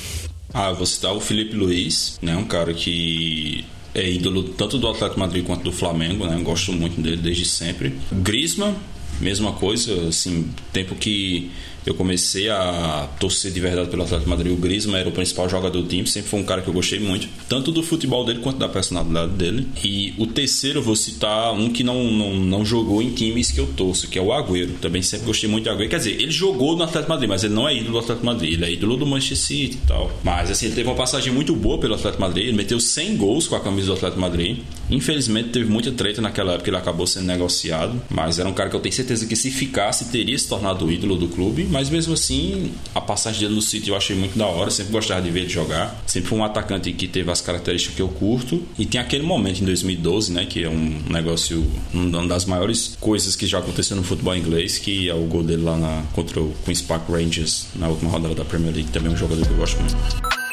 Ah, 0.52 0.72
vou 0.72 0.86
citar 0.86 1.14
o 1.14 1.20
Felipe 1.20 1.54
Luiz, 1.54 2.18
né? 2.20 2.36
Um 2.36 2.44
cara 2.44 2.72
que 2.74 3.64
é 3.94 4.10
ídolo 4.10 4.42
tanto 4.42 4.78
do 4.78 4.88
Atlético 4.88 5.20
Madrid 5.20 5.44
quanto 5.44 5.64
do 5.64 5.72
Flamengo, 5.72 6.26
né? 6.26 6.38
Gosto 6.42 6.72
muito 6.72 7.00
dele 7.00 7.18
desde 7.18 7.44
sempre. 7.44 7.94
Griezmann, 8.10 8.74
mesma 9.20 9.52
coisa, 9.52 10.08
assim, 10.08 10.50
tempo 10.72 10.94
que 10.94 11.50
eu 11.86 11.94
comecei 11.94 12.48
a 12.48 13.08
torcer 13.20 13.52
de 13.52 13.60
verdade 13.60 13.88
pelo 13.88 14.02
Atlético 14.02 14.28
Madrid. 14.28 14.52
O 14.52 14.56
Griezmann 14.56 15.00
era 15.00 15.08
o 15.08 15.12
principal 15.12 15.48
jogador 15.48 15.80
do 15.80 15.88
time, 15.88 16.06
sempre 16.06 16.28
foi 16.28 16.40
um 16.40 16.44
cara 16.44 16.60
que 16.60 16.68
eu 16.68 16.74
gostei 16.74 16.98
muito, 16.98 17.28
tanto 17.48 17.70
do 17.70 17.82
futebol 17.82 18.24
dele 18.24 18.40
quanto 18.40 18.58
da 18.58 18.68
personalidade 18.68 19.32
dele. 19.32 19.66
E 19.84 20.12
o 20.18 20.26
terceiro 20.26 20.80
eu 20.80 20.82
vou 20.82 20.96
citar 20.96 21.52
um 21.52 21.70
que 21.70 21.84
não, 21.84 22.10
não, 22.10 22.34
não 22.34 22.64
jogou 22.64 23.00
em 23.00 23.10
times 23.10 23.50
que 23.52 23.60
eu 23.60 23.66
torço, 23.68 24.08
que 24.08 24.18
é 24.18 24.22
o 24.22 24.32
Agüero. 24.32 24.72
Também 24.80 25.00
sempre 25.02 25.26
gostei 25.26 25.48
muito 25.48 25.64
do 25.64 25.70
Agüero. 25.70 25.88
Quer 25.88 25.98
dizer, 25.98 26.20
ele 26.20 26.30
jogou 26.30 26.76
no 26.76 26.82
Atlético 26.82 27.10
Madrid, 27.10 27.28
mas 27.28 27.44
ele 27.44 27.54
não 27.54 27.68
é 27.68 27.74
ídolo 27.74 27.92
do 27.92 27.98
Atlético 27.98 28.26
Madrid, 28.26 28.52
ele 28.54 28.64
é 28.64 28.72
ídolo 28.72 28.96
do 28.96 29.06
Manchester 29.06 29.38
City 29.38 29.78
e 29.82 29.86
tal. 29.86 30.10
Mas 30.24 30.50
assim, 30.50 30.66
ele 30.66 30.74
teve 30.74 30.88
uma 30.88 30.96
passagem 30.96 31.32
muito 31.32 31.54
boa 31.54 31.78
pelo 31.78 31.94
Atlético 31.94 32.20
Madrid, 32.20 32.46
ele 32.46 32.56
meteu 32.56 32.80
100 32.80 33.16
gols 33.16 33.46
com 33.46 33.54
a 33.54 33.60
camisa 33.60 33.86
do 33.88 33.92
Atlético 33.92 34.20
Madrid. 34.20 34.58
Infelizmente 34.90 35.50
teve 35.50 35.70
muita 35.70 35.92
treta 35.92 36.20
naquela 36.20 36.54
época, 36.54 36.68
ele 36.68 36.76
acabou 36.76 37.06
sendo 37.06 37.26
negociado, 37.26 38.00
mas 38.10 38.38
era 38.38 38.48
um 38.48 38.52
cara 38.52 38.70
que 38.70 38.76
eu 38.76 38.80
tenho 38.80 38.94
certeza 38.94 39.26
que 39.26 39.36
se 39.36 39.50
ficasse 39.50 40.06
teria 40.06 40.36
se 40.36 40.48
tornado 40.48 40.90
ídolo 40.90 41.16
do 41.16 41.28
clube 41.28 41.66
mas 41.76 41.90
mesmo 41.90 42.14
assim, 42.14 42.72
a 42.94 43.02
passagem 43.02 43.42
dele 43.42 43.54
no 43.54 43.60
City 43.60 43.90
eu 43.90 43.96
achei 43.96 44.16
muito 44.16 44.38
da 44.38 44.46
hora, 44.46 44.70
sempre 44.70 44.92
gostava 44.92 45.20
de 45.20 45.30
ver 45.30 45.40
ele 45.40 45.50
jogar. 45.50 45.94
Sempre 46.06 46.30
foi 46.30 46.38
um 46.38 46.42
atacante 46.44 46.90
que 46.90 47.06
teve 47.06 47.30
as 47.30 47.42
características 47.42 47.94
que 47.94 48.00
eu 48.00 48.08
curto. 48.08 48.62
E 48.78 48.86
tem 48.86 48.98
aquele 48.98 49.24
momento 49.24 49.60
em 49.60 49.66
2012, 49.66 50.32
né, 50.32 50.46
que 50.46 50.64
é 50.64 50.70
um 50.70 51.02
negócio, 51.10 51.70
uma 51.92 52.26
das 52.26 52.46
maiores 52.46 52.96
coisas 52.98 53.36
que 53.36 53.46
já 53.46 53.58
aconteceu 53.58 53.94
no 53.94 54.02
futebol 54.02 54.34
inglês, 54.34 54.78
que 54.78 55.06
é 55.06 55.14
o 55.14 55.26
gol 55.26 55.42
dele 55.42 55.64
lá 55.64 55.76
na, 55.76 56.02
contra 56.14 56.40
o 56.40 56.54
Queen's 56.64 56.80
Park 56.80 57.10
Rangers 57.10 57.66
na 57.74 57.88
última 57.88 58.10
rodada 58.10 58.34
da 58.34 58.44
Premier 58.46 58.74
League, 58.74 58.90
também 58.90 59.10
é 59.10 59.14
um 59.14 59.18
jogador 59.18 59.44
que 59.44 59.52
eu 59.52 59.58
gosto 59.58 59.78
muito. 59.78 60.45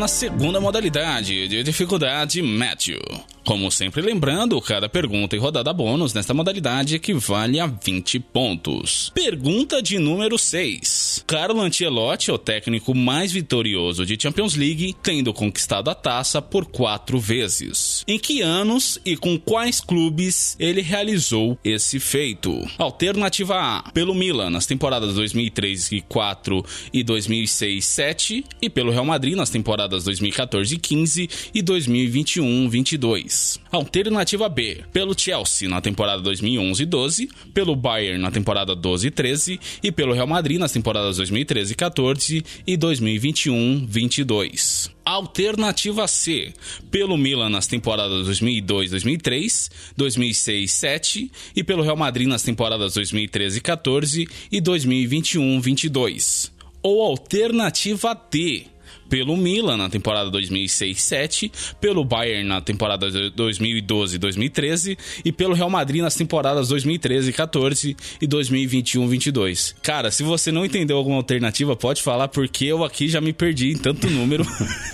Na 0.00 0.08
segunda 0.08 0.58
modalidade 0.58 1.46
de 1.46 1.62
dificuldade 1.62 2.40
Matthew. 2.40 2.98
Como 3.44 3.70
sempre 3.70 4.00
lembrando, 4.00 4.58
cada 4.62 4.88
pergunta 4.88 5.36
e 5.36 5.38
rodada 5.38 5.74
bônus 5.74 6.14
nesta 6.14 6.32
modalidade 6.32 6.94
equivale 6.94 7.60
a 7.60 7.66
20 7.66 8.18
pontos. 8.18 9.12
Pergunta 9.14 9.82
de 9.82 9.98
número 9.98 10.38
6. 10.38 11.09
Carlo 11.26 11.60
Ancelotti 11.60 12.30
é 12.30 12.32
o 12.32 12.38
técnico 12.38 12.94
mais 12.94 13.32
vitorioso 13.32 14.04
de 14.04 14.20
Champions 14.20 14.54
League, 14.54 14.94
tendo 15.02 15.32
conquistado 15.32 15.88
a 15.90 15.94
taça 15.94 16.40
por 16.42 16.66
quatro 16.66 17.18
vezes. 17.18 18.04
Em 18.06 18.18
que 18.18 18.42
anos 18.42 18.98
e 19.04 19.16
com 19.16 19.38
quais 19.38 19.80
clubes 19.80 20.56
ele 20.58 20.80
realizou 20.80 21.58
esse 21.64 21.98
feito? 21.98 22.66
Alternativa 22.78 23.56
A, 23.56 23.90
pelo 23.92 24.14
Milan 24.14 24.50
nas 24.50 24.66
temporadas 24.66 25.14
2003 25.14 25.92
e 25.92 26.00
4 26.00 26.64
e 26.92 27.02
2006 27.02 27.84
7 27.84 28.44
e 28.60 28.70
pelo 28.70 28.90
Real 28.90 29.04
Madrid 29.04 29.34
nas 29.34 29.50
temporadas 29.50 30.04
2014 30.04 30.76
15 30.76 31.30
e 31.54 31.62
2021 31.62 32.68
22. 32.68 33.60
Alternativa 33.70 34.48
B, 34.48 34.84
pelo 34.92 35.18
Chelsea 35.18 35.68
na 35.68 35.80
temporada 35.80 36.22
2011-12, 36.22 37.28
pelo 37.52 37.76
Bayern 37.76 38.20
na 38.20 38.30
temporada 38.30 38.74
12-13 38.76 39.58
e 39.82 39.92
pelo 39.92 40.12
Real 40.12 40.26
Madrid 40.26 40.58
nas 40.58 40.72
temporadas 40.72 41.09
2013-14 41.18 42.44
e 42.66 42.76
2021-22. 42.76 44.90
Alternativa 45.04 46.06
C, 46.06 46.52
pelo 46.90 47.16
Milan 47.16 47.48
nas 47.48 47.66
temporadas 47.66 48.28
2002-2003, 48.28 49.70
2006-7 49.98 51.30
e 51.56 51.64
pelo 51.64 51.82
Real 51.82 51.96
Madrid 51.96 52.28
nas 52.28 52.42
temporadas 52.42 52.94
2013-14 52.94 54.28
e 54.52 54.60
2021-22. 54.60 56.50
Ou 56.82 57.02
alternativa 57.02 58.14
D, 58.30 58.66
pelo 59.10 59.36
Milan 59.36 59.76
na 59.76 59.90
temporada 59.90 60.30
2006-7, 60.30 61.50
pelo 61.80 62.04
Bayern 62.04 62.44
na 62.48 62.60
temporada 62.60 63.08
2012-2013 63.10 64.96
e 65.24 65.32
pelo 65.32 65.52
Real 65.52 65.68
Madrid 65.68 66.00
nas 66.00 66.14
temporadas 66.14 66.72
2013-14 66.72 67.96
e 68.22 68.28
2021-22. 68.28 69.74
Cara, 69.82 70.12
se 70.12 70.22
você 70.22 70.52
não 70.52 70.64
entendeu 70.64 70.96
alguma 70.96 71.16
alternativa, 71.16 71.74
pode 71.74 72.00
falar 72.00 72.28
porque 72.28 72.64
eu 72.66 72.84
aqui 72.84 73.08
já 73.08 73.20
me 73.20 73.32
perdi 73.32 73.72
em 73.72 73.76
tanto 73.76 74.08
número. 74.08 74.46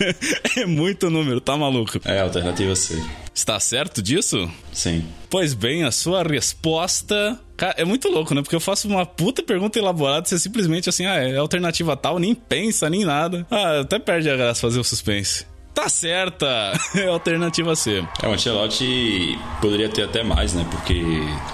é 0.57 0.65
muito 0.65 1.11
número, 1.11 1.41
tá 1.41 1.57
maluco? 1.57 2.01
É, 2.05 2.21
alternativa 2.21 2.75
C. 2.75 2.99
Está 3.35 3.61
certo 3.61 4.01
disso? 4.03 4.51
Sim. 4.73 5.05
Pois 5.29 5.53
bem, 5.53 5.85
a 5.85 5.91
sua 5.91 6.23
resposta. 6.23 7.39
Cara, 7.57 7.75
é 7.77 7.85
muito 7.85 8.09
louco, 8.09 8.35
né? 8.35 8.41
Porque 8.41 8.57
eu 8.57 8.61
faço 8.61 8.89
uma 8.89 9.05
puta 9.05 9.43
pergunta 9.43 9.79
elaborada, 9.79 10.27
você 10.27 10.39
simplesmente 10.39 10.89
assim, 10.89 11.05
ah, 11.05 11.17
é 11.17 11.37
alternativa 11.37 11.97
tal, 11.97 12.19
nem 12.19 12.35
pensa, 12.35 12.89
nem 12.89 13.05
nada. 13.05 13.47
Ah, 13.51 13.81
até 13.81 13.99
perde 14.07 14.31
a 14.31 14.37
graça 14.37 14.61
fazer 14.61 14.79
o 14.79 14.85
suspense. 14.85 15.45
Tá 15.77 15.91
certa! 15.91 16.73
É 16.97 17.09
alternativa 17.09 17.77
C. 17.77 18.03
É, 18.23 18.27
o 18.27 18.33
Ancelotti 18.33 19.39
poderia 19.61 19.89
ter 19.89 20.05
até 20.05 20.23
mais, 20.23 20.55
né? 20.55 20.67
Porque 20.71 21.03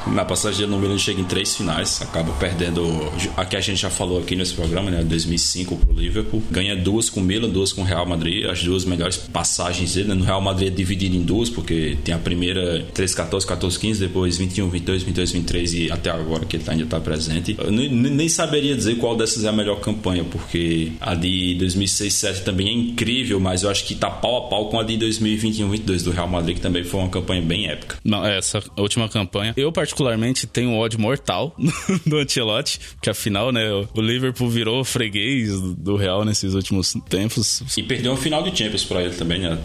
na 0.07 0.25
passagem 0.25 0.69
no 0.69 0.79
Milan 0.79 0.97
chega 0.97 1.21
em 1.21 1.25
três 1.25 1.57
finais, 1.57 2.01
acaba 2.01 2.33
perdendo 2.35 2.83
a 3.37 3.45
que 3.45 3.57
a 3.57 3.61
gente 3.61 3.81
já 3.81 3.91
falou 3.91 4.21
aqui 4.21 4.37
nesse 4.37 4.55
programa, 4.55 4.89
né? 4.89 5.03
2005 5.03 5.77
pro 5.77 5.95
Liverpool. 5.95 6.41
Ganha 6.49 6.77
duas 6.77 7.11
com 7.11 7.19
o 7.19 7.23
Milan, 7.25 7.49
duas 7.49 7.73
com 7.73 7.81
o 7.81 7.85
Real 7.85 8.07
Madrid, 8.07 8.49
as 8.49 8.63
duas 8.63 8.85
melhores 8.85 9.17
passagens 9.17 9.95
dele. 9.95 10.09
Né? 10.11 10.15
No 10.15 10.25
Real 10.25 10.41
Madrid 10.41 10.69
é 10.69 10.71
dividido 10.71 11.17
em 11.17 11.23
duas, 11.23 11.51
porque 11.51 11.99
tem 12.05 12.15
a 12.15 12.19
primeira 12.19 12.87
3, 12.95 13.15
14, 13.15 13.45
14, 13.45 13.79
15, 13.81 14.01
depois 14.01 14.39
21, 14.39 14.69
22, 14.69 15.03
22, 15.03 15.33
23 15.33 15.75
e 15.75 15.91
até 15.91 16.11
agora 16.11 16.45
que 16.45 16.57
ele 16.57 16.65
ainda 16.69 16.87
tá 16.87 17.01
presente. 17.01 17.57
Eu 17.59 17.73
nem 17.73 18.29
saberia 18.29 18.77
dizer 18.77 18.97
qual 18.99 19.17
dessas 19.17 19.45
é 19.45 19.49
a 19.49 19.53
melhor 19.53 19.81
campanha, 19.81 20.23
porque 20.23 20.93
a 21.01 21.17
de 21.17 21.57
2006, 21.57 22.13
2007 22.13 22.43
também 22.43 22.69
é 22.69 22.73
incrível, 22.73 23.41
mas 23.41 23.63
eu 23.63 23.71
acho 23.71 23.85
que 23.85 23.95
tá 23.95 24.12
pau 24.13 24.47
a 24.47 24.49
pau 24.49 24.69
com 24.69 24.79
a 24.79 24.83
de 24.83 24.97
2021-22 24.99 26.05
do 26.05 26.11
Real 26.11 26.29
Madrid, 26.29 26.57
que 26.57 26.63
também 26.63 26.85
foi 26.85 27.01
uma 27.01 27.09
campanha 27.09 27.43
bem 27.43 27.69
épica. 27.69 27.97
Não, 28.05 28.25
essa 28.25 28.63
última 28.77 29.09
campanha. 29.09 29.55
Eu, 29.57 29.73
particularmente, 29.73 30.47
tenho 30.47 30.71
um 30.71 30.79
ódio 30.79 31.01
mortal 31.01 31.55
do 32.07 32.19
Ancelotti, 32.19 32.81
que 33.01 33.11
afinal, 33.11 33.53
né, 33.53 33.71
o 33.73 34.01
Liverpool 34.01 34.49
virou 34.49 34.85
freguês 34.85 35.61
do 35.61 35.97
Real 35.97 36.25
nesses 36.25 36.55
últimos 36.55 36.95
tempos. 37.09 37.63
E 37.77 37.83
perdeu 37.83 38.13
um 38.13 38.17
final 38.17 38.43
de 38.43 38.57
Champions 38.57 38.85
pra 38.85 39.03
ele 39.03 39.15
também, 39.15 39.41
né? 39.41 39.59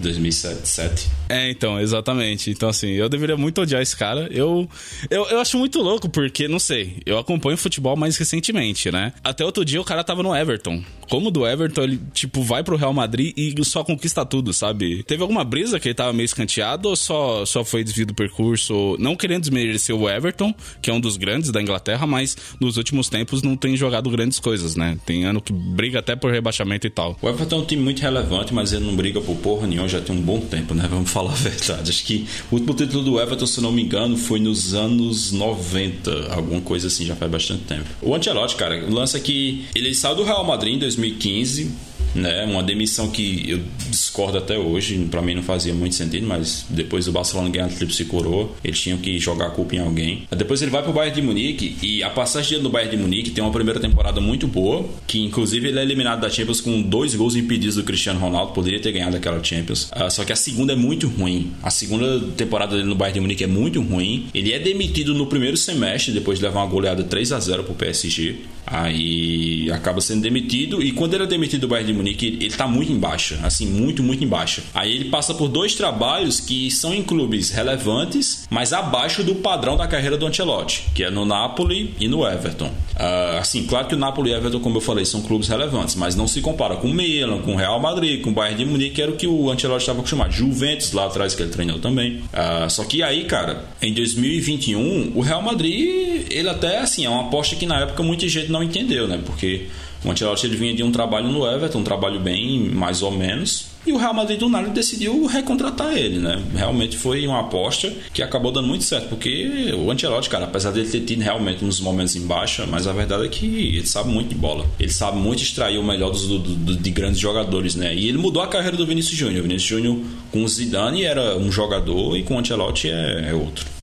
2007. 0.00 1.08
É, 1.28 1.50
então, 1.50 1.80
exatamente. 1.80 2.50
Então, 2.50 2.68
assim, 2.68 2.88
eu 2.88 3.08
deveria 3.08 3.36
muito 3.36 3.60
odiar 3.60 3.82
esse 3.82 3.96
cara. 3.96 4.28
Eu, 4.30 4.68
eu, 5.10 5.26
eu 5.26 5.40
acho 5.40 5.58
muito 5.58 5.80
louco, 5.80 6.08
porque, 6.08 6.48
não 6.48 6.58
sei, 6.58 6.98
eu 7.04 7.18
acompanho 7.18 7.56
futebol 7.56 7.96
mais 7.96 8.16
recentemente, 8.16 8.90
né? 8.90 9.12
Até 9.22 9.44
outro 9.44 9.64
dia 9.64 9.80
o 9.80 9.84
cara 9.84 10.04
tava 10.04 10.22
no 10.22 10.34
Everton. 10.34 10.82
Como 11.08 11.30
do 11.30 11.46
Everton, 11.46 11.82
ele, 11.82 12.00
tipo, 12.12 12.42
vai 12.42 12.62
pro 12.62 12.76
Real 12.76 12.92
Madrid 12.92 13.32
e 13.36 13.52
só 13.76 13.84
conquista 13.84 14.24
tudo, 14.24 14.54
sabe? 14.54 15.02
Teve 15.02 15.20
alguma 15.20 15.44
brisa 15.44 15.78
que 15.78 15.88
ele 15.88 15.94
tava 15.94 16.10
meio 16.10 16.24
escanteado 16.24 16.88
ou 16.88 16.96
só, 16.96 17.44
só 17.44 17.62
foi 17.62 17.84
desvio 17.84 18.06
do 18.06 18.14
percurso? 18.14 18.96
Não 18.98 19.14
querendo 19.14 19.42
desmerecer 19.42 19.94
o 19.94 20.08
Everton, 20.08 20.54
que 20.80 20.90
é 20.90 20.94
um 20.94 20.98
dos 20.98 21.18
grandes 21.18 21.50
da 21.50 21.60
Inglaterra, 21.60 22.06
mas 22.06 22.34
nos 22.58 22.78
últimos 22.78 23.10
tempos 23.10 23.42
não 23.42 23.54
tem 23.54 23.76
jogado 23.76 24.08
grandes 24.08 24.40
coisas, 24.40 24.76
né? 24.76 24.96
Tem 25.04 25.26
ano 25.26 25.42
que 25.42 25.52
briga 25.52 25.98
até 25.98 26.16
por 26.16 26.32
rebaixamento 26.32 26.86
e 26.86 26.90
tal. 26.90 27.18
O 27.20 27.28
Everton 27.28 27.56
é 27.56 27.58
um 27.58 27.64
time 27.66 27.82
muito 27.82 28.00
relevante, 28.00 28.54
mas 28.54 28.72
ele 28.72 28.86
não 28.86 28.96
briga 28.96 29.20
por 29.20 29.36
porra 29.36 29.66
nenhuma 29.66 29.86
já 29.86 30.00
tem 30.00 30.16
um 30.16 30.22
bom 30.22 30.40
tempo, 30.40 30.72
né? 30.72 30.86
Vamos 30.88 31.10
falar 31.12 31.32
a 31.32 31.36
verdade. 31.36 31.90
Acho 31.90 32.02
que 32.02 32.26
o 32.50 32.54
último 32.54 32.72
título 32.72 33.04
do 33.04 33.20
Everton, 33.20 33.46
se 33.46 33.60
não 33.60 33.72
me 33.72 33.82
engano, 33.82 34.16
foi 34.16 34.40
nos 34.40 34.72
anos 34.72 35.32
90, 35.32 36.32
alguma 36.32 36.62
coisa 36.62 36.86
assim, 36.86 37.04
já 37.04 37.14
faz 37.14 37.30
bastante 37.30 37.64
tempo. 37.64 37.84
O 38.00 38.14
Ancelotti, 38.14 38.56
cara, 38.56 38.86
o 38.86 38.90
lance 38.90 39.18
é 39.18 39.20
que 39.20 39.66
ele 39.74 39.94
saiu 39.94 40.14
do 40.14 40.24
Real 40.24 40.44
Madrid 40.44 40.76
em 40.76 40.78
2015 40.78 41.85
né? 42.16 42.44
Uma 42.44 42.62
demissão 42.62 43.10
que 43.10 43.44
eu 43.48 43.60
discordo 43.90 44.38
até 44.38 44.58
hoje, 44.58 45.06
para 45.10 45.22
mim 45.22 45.34
não 45.34 45.42
fazia 45.42 45.74
muito 45.74 45.94
sentido, 45.94 46.26
mas 46.26 46.66
depois 46.68 47.06
do 47.06 47.12
Barcelona 47.12 47.48
ganhar 47.50 47.66
a 47.66 47.68
tríplice 47.68 48.04
coroa, 48.04 48.50
eles 48.64 48.80
tinham 48.80 48.98
que 48.98 49.18
jogar 49.18 49.46
a 49.46 49.50
culpa 49.50 49.76
em 49.76 49.78
alguém. 49.78 50.22
Depois 50.30 50.62
ele 50.62 50.70
vai 50.70 50.82
pro 50.82 50.92
Bayern 50.92 51.20
de 51.20 51.26
Munique 51.26 51.76
e 51.82 52.02
a 52.02 52.10
passagem 52.10 52.52
dele 52.52 52.62
no 52.62 52.70
Bayern 52.70 52.96
de 52.96 53.02
Munique 53.02 53.30
tem 53.30 53.42
uma 53.42 53.52
primeira 53.52 53.80
temporada 53.80 54.20
muito 54.20 54.46
boa, 54.46 54.88
que 55.06 55.22
inclusive 55.22 55.68
ele 55.68 55.78
é 55.78 55.82
eliminado 55.82 56.20
da 56.20 56.30
Champions 56.30 56.60
com 56.60 56.82
dois 56.82 57.14
gols 57.14 57.36
impedidos 57.36 57.76
do 57.76 57.84
Cristiano 57.84 58.18
Ronaldo, 58.20 58.52
poderia 58.52 58.80
ter 58.80 58.92
ganhado 58.92 59.16
aquela 59.16 59.42
Champions. 59.42 59.90
Uh, 59.92 60.10
só 60.10 60.24
que 60.24 60.32
a 60.32 60.36
segunda 60.36 60.72
é 60.72 60.76
muito 60.76 61.08
ruim. 61.08 61.52
A 61.62 61.70
segunda 61.70 62.20
temporada 62.36 62.76
dele 62.76 62.88
no 62.88 62.94
Bayern 62.94 63.14
de 63.14 63.20
Munique 63.20 63.44
é 63.44 63.46
muito 63.46 63.80
ruim. 63.80 64.26
Ele 64.34 64.52
é 64.52 64.58
demitido 64.58 65.14
no 65.14 65.26
primeiro 65.26 65.56
semestre 65.56 66.12
depois 66.12 66.38
de 66.38 66.44
levar 66.44 66.60
uma 66.60 66.70
goleada 66.70 67.04
3 67.04 67.32
a 67.32 67.40
0 67.40 67.64
pro 67.64 67.74
PSG. 67.74 68.36
Aí 68.66 69.70
acaba 69.70 70.00
sendo 70.00 70.22
demitido 70.22 70.82
e 70.82 70.92
quando 70.92 71.14
ele 71.14 71.24
é 71.24 71.26
demitido 71.26 71.62
do 71.62 71.68
Bayern 71.68 71.92
de 71.92 71.96
Munique, 71.96 72.38
ele 72.40 72.50
tá 72.50 72.66
muito 72.66 72.92
embaixo, 72.92 73.38
assim, 73.42 73.66
muito, 73.66 74.02
muito 74.02 74.24
embaixo. 74.24 74.62
Aí 74.74 74.92
ele 74.92 75.06
passa 75.06 75.34
por 75.34 75.48
dois 75.48 75.74
trabalhos 75.74 76.40
que 76.40 76.70
são 76.70 76.92
em 76.92 77.02
clubes 77.02 77.50
relevantes, 77.50 78.46
mas 78.50 78.72
abaixo 78.72 79.22
do 79.22 79.36
padrão 79.36 79.76
da 79.76 79.86
carreira 79.86 80.16
do 80.16 80.26
Ancelotti, 80.26 80.84
que 80.94 81.04
é 81.04 81.10
no 81.10 81.24
Napoli 81.24 81.94
e 82.00 82.08
no 82.08 82.26
Everton. 82.26 82.66
Uh, 82.66 83.38
assim, 83.38 83.64
claro 83.66 83.86
que 83.86 83.94
o 83.94 83.98
Napoli 83.98 84.30
e 84.30 84.34
o 84.34 84.36
Everton, 84.36 84.60
como 84.60 84.78
eu 84.78 84.80
falei, 84.80 85.04
são 85.04 85.22
clubes 85.22 85.48
relevantes, 85.48 85.94
mas 85.94 86.16
não 86.16 86.26
se 86.26 86.40
compara 86.40 86.76
com 86.76 86.88
o 86.88 86.94
Milan, 86.94 87.40
com 87.42 87.52
o 87.52 87.56
Real 87.56 87.78
Madrid, 87.78 88.22
com 88.22 88.30
o 88.30 88.32
Bayern 88.32 88.64
de 88.64 88.70
Munique, 88.70 88.96
que 88.96 89.02
era 89.02 89.10
o 89.10 89.16
que 89.16 89.26
o 89.26 89.50
Ancelotti 89.50 89.82
estava 89.82 89.98
acostumado. 89.98 90.32
Juventus 90.32 90.92
lá 90.92 91.06
atrás 91.06 91.34
que 91.34 91.42
ele 91.42 91.50
treinou 91.50 91.78
também. 91.78 92.22
Uh, 92.32 92.68
só 92.68 92.84
que 92.84 93.02
aí, 93.02 93.24
cara, 93.24 93.64
em 93.80 93.92
2021, 93.92 95.12
o 95.14 95.20
Real 95.20 95.42
Madrid, 95.42 96.26
ele 96.30 96.48
até 96.48 96.78
assim, 96.78 97.04
é 97.04 97.08
uma 97.08 97.22
aposta 97.22 97.54
que 97.56 97.66
na 97.66 97.80
época 97.80 98.02
muita 98.02 98.26
gente 98.28 98.50
não 98.50 98.55
entendeu, 98.62 99.06
né? 99.06 99.20
Porque 99.24 99.66
o 100.04 100.10
Ancelotti 100.10 100.46
ele 100.46 100.56
vinha 100.56 100.74
de 100.74 100.82
um 100.82 100.92
trabalho 100.92 101.28
no 101.28 101.46
Everton, 101.46 101.78
um 101.78 101.84
trabalho 101.84 102.20
bem 102.20 102.70
mais 102.70 103.02
ou 103.02 103.10
menos, 103.10 103.66
E 103.86 103.92
o 103.92 103.96
Real 103.96 104.12
Madrid 104.12 104.40
do 104.40 104.48
nada 104.48 104.68
decidiu 104.68 105.26
recontratar 105.26 105.96
ele, 105.96 106.18
né? 106.18 106.42
Realmente 106.54 106.96
foi 106.96 107.24
uma 107.24 107.40
aposta 107.40 107.92
que 108.12 108.20
acabou 108.20 108.50
dando 108.50 108.66
muito 108.66 108.82
certo, 108.82 109.08
porque 109.08 109.72
o 109.78 109.90
Ancelotti, 109.90 110.28
cara, 110.28 110.44
apesar 110.44 110.72
dele 110.72 110.88
ter 110.88 111.02
tido 111.02 111.22
realmente 111.22 111.64
uns 111.64 111.80
momentos 111.80 112.16
em 112.16 112.26
baixa, 112.26 112.66
mas 112.66 112.88
a 112.88 112.92
verdade 112.92 113.26
é 113.26 113.28
que 113.28 113.46
ele 113.46 113.86
sabe 113.86 114.10
muito 114.10 114.30
de 114.30 114.34
bola. 114.34 114.66
Ele 114.80 114.90
sabe 114.90 115.18
muito 115.18 115.40
extrair 115.40 115.78
o 115.78 115.84
melhor 115.84 116.10
dos, 116.10 116.26
do, 116.26 116.38
do, 116.38 116.76
de 116.76 116.90
grandes 116.90 117.20
jogadores, 117.20 117.76
né? 117.76 117.94
E 117.94 118.08
ele 118.08 118.18
mudou 118.18 118.42
a 118.42 118.48
carreira 118.48 118.76
do 118.76 118.84
Vinícius 118.84 119.16
Júnior. 119.16 119.40
O 119.40 119.42
Vinícius 119.44 119.68
Júnior 119.68 119.98
com 120.32 120.42
o 120.42 120.48
Zidane 120.48 121.04
era 121.04 121.36
um 121.38 121.52
jogador 121.52 122.16
e 122.16 122.24
com 122.24 122.34
o 122.34 122.38
Ancelotti 122.40 122.90
é, 122.90 123.28
é 123.30 123.34
outro. 123.34 123.75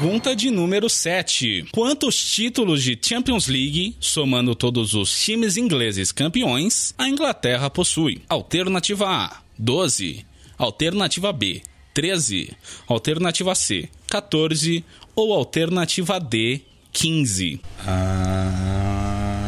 Pergunta 0.00 0.34
de 0.34 0.50
número 0.50 0.88
7. 0.88 1.66
Quantos 1.72 2.16
títulos 2.16 2.82
de 2.82 2.98
Champions 2.98 3.48
League, 3.48 3.94
somando 4.00 4.54
todos 4.54 4.94
os 4.94 5.14
times 5.22 5.58
ingleses 5.58 6.10
campeões, 6.10 6.94
a 6.96 7.06
Inglaterra 7.06 7.68
possui? 7.68 8.22
Alternativa 8.26 9.06
A: 9.06 9.42
12. 9.58 10.24
Alternativa 10.56 11.34
B: 11.34 11.60
13. 11.92 12.56
Alternativa 12.88 13.54
C: 13.54 13.90
14. 14.06 14.82
Ou 15.14 15.34
alternativa 15.34 16.18
D: 16.18 16.62
15. 16.92 17.60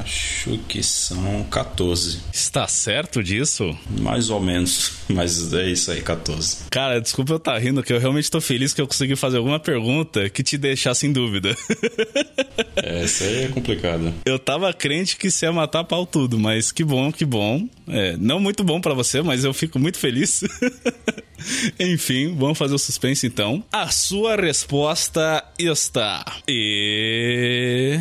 Acho 0.03 0.59
que 0.69 0.83
são 0.83 1.45
14. 1.45 2.21
Está 2.33 2.67
certo 2.67 3.23
disso? 3.23 3.77
Mais 4.01 4.31
ou 4.31 4.41
menos, 4.41 4.95
mas 5.09 5.53
é 5.53 5.71
isso 5.71 5.91
aí, 5.91 6.03
14. 6.03 6.65
Cara, 6.71 7.01
desculpa 7.01 7.33
eu 7.33 7.37
estar 7.37 7.53
tá 7.53 7.59
rindo, 7.59 7.83
que 7.83 7.93
eu 7.93 8.01
realmente 8.01 8.25
estou 8.25 8.41
feliz 8.41 8.75
que 8.75 8.81
eu 8.81 8.87
consegui 8.87 9.15
fazer 9.15 9.37
alguma 9.37 9.61
pergunta 9.61 10.29
que 10.29 10.43
te 10.43 10.59
deixasse 10.59 11.07
em 11.07 11.13
dúvida. 11.13 11.57
Essa 12.77 13.25
aí 13.25 13.45
é 13.45 13.49
complicada. 13.49 14.13
Eu 14.25 14.39
tava 14.39 14.73
crente 14.73 15.17
que 15.17 15.31
você 15.31 15.47
ia 15.47 15.53
matar 15.53 15.85
pau 15.85 16.05
tudo, 16.05 16.39
mas 16.39 16.73
que 16.73 16.83
bom, 16.83 17.13
que 17.13 17.25
bom. 17.25 17.69
É, 17.87 18.17
não 18.17 18.41
muito 18.41 18.65
bom 18.65 18.81
para 18.81 18.95
você, 18.95 19.23
mas 19.23 19.45
eu 19.45 19.55
fico 19.55 19.79
muito 19.79 19.99
feliz. 19.99 20.43
Enfim, 21.79 22.35
vamos 22.37 22.59
fazer 22.59 22.75
o 22.75 22.79
suspense 22.79 23.27
então. 23.27 23.63
A 23.73 23.89
sua 23.89 24.37
resposta 24.37 25.45
está. 25.59 26.25
E. 26.49 28.01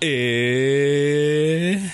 Errada. 0.00 1.86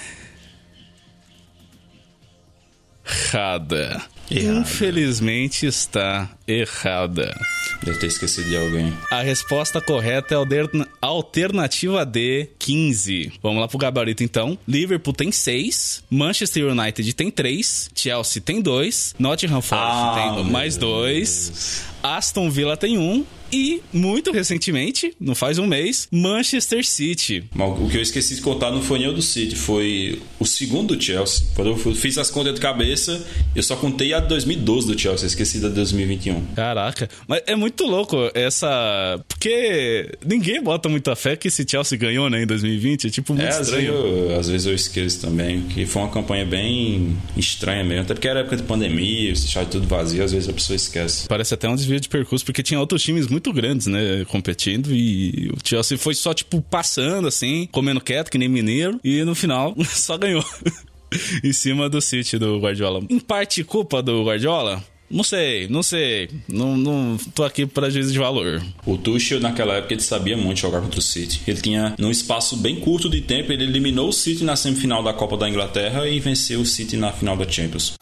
Errada. 3.32 4.08
Infelizmente 4.30 5.66
está 5.66 6.30
errada. 6.60 7.34
Deve 7.82 7.98
ter 7.98 8.06
esquecido 8.06 8.48
de 8.48 8.56
alguém. 8.56 8.92
A 9.10 9.22
resposta 9.22 9.80
correta 9.80 10.34
é 10.34 10.38
a 10.38 11.06
alternativa 11.06 12.04
D, 12.06 12.48
15. 12.58 13.32
Vamos 13.42 13.60
lá 13.60 13.68
pro 13.68 13.78
gabarito 13.78 14.22
então. 14.22 14.56
Liverpool 14.68 15.12
tem 15.12 15.32
6, 15.32 16.04
Manchester 16.08 16.66
United 16.66 17.12
tem 17.14 17.30
3, 17.30 17.90
Chelsea 17.94 18.40
tem 18.40 18.60
2, 18.60 19.16
Nottingham 19.18 19.62
Forest 19.62 19.86
ah, 19.90 20.34
tem 20.34 20.44
mais 20.44 20.76
2, 20.76 21.82
Aston 22.02 22.50
Villa 22.50 22.76
tem 22.76 22.98
1 22.98 23.00
um, 23.00 23.24
e, 23.52 23.82
muito 23.92 24.32
recentemente, 24.32 25.14
não 25.20 25.34
faz 25.34 25.58
um 25.58 25.66
mês, 25.66 26.08
Manchester 26.10 26.84
City. 26.86 27.44
O 27.54 27.88
que 27.88 27.98
eu 27.98 28.02
esqueci 28.02 28.34
de 28.34 28.40
contar 28.40 28.70
não 28.70 28.82
foi 28.82 28.98
nem 28.98 29.08
o 29.08 29.12
do 29.12 29.20
City, 29.20 29.54
foi 29.54 30.22
o 30.40 30.46
segundo 30.46 30.96
do 30.96 31.02
Chelsea. 31.02 31.44
Quando 31.54 31.68
eu 31.68 31.94
fiz 31.94 32.16
as 32.16 32.30
contas 32.30 32.54
de 32.54 32.60
cabeça, 32.60 33.22
eu 33.54 33.62
só 33.62 33.76
contei 33.76 34.14
a 34.14 34.20
de 34.20 34.28
2012 34.28 34.86
do 34.86 34.98
Chelsea, 34.98 35.26
esqueci 35.26 35.58
da 35.58 35.68
de 35.68 35.74
2021. 35.74 36.41
Caraca, 36.54 37.08
mas 37.28 37.42
é 37.46 37.54
muito 37.54 37.84
louco 37.84 38.30
essa. 38.34 39.20
Porque 39.28 40.10
ninguém 40.24 40.62
bota 40.62 40.88
muita 40.88 41.14
fé 41.14 41.36
que 41.36 41.48
esse 41.48 41.66
Chelsea 41.68 41.98
ganhou, 41.98 42.30
né, 42.30 42.42
em 42.42 42.46
2020. 42.46 43.06
É 43.06 43.10
tipo 43.10 43.34
muito 43.34 43.46
é, 43.46 43.60
estranho. 43.60 43.92
Às 43.92 44.00
vezes, 44.00 44.30
eu, 44.30 44.40
às 44.40 44.48
vezes 44.48 44.66
eu 44.66 44.74
esqueço 44.74 45.20
também, 45.20 45.62
que 45.62 45.84
foi 45.84 46.02
uma 46.02 46.10
campanha 46.10 46.46
bem 46.46 47.16
estranha 47.36 47.84
mesmo. 47.84 48.02
Até 48.02 48.14
porque 48.14 48.28
era 48.28 48.40
época 48.40 48.56
de 48.56 48.62
pandemia, 48.62 49.34
você 49.34 49.42
deixava 49.42 49.66
tudo 49.66 49.86
vazio, 49.86 50.24
às 50.24 50.32
vezes 50.32 50.48
a 50.48 50.52
pessoa 50.52 50.76
esquece. 50.76 51.28
Parece 51.28 51.52
até 51.54 51.68
um 51.68 51.76
desvio 51.76 52.00
de 52.00 52.08
percurso, 52.08 52.44
porque 52.44 52.62
tinha 52.62 52.80
outros 52.80 53.02
times 53.02 53.26
muito 53.28 53.42
muito 53.42 53.52
grandes, 53.52 53.86
né, 53.88 54.24
competindo 54.28 54.94
e 54.94 55.50
o 55.52 55.56
Chelsea 55.62 55.98
foi 55.98 56.14
só 56.14 56.32
tipo 56.32 56.62
passando 56.62 57.26
assim, 57.26 57.68
comendo 57.72 58.00
quieto 58.00 58.30
que 58.30 58.38
nem 58.38 58.48
mineiro 58.48 59.00
e 59.02 59.24
no 59.24 59.34
final 59.34 59.74
só 59.84 60.16
ganhou. 60.16 60.44
em 61.44 61.52
cima 61.52 61.90
do 61.90 62.00
City 62.00 62.38
do 62.38 62.58
Guardiola. 62.58 63.02
Em 63.10 63.18
parte 63.18 63.62
culpa 63.64 64.02
do 64.02 64.24
Guardiola? 64.24 64.82
Não 65.12 65.22
sei, 65.22 65.68
não 65.68 65.82
sei. 65.82 66.30
Não, 66.48 66.74
não 66.74 67.18
tô 67.34 67.44
aqui 67.44 67.66
para 67.66 67.90
juízo 67.90 68.14
de 68.14 68.18
valor. 68.18 68.62
O 68.86 68.96
Tuchel, 68.96 69.40
naquela 69.40 69.74
época, 69.74 69.92
ele 69.92 70.00
sabia 70.00 70.38
muito 70.38 70.60
jogar 70.60 70.80
contra 70.80 70.98
o 70.98 71.02
City. 71.02 71.42
Ele 71.46 71.60
tinha, 71.60 71.94
num 71.98 72.10
espaço 72.10 72.56
bem 72.56 72.76
curto 72.80 73.10
de 73.10 73.20
tempo, 73.20 73.52
ele 73.52 73.64
eliminou 73.64 74.08
o 74.08 74.12
City 74.12 74.42
na 74.42 74.56
semifinal 74.56 75.02
da 75.02 75.12
Copa 75.12 75.36
da 75.36 75.46
Inglaterra 75.46 76.08
e 76.08 76.18
venceu 76.18 76.62
o 76.62 76.66
City 76.66 76.96
na 76.96 77.12
final 77.12 77.36
da 77.36 77.46
Champions. 77.46 77.92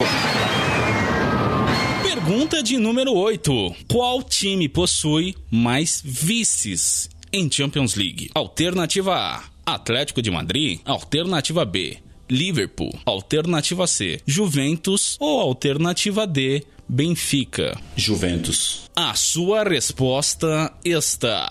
Pergunta 2.01 2.63
de 2.63 2.77
número 2.77 3.13
8. 3.13 3.75
Qual 3.91 4.23
time 4.23 4.69
possui 4.69 5.35
mais 5.51 6.01
vices 6.05 7.09
em 7.33 7.51
Champions 7.51 7.95
League? 7.95 8.29
Alternativa 8.33 9.13
A: 9.13 9.43
Atlético 9.65 10.21
de 10.21 10.31
Madrid. 10.31 10.79
Alternativa 10.85 11.65
B: 11.65 11.97
Liverpool. 12.29 12.97
Alternativa 13.05 13.85
C: 13.85 14.21
Juventus. 14.25 15.17
Ou 15.19 15.41
alternativa 15.41 16.25
D: 16.25 16.63
Benfica. 16.93 17.79
Juventus. 17.95 18.91
A 18.93 19.13
sua 19.13 19.63
resposta 19.63 20.73
está. 20.83 21.49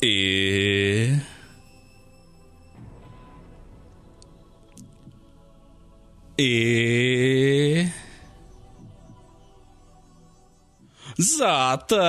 E. 0.00 1.14
E. 6.38 7.86
Exata! 11.18 12.00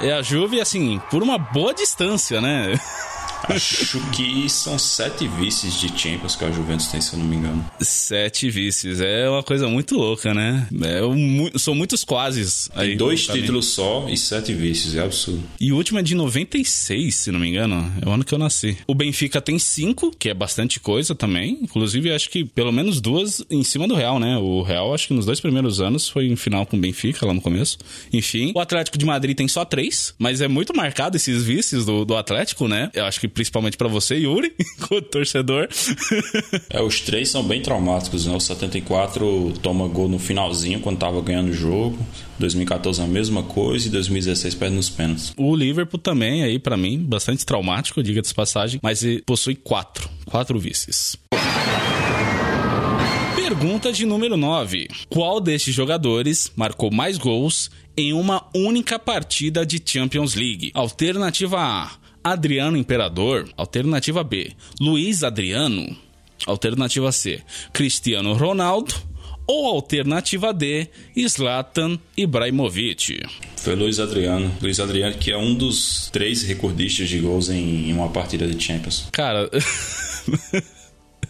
É 0.00 0.14
a 0.14 0.22
Juve, 0.22 0.62
assim, 0.62 0.98
por 1.10 1.22
uma 1.22 1.36
boa 1.36 1.74
distância, 1.74 2.40
né? 2.40 2.80
Acho 3.48 4.00
que 4.10 4.48
são 4.48 4.78
sete 4.78 5.26
vices 5.28 5.78
de 5.78 5.88
Champions 5.98 6.36
que 6.36 6.44
a 6.44 6.50
Juventus 6.50 6.88
tem, 6.88 7.00
se 7.00 7.14
eu 7.14 7.18
não 7.18 7.26
me 7.26 7.36
engano. 7.36 7.64
Sete 7.80 8.50
vices. 8.50 9.00
É 9.00 9.28
uma 9.28 9.42
coisa 9.42 9.68
muito 9.68 9.96
louca, 9.96 10.32
né? 10.32 10.66
É, 10.82 11.58
são 11.58 11.74
muitos 11.74 12.04
quases. 12.04 12.70
Aí, 12.74 12.88
tem 12.88 12.96
dois 12.96 13.26
títulos 13.26 13.66
só 13.66 14.06
e 14.08 14.16
sete 14.16 14.52
vices. 14.52 14.94
É 14.94 15.02
absurdo. 15.02 15.42
E 15.60 15.72
o 15.72 15.76
último 15.76 15.98
é 15.98 16.02
de 16.02 16.14
96, 16.14 17.14
se 17.14 17.30
não 17.30 17.40
me 17.40 17.48
engano. 17.48 17.92
É 18.00 18.08
o 18.08 18.12
ano 18.12 18.24
que 18.24 18.34
eu 18.34 18.38
nasci. 18.38 18.76
O 18.86 18.94
Benfica 18.94 19.40
tem 19.40 19.58
cinco, 19.58 20.10
que 20.10 20.28
é 20.28 20.34
bastante 20.34 20.80
coisa 20.80 21.14
também. 21.14 21.58
Inclusive, 21.62 22.12
acho 22.12 22.30
que 22.30 22.44
pelo 22.44 22.72
menos 22.72 23.00
duas 23.00 23.44
em 23.50 23.62
cima 23.62 23.86
do 23.86 23.94
Real, 23.94 24.18
né? 24.18 24.36
O 24.38 24.62
Real, 24.62 24.94
acho 24.94 25.08
que 25.08 25.14
nos 25.14 25.26
dois 25.26 25.40
primeiros 25.40 25.80
anos 25.80 26.08
foi 26.08 26.26
em 26.26 26.36
final 26.36 26.66
com 26.66 26.76
o 26.76 26.80
Benfica, 26.80 27.26
lá 27.26 27.34
no 27.34 27.40
começo. 27.40 27.78
Enfim, 28.12 28.52
o 28.54 28.60
Atlético 28.60 28.98
de 28.98 29.04
Madrid 29.04 29.36
tem 29.36 29.48
só 29.48 29.64
três, 29.64 30.14
mas 30.18 30.40
é 30.40 30.48
muito 30.48 30.74
marcado 30.74 31.16
esses 31.16 31.42
vices 31.42 31.84
do, 31.84 32.04
do 32.04 32.16
Atlético, 32.16 32.68
né? 32.68 32.90
Eu 32.94 33.04
acho 33.04 33.20
que 33.20 33.28
principalmente 33.34 33.76
para 33.76 33.88
você, 33.88 34.14
Yuri, 34.16 34.54
como 34.88 35.02
torcedor. 35.02 35.68
é, 36.70 36.80
os 36.80 37.00
três 37.00 37.28
são 37.28 37.42
bem 37.42 37.60
traumáticos, 37.60 38.26
né? 38.26 38.34
O 38.34 38.40
74 38.40 39.54
toma 39.62 39.86
gol 39.88 40.08
no 40.08 40.18
finalzinho 40.18 40.80
quando 40.80 40.98
tava 40.98 41.20
ganhando 41.20 41.50
o 41.50 41.52
jogo. 41.52 41.98
2014 42.38 43.00
a 43.02 43.06
mesma 43.06 43.42
coisa 43.42 43.86
e 43.86 43.90
2016 43.90 44.54
perde 44.54 44.74
nos 44.76 44.90
pênaltis. 44.90 45.32
O 45.36 45.54
Liverpool 45.54 46.00
também, 46.00 46.42
aí 46.42 46.58
para 46.58 46.76
mim, 46.76 46.98
bastante 46.98 47.44
traumático, 47.44 48.02
diga-se 48.02 48.34
passagem, 48.34 48.80
mas 48.82 49.04
possui 49.26 49.54
quatro, 49.54 50.08
quatro 50.26 50.58
vices. 50.58 51.16
Pergunta 53.36 53.92
de 53.92 54.04
número 54.04 54.36
9. 54.36 54.88
Qual 55.08 55.40
destes 55.40 55.74
jogadores 55.74 56.50
marcou 56.56 56.90
mais 56.90 57.18
gols 57.18 57.70
em 57.96 58.12
uma 58.12 58.46
única 58.54 58.98
partida 58.98 59.64
de 59.64 59.80
Champions 59.84 60.34
League? 60.34 60.70
Alternativa 60.74 61.60
A: 61.60 61.90
Adriano 62.24 62.78
Imperador. 62.78 63.46
Alternativa 63.54 64.24
B, 64.24 64.52
Luiz 64.80 65.22
Adriano. 65.22 65.94
Alternativa 66.46 67.12
C, 67.12 67.42
Cristiano 67.70 68.32
Ronaldo. 68.32 68.94
Ou 69.46 69.66
alternativa 69.66 70.54
D, 70.54 70.88
Zlatan 71.28 71.98
Ibrahimovic. 72.16 73.20
Foi 73.58 73.74
Luiz 73.74 74.00
Adriano. 74.00 74.50
Luiz 74.62 74.80
Adriano, 74.80 75.18
que 75.18 75.30
é 75.30 75.36
um 75.36 75.54
dos 75.54 76.08
três 76.10 76.42
recordistas 76.42 77.10
de 77.10 77.18
gols 77.18 77.50
em 77.50 77.92
uma 77.92 78.08
partida 78.08 78.46
de 78.46 78.62
Champions. 78.62 79.06
Cara. 79.12 79.50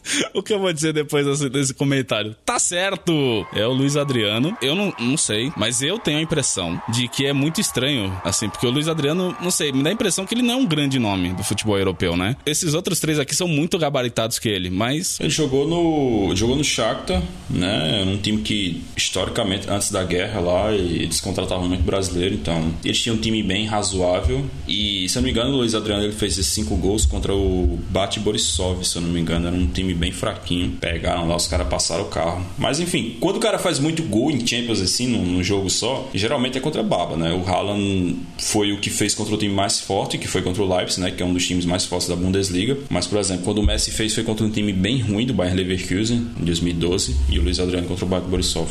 o 0.34 0.42
que 0.42 0.52
eu 0.52 0.58
vou 0.58 0.72
dizer 0.72 0.92
depois 0.92 1.26
desse, 1.26 1.48
desse, 1.48 1.74
comentário? 1.74 2.34
Tá 2.44 2.58
certo! 2.58 3.46
É 3.54 3.66
o 3.66 3.72
Luiz 3.72 3.96
Adriano. 3.96 4.56
Eu 4.60 4.74
não, 4.74 4.92
não 4.98 5.16
sei, 5.16 5.52
mas 5.56 5.82
eu 5.82 5.98
tenho 5.98 6.18
a 6.18 6.22
impressão 6.22 6.80
de 6.88 7.08
que 7.08 7.26
é 7.26 7.32
muito 7.32 7.60
estranho, 7.60 8.12
assim, 8.24 8.48
porque 8.48 8.66
o 8.66 8.70
Luiz 8.70 8.88
Adriano, 8.88 9.36
não 9.40 9.50
sei, 9.50 9.72
me 9.72 9.82
dá 9.82 9.90
a 9.90 9.92
impressão 9.92 10.26
que 10.26 10.34
ele 10.34 10.42
não 10.42 10.54
é 10.54 10.56
um 10.56 10.66
grande 10.66 10.98
nome 10.98 11.32
do 11.32 11.42
futebol 11.42 11.78
europeu, 11.78 12.16
né? 12.16 12.36
Esses 12.44 12.74
outros 12.74 13.00
três 13.00 13.18
aqui 13.18 13.34
são 13.34 13.48
muito 13.48 13.78
gabaritados 13.78 14.38
que 14.38 14.48
ele, 14.48 14.70
mas. 14.70 15.18
Ele 15.20 15.30
jogou 15.30 15.66
no. 15.66 16.34
jogou 16.36 16.56
no 16.56 16.64
Shakhtar, 16.64 17.22
né? 17.48 18.04
Um 18.06 18.18
time 18.18 18.42
que, 18.42 18.82
historicamente, 18.96 19.68
antes 19.68 19.90
da 19.90 20.04
guerra 20.04 20.40
lá, 20.40 20.72
eles 20.72 21.20
contratavam 21.20 21.68
muito 21.68 21.82
brasileiro, 21.82 22.34
então. 22.34 22.72
Eles 22.84 23.00
tinham 23.00 23.16
um 23.16 23.20
time 23.20 23.42
bem 23.42 23.66
razoável. 23.66 24.44
E, 24.68 25.08
se 25.08 25.16
eu 25.16 25.22
não 25.22 25.26
me 25.26 25.30
engano, 25.30 25.50
o 25.50 25.56
Luiz 25.58 25.74
Adriano 25.74 26.04
ele 26.04 26.12
fez 26.12 26.38
esses 26.38 26.52
cinco 26.52 26.76
gols 26.76 27.06
contra 27.06 27.34
o 27.34 27.78
Bate 27.90 28.20
Borisov, 28.20 28.84
se 28.84 28.96
eu 28.96 29.02
não 29.02 29.08
me 29.08 29.20
engano. 29.20 29.46
Era 29.46 29.56
um 29.56 29.66
time 29.66 29.93
bem 29.94 30.12
fraquinho. 30.12 30.72
Pegaram 30.80 31.26
lá, 31.26 31.36
os 31.36 31.46
caras 31.46 31.68
passaram 31.68 32.04
o 32.04 32.08
carro. 32.08 32.44
Mas 32.58 32.80
enfim, 32.80 33.16
quando 33.20 33.36
o 33.36 33.40
cara 33.40 33.58
faz 33.58 33.78
muito 33.78 34.02
gol 34.02 34.30
em 34.30 34.46
Champions 34.46 34.80
assim, 34.80 35.06
num, 35.06 35.24
num 35.24 35.42
jogo 35.42 35.70
só, 35.70 36.08
geralmente 36.14 36.58
é 36.58 36.60
contra 36.60 36.80
a 36.80 36.84
baba, 36.84 37.16
né? 37.16 37.32
O 37.32 37.48
Haaland 37.48 38.16
foi 38.38 38.72
o 38.72 38.78
que 38.78 38.90
fez 38.90 39.14
contra 39.14 39.34
o 39.34 39.38
time 39.38 39.54
mais 39.54 39.80
forte, 39.80 40.18
que 40.18 40.28
foi 40.28 40.42
contra 40.42 40.62
o 40.62 40.76
Leipzig, 40.76 41.00
né? 41.00 41.10
Que 41.10 41.22
é 41.22 41.26
um 41.26 41.32
dos 41.32 41.46
times 41.46 41.64
mais 41.64 41.84
fortes 41.84 42.08
da 42.08 42.16
Bundesliga. 42.16 42.76
Mas, 42.88 43.06
por 43.06 43.18
exemplo, 43.18 43.44
quando 43.44 43.58
o 43.58 43.62
Messi 43.62 43.90
fez 43.90 44.14
foi 44.14 44.24
contra 44.24 44.44
um 44.44 44.50
time 44.50 44.72
bem 44.72 45.00
ruim 45.00 45.26
do 45.26 45.34
Bayern 45.34 45.62
Leverkusen, 45.62 46.30
em 46.40 46.44
2012, 46.44 47.16
e 47.30 47.38
o 47.38 47.42
Luiz 47.42 47.58
Adriano 47.58 47.86
contra 47.86 48.04
o 48.04 48.08
Bate 48.08 48.26
Borisov. 48.26 48.70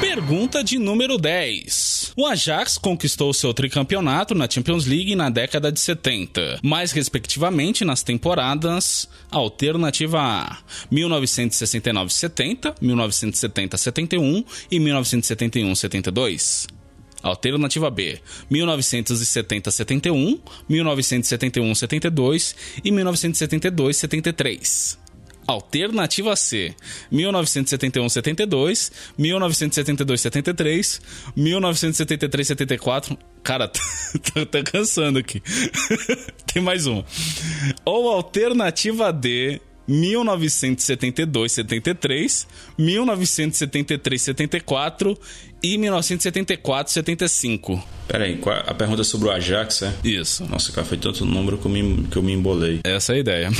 Pergunta 0.00 0.62
de 0.62 0.78
número 0.78 1.18
10. 1.18 2.01
O 2.14 2.26
Ajax 2.26 2.76
conquistou 2.76 3.32
seu 3.32 3.54
tricampeonato 3.54 4.34
na 4.34 4.46
Champions 4.48 4.84
League 4.84 5.16
na 5.16 5.30
década 5.30 5.72
de 5.72 5.80
70, 5.80 6.60
mais 6.62 6.92
respectivamente 6.92 7.86
nas 7.86 8.02
temporadas 8.02 9.08
Alternativa 9.30 10.20
A 10.20 10.58
1969-70, 10.92 12.74
1970-71 12.82 14.44
e 14.70 14.78
1971-72. 14.78 16.66
Alternativa 17.22 17.90
B, 17.90 18.20
1970-71, 18.50 20.38
1971-72 20.68 22.54
e 22.84 22.90
1972-73. 22.90 25.00
Alternativa 25.46 26.34
C, 26.36 26.74
1971-72, 27.12 28.90
1972-73, 29.18 31.00
1973-74. 31.36 33.18
Cara, 33.42 33.68
tá, 33.68 33.80
tá 34.46 34.62
cansando 34.62 35.18
aqui. 35.18 35.42
Tem 36.52 36.62
mais 36.62 36.86
um. 36.86 37.02
Ou 37.84 38.08
alternativa 38.08 39.12
D, 39.12 39.60
1972-73, 39.88 42.46
1973-74 42.78 45.18
e 45.62 45.78
1974-75. 45.78 47.82
Peraí, 48.08 48.40
a 48.66 48.74
pergunta 48.74 49.02
é 49.02 49.04
sobre 49.04 49.28
o 49.28 49.30
Ajax, 49.30 49.82
é? 49.82 49.94
Isso. 50.04 50.44
Nossa, 50.46 50.72
cara, 50.72 50.84
foi 50.86 50.98
tanto 50.98 51.24
número 51.24 51.56
que 51.58 51.66
eu 51.66 51.70
me, 51.70 52.08
que 52.08 52.16
eu 52.16 52.22
me 52.22 52.32
embolei. 52.32 52.80
Essa 52.84 53.12
é 53.12 53.16
a 53.16 53.18
ideia. 53.18 53.50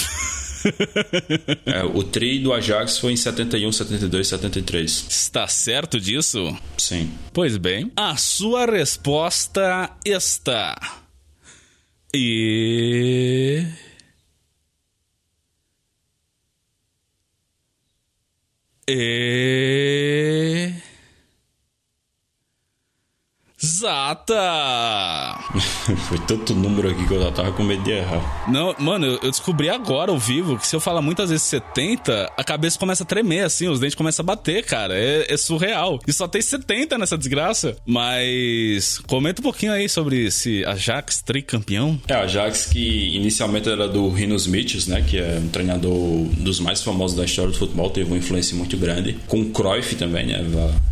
é, 1.66 1.84
o 1.84 2.02
tri 2.04 2.38
do 2.38 2.52
Ajax 2.52 2.98
foi 2.98 3.12
em 3.12 3.16
71, 3.16 3.72
72, 3.72 4.28
73. 4.28 5.06
Está 5.08 5.46
certo 5.48 6.00
disso? 6.00 6.56
Sim. 6.78 7.10
Pois 7.32 7.56
bem, 7.56 7.90
a 7.96 8.16
sua 8.16 8.66
resposta 8.66 9.90
está. 10.04 10.76
E. 12.14 13.64
E. 18.88 20.72
Exata! 23.62 25.38
Foi 26.08 26.18
tanto 26.26 26.52
número 26.52 26.90
aqui 26.90 27.06
que 27.06 27.14
eu 27.14 27.22
já 27.22 27.30
tava 27.30 27.52
com 27.52 27.62
medo 27.62 27.84
de 27.84 27.92
errar. 27.92 28.50
Não, 28.50 28.74
mano, 28.76 29.06
eu 29.22 29.30
descobri 29.30 29.68
agora 29.68 30.10
ao 30.10 30.18
vivo 30.18 30.58
que 30.58 30.66
se 30.66 30.74
eu 30.74 30.80
falar 30.80 31.00
muitas 31.00 31.30
vezes 31.30 31.44
70, 31.44 32.32
a 32.36 32.42
cabeça 32.42 32.76
começa 32.76 33.04
a 33.04 33.06
tremer, 33.06 33.44
assim, 33.44 33.68
os 33.68 33.78
dentes 33.78 33.94
começam 33.94 34.24
a 34.24 34.26
bater, 34.26 34.64
cara. 34.64 34.98
É, 34.98 35.32
é 35.32 35.36
surreal. 35.36 36.00
E 36.08 36.12
só 36.12 36.26
tem 36.26 36.42
70 36.42 36.98
nessa 36.98 37.16
desgraça. 37.16 37.76
Mas 37.86 38.98
comenta 39.06 39.40
um 39.40 39.44
pouquinho 39.44 39.70
aí 39.70 39.88
sobre 39.88 40.26
esse 40.26 40.64
Ajax 40.64 41.22
tricampeão. 41.22 42.00
É, 42.08 42.14
Ajax 42.14 42.66
que 42.66 43.14
inicialmente 43.16 43.68
era 43.68 43.86
do 43.86 44.08
Rinos 44.10 44.44
Mitchell, 44.44 44.82
né? 44.88 45.04
Que 45.08 45.18
é 45.18 45.40
um 45.40 45.48
treinador 45.48 45.92
dos 46.36 46.58
mais 46.58 46.82
famosos 46.82 47.16
da 47.16 47.24
história 47.24 47.52
do 47.52 47.58
futebol, 47.58 47.90
teve 47.90 48.10
uma 48.10 48.18
influência 48.18 48.56
muito 48.56 48.76
grande. 48.76 49.16
Com 49.28 49.40
o 49.40 49.50
Cruyff 49.50 49.94
também, 49.94 50.26
né? 50.26 50.40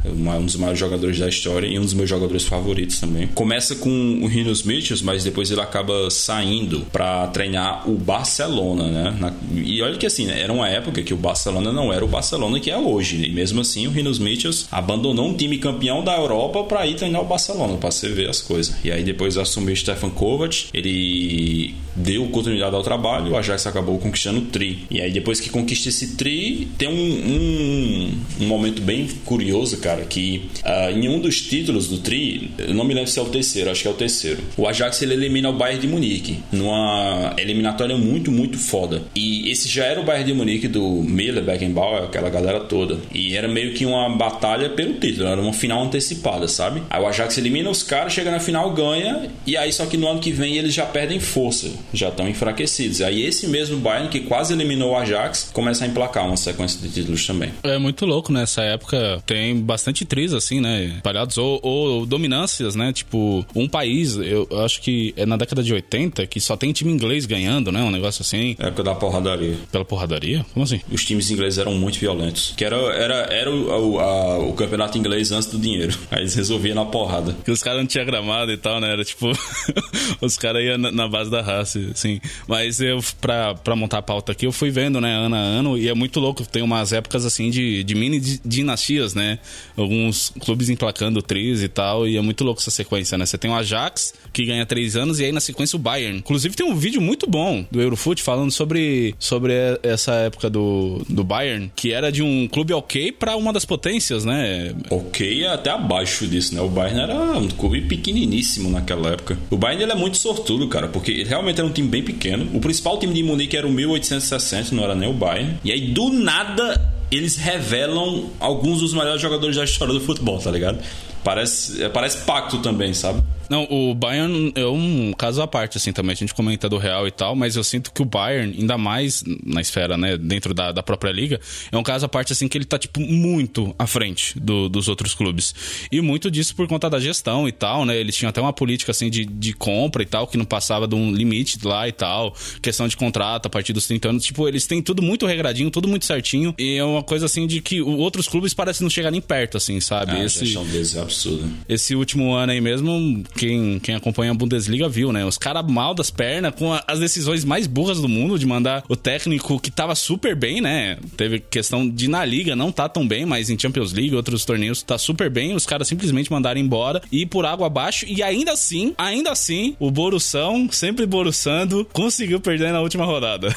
Um 0.05 0.45
dos 0.45 0.55
maiores 0.55 0.79
jogadores 0.79 1.19
da 1.19 1.29
história 1.29 1.67
e 1.67 1.77
um 1.77 1.83
dos 1.83 1.95
meus 1.95 2.09
jogadores 2.09 2.45
favoritos 2.45 2.60
favoritos 2.61 3.01
também. 3.01 3.27
Começa 3.29 3.75
com 3.75 4.21
o 4.23 4.27
Rinos 4.27 4.63
Mitchells, 4.63 5.05
mas 5.05 5.25
depois 5.25 5.51
ele 5.51 5.61
acaba 5.61 6.11
saindo 6.11 6.87
para 6.93 7.27
treinar 7.29 7.89
o 7.89 7.95
Barcelona, 7.95 8.85
né? 8.89 9.17
Na, 9.19 9.33
e 9.55 9.81
olha 9.83 9.97
que 9.97 10.07
assim, 10.07 10.27
né? 10.27 10.41
era 10.41 10.53
uma 10.53 10.69
época 10.69 11.03
que 11.03 11.15
o 11.15 11.17
Barcelona 11.17 11.73
não 11.73 11.93
era 11.93 12.05
o 12.05 12.09
Barcelona 12.09 12.61
que 12.61 12.71
é 12.71 12.77
hoje. 12.77 13.25
E 13.25 13.33
mesmo 13.33 13.61
assim, 13.61 13.87
o 13.87 13.91
Rinos 13.91 14.19
Mitchells 14.19 14.67
abandonou 14.71 15.27
um 15.27 15.35
time 15.35 15.59
campeão 15.59 16.05
da 16.05 16.17
Europa 16.17 16.65
para 16.65 16.87
ir 16.87 16.95
treinar 16.95 17.23
o 17.23 17.25
Barcelona, 17.25 17.77
para 17.77 17.91
você 17.91 18.09
ver 18.09 18.29
as 18.29 18.41
coisas. 18.41 18.75
E 18.85 18.93
aí 18.93 19.03
depois 19.03 19.37
assumiu 19.37 19.73
o 19.73 19.77
Stefan 19.77 20.11
Kovac, 20.11 20.67
ele 20.75 21.75
deu 22.03 22.27
continuidade 22.29 22.75
ao 22.75 22.83
trabalho, 22.83 23.33
o 23.33 23.37
Ajax 23.37 23.67
acabou 23.67 23.99
conquistando 23.99 24.41
o 24.41 24.47
tri. 24.47 24.87
E 24.91 25.01
aí 25.01 25.11
depois 25.11 25.41
que 25.41 25.51
conquista 25.51 25.89
esse 25.89 26.17
tri, 26.17 26.69
tem 26.79 26.89
um, 26.89 26.93
um, 26.93 28.13
um 28.43 28.47
momento 28.47 28.83
bem 28.83 29.09
curioso, 29.25 29.79
cara, 29.79 30.05
que 30.05 30.49
uh, 30.65 30.91
em 30.91 31.09
um 31.09 31.19
dos 31.19 31.41
títulos 31.43 31.89
do 31.89 31.99
tri, 31.99 32.51
eu 32.59 32.75
não 32.75 32.85
me 32.85 32.95
lembro 32.95 33.11
se 33.11 33.19
é 33.19 33.23
o 33.23 33.27
terceiro, 33.27 33.71
acho 33.71 33.83
que 33.83 33.89
é 33.89 33.91
o 33.91 33.95
terceiro. 33.95 34.43
O 34.57 34.67
Ajax 34.67 35.01
ele 35.03 35.15
elimina 35.15 35.51
o 35.51 35.53
Bayern 35.53 35.81
de 35.81 35.89
Munique 35.89 36.39
numa 36.53 37.35
eliminatória 37.39 37.97
muito, 37.97 38.31
muito 38.31 38.59
foda. 38.59 39.03
E 39.15 39.51
esse 39.51 39.69
já 39.69 39.85
era 39.85 40.01
o 40.01 40.05
Bayern 40.05 40.33
de 40.33 40.37
Munique 40.37 40.69
do 40.69 41.03
Miller, 41.03 41.43
Beckenbauer, 41.43 42.05
aquela 42.05 42.31
galera 42.31 42.61
toda. 42.61 42.99
E 43.13 43.37
era 43.37 43.49
meio 43.49 43.75
que 43.75 43.85
uma 43.85 44.09
batalha 44.17 44.71
pelo 44.71 44.95
título, 44.95 45.29
era 45.29 45.41
uma 45.41 45.53
final 45.53 45.83
antecipada, 45.83 46.49
sabe? 46.49 46.83
Aí 46.89 47.03
o 47.03 47.07
Ajax 47.07 47.37
elimina 47.39 47.71
os 47.71 47.83
caras, 47.83 48.13
chega 48.13 48.31
na 48.31 48.41
final, 48.41 48.73
ganha, 48.73 49.29
e 49.47 49.57
aí 49.57 49.73
só 49.73 49.87
que 49.87 49.97
no 49.97 50.09
ano 50.09 50.21
que 50.21 50.31
vem 50.31 50.57
eles 50.57 50.75
já 50.75 50.87
perdem 50.87 51.21
força, 51.21 51.71
já 51.93 52.09
estão 52.09 52.29
enfraquecidos. 52.29 53.01
Aí 53.01 53.25
esse 53.25 53.47
mesmo 53.47 53.79
Bayern 53.79 54.09
que 54.09 54.21
quase 54.21 54.53
eliminou 54.53 54.93
o 54.93 54.97
Ajax 54.97 55.51
começa 55.53 55.85
a 55.85 55.89
emplacar 55.89 56.27
uma 56.27 56.37
sequência 56.37 56.81
de 56.81 56.93
títulos 56.93 57.27
também. 57.27 57.53
É 57.63 57.79
muito 57.79 58.05
louco 58.05 58.33
nessa 58.33 58.63
época, 58.63 59.23
tem 59.27 59.59
bastante 59.61 60.05
triz 60.05 60.33
assim, 60.33 60.61
né? 60.61 60.97
Espalhados 60.97 61.39
ou, 61.39 61.61
ou 61.63 62.07
dominando 62.07 62.41
instâncias, 62.51 62.75
né? 62.75 62.93
Tipo, 62.93 63.45
um 63.55 63.69
país, 63.69 64.17
eu 64.17 64.49
acho 64.65 64.81
que 64.81 65.15
é 65.17 65.25
na 65.25 65.37
década 65.37 65.63
de 65.63 65.73
80 65.73 66.27
que 66.27 66.41
só 66.41 66.57
tem 66.57 66.73
time 66.73 66.93
inglês 66.93 67.27
ganhando, 67.27 67.71
né? 67.71 67.83
Um 67.83 67.91
negócio 67.91 68.23
assim. 68.23 68.57
É 68.59 68.67
época 68.67 68.83
da 68.83 68.95
porradaria. 68.95 69.57
Pela 69.71 69.85
porradaria? 69.85 70.45
Como 70.53 70.65
assim? 70.65 70.81
Os 70.91 71.05
times 71.05 71.31
ingleses 71.31 71.59
eram 71.59 71.75
muito 71.75 71.99
violentos. 71.99 72.55
Que 72.57 72.65
era, 72.65 72.77
era, 72.77 73.15
era 73.33 73.51
o, 73.51 73.99
a, 73.99 74.39
o 74.39 74.53
campeonato 74.55 74.99
inglês 74.99 75.31
antes 75.33 75.49
do 75.49 75.59
dinheiro. 75.59 75.97
Aí 76.11 76.21
eles 76.21 76.35
resolviam 76.35 76.75
na 76.75 76.85
porrada. 76.85 77.37
Que 77.45 77.51
os 77.51 77.63
caras 77.63 77.81
não 77.81 77.87
tinham 77.87 78.07
gramado 78.07 78.51
e 78.53 78.57
tal, 78.57 78.81
né? 78.81 78.93
Era 78.93 79.05
tipo. 79.05 79.31
os 80.21 80.37
caras 80.37 80.63
iam 80.63 80.79
na, 80.79 80.91
na, 80.91 81.09
base 81.09 81.31
da 81.31 81.43
raça, 81.43 81.80
assim. 81.93 82.21
Mas 82.47 82.81
eu, 82.81 83.01
pra, 83.21 83.55
pra 83.55 83.77
montar 83.77 83.99
a 83.99 84.03
pauta 84.03 84.33
aqui, 84.33 84.47
eu 84.47 84.53
fui 84.53 84.71
vendo, 84.71 85.01
né? 85.01 85.15
Ano 85.15 85.37
a 85.37 85.39
ano. 85.39 85.79
E 85.79 85.89
é 85.89 85.95
muito 85.95 86.21
louco. 86.21 86.45
Tem 86.47 86.63
umas 86.63 86.93
épocas 86.93 87.25
assim 87.25 87.51
de, 87.51 87.85
de 87.85 87.95
mini 87.95 88.21
dinastias, 88.45 89.15
né? 89.15 89.39
Alguns 89.77 90.31
clubes 90.41 90.69
emplacando 90.69 91.23
tris 91.23 91.63
e 91.63 91.69
tal. 91.69 92.07
E 92.07 92.17
é 92.17 92.21
muito 92.21 92.45
louco 92.45 92.61
essa 92.61 92.71
sequência, 92.71 93.17
né? 93.17 93.27
Você 93.27 93.39
tem 93.39 93.51
o 93.51 93.55
Ajax, 93.55 94.15
que 94.33 94.45
ganha 94.45 94.65
três 94.67 94.97
anos, 94.97 95.21
e 95.21 95.25
aí 95.25 95.33
na 95.33 95.41
sequência 95.41 95.77
o 95.77 95.79
Bayern. 95.79 96.19
Inclusive 96.19 96.55
tem 96.55 96.67
um 96.67 96.77
vídeo 96.77 97.01
muito 97.01 97.29
bom 97.29 97.65
do 97.71 97.81
Eurofoot 97.81 98.23
falando 98.23 98.51
sobre, 98.51 99.15
sobre 99.19 99.55
essa 99.83 100.13
época 100.13 100.49
do, 100.49 101.03
do 101.09 101.25
Bayern, 101.25 101.71
que 101.75 101.93
era 101.93 102.11
de 102.11 102.23
um 102.23 102.49
clube 102.49 102.73
ok 102.73 103.13
para 103.13 103.37
uma 103.37 103.53
das 103.53 103.65
potências, 103.65 104.25
né? 104.25 104.75
Ok 104.91 105.47
até 105.47 105.71
abaixo 105.71 106.27
disso, 106.27 106.55
né? 106.55 106.61
O 106.61 106.69
Bayern 106.69 107.01
era 107.01 107.15
um 107.39 107.49
clube 107.49 107.83
pequeniníssimo 107.83 108.71
naquela 108.71 109.11
época. 109.11 109.39
O 109.51 109.57
Bayern 109.57 109.83
ele 109.83 109.93
é 109.93 109.97
muito 109.97 110.17
sortudo, 110.17 110.69
cara, 110.69 110.89
porque 110.89 111.23
realmente 111.25 111.59
era 111.59 111.67
um 111.67 111.73
time 111.73 111.89
bem 111.89 112.03
pequeno. 112.03 112.49
O 112.55 112.61
principal 112.61 112.99
time 112.99 113.15
de 113.15 113.23
Munique 113.23 113.57
era 113.57 113.67
o 113.67 113.71
1860, 113.71 114.75
não 114.75 114.85
era 114.85 114.95
nem 114.95 115.09
o 115.09 115.13
Bayern. 115.13 115.59
E 115.65 115.73
aí 115.73 115.93
do 115.93 116.11
nada 116.11 116.91
eles 117.11 117.37
revelam 117.37 118.31
alguns 118.39 118.81
dos 118.81 118.95
melhores 118.95 119.21
jogadores 119.21 119.57
da 119.57 119.65
história 119.65 119.93
do 119.93 120.01
futebol, 120.01 120.39
tá 120.39 120.51
ligado? 120.51 120.79
Parece, 121.25 121.83
é, 121.83 121.89
parece 121.89 122.19
pacto 122.25 122.59
também, 122.59 122.95
sabe? 122.95 123.21
Não, 123.51 123.65
o 123.65 123.93
Bayern 123.97 124.53
é 124.55 124.65
um 124.65 125.13
caso 125.13 125.43
à 125.43 125.47
parte, 125.47 125.77
assim, 125.77 125.93
também. 125.93 126.13
A 126.13 126.17
gente 126.17 126.33
comenta 126.33 126.69
do 126.69 126.79
Real 126.79 127.09
e 127.09 127.11
tal, 127.11 127.35
mas 127.35 127.57
eu 127.57 127.65
sinto 127.65 127.93
que 127.93 128.01
o 128.01 128.05
Bayern, 128.05 128.57
ainda 128.57 128.79
mais 128.79 129.25
na 129.45 129.61
esfera, 129.61 129.99
né, 129.99 130.17
dentro 130.17 130.55
da, 130.55 130.71
da 130.71 130.85
própria 130.85 131.11
liga, 131.11 131.41
é 131.73 131.77
um 131.77 131.83
caso 131.83 132.07
à 132.07 132.09
parte, 132.09 132.33
assim, 132.33 132.47
que 132.47 132.57
ele 132.57 132.65
tá, 132.65 132.79
tipo, 132.79 133.01
muito 133.01 133.75
à 133.77 133.89
frente 133.89 134.39
do, 134.39 134.69
dos 134.69 134.87
outros 134.87 135.15
clubes. 135.15 135.53
E 135.91 136.01
muito 136.01 136.31
disso 136.31 136.55
por 136.55 136.69
conta 136.69 136.89
da 136.89 137.01
gestão 137.01 137.49
e 137.49 137.53
tal, 137.53 137.85
né? 137.85 137.97
Eles 137.97 138.17
tinham 138.17 138.31
até 138.31 138.41
uma 138.41 138.53
política, 138.53 138.93
assim, 138.93 139.11
de, 139.11 139.25
de 139.25 139.53
compra 139.53 140.05
e 140.05 140.07
tal, 140.07 140.29
que 140.29 140.37
não 140.37 140.45
passava 140.45 140.87
de 140.87 140.95
um 140.95 141.13
limite 141.13 141.59
lá 141.65 141.89
e 141.89 141.93
tal. 141.93 142.33
Questão 142.63 142.87
de 142.87 142.97
contrato 142.97 143.47
a 143.47 143.51
partir 143.51 143.73
dos 143.73 143.85
30 143.89 144.11
anos. 144.11 144.25
Tipo, 144.25 144.47
eles 144.47 144.65
têm 144.65 144.81
tudo 144.81 145.03
muito 145.03 145.27
regradinho, 145.27 145.73
tudo 145.73 145.89
muito 145.89 146.07
certinho. 146.07 146.55
E 146.57 146.77
é 146.77 146.85
uma 146.85 147.03
coisa, 147.03 147.27
assim, 147.27 147.49
de 147.49 147.61
que 147.61 147.83
outros 147.83 148.29
clubes 148.29 148.55
parecem 148.55 148.85
não 148.85 148.91
chegar 148.91 149.11
nem 149.11 149.21
perto, 149.21 149.57
assim, 149.57 149.81
sabe? 149.81 150.13
Ah, 150.13 150.25
esse, 150.25 150.45
a 150.45 150.47
gestão 150.47 150.65
deles 150.67 150.95
é 150.95 151.01
absurda. 151.01 151.49
esse 151.69 151.97
último 151.97 152.33
ano 152.33 152.53
aí 152.53 152.61
mesmo, 152.61 153.25
quem, 153.41 153.79
quem 153.79 153.95
acompanha 153.95 154.33
a 154.33 154.35
Bundesliga 154.35 154.87
viu, 154.87 155.13
né? 155.13 155.25
Os 155.25 155.39
caras 155.39 155.65
mal 155.67 155.95
das 155.95 156.11
pernas, 156.11 156.55
com 156.55 156.75
a- 156.75 156.85
as 156.87 156.99
decisões 157.01 157.43
mais 157.43 157.67
burras 157.67 157.99
do 157.99 158.07
mundo, 158.09 158.39
de 158.39 158.45
mandar 158.45 158.85
o 158.87 158.95
técnico 158.95 159.59
que 159.59 159.71
tava 159.71 159.95
super 159.95 160.37
bem, 160.37 160.61
né? 160.61 160.99
Teve 161.17 161.41
questão 161.41 161.89
de 161.89 162.07
na 162.07 162.23
Liga 162.23 162.55
não 162.55 162.71
tá 162.71 162.87
tão 162.87 163.09
bem, 163.09 163.25
mas 163.25 163.49
em 163.49 163.59
Champions 163.59 163.95
League, 163.95 164.15
outros 164.15 164.45
torneios, 164.45 164.83
tá 164.83 164.99
super 164.99 165.31
bem. 165.31 165.55
Os 165.55 165.65
caras 165.65 165.89
simplesmente 165.89 166.31
mandaram 166.31 166.61
embora 166.61 167.01
e 167.11 167.25
por 167.25 167.47
água 167.47 167.67
abaixo. 167.67 168.05
E 168.07 168.23
ainda 168.23 168.53
assim, 168.53 168.93
ainda 168.99 169.31
assim, 169.33 169.75
o 169.81 169.91
Borussão, 169.91 170.69
sempre 170.71 171.07
borussando, 171.07 171.87
conseguiu 171.95 172.41
perder 172.41 172.73
na 172.73 172.81
última 172.83 173.07
rodada. 173.07 173.49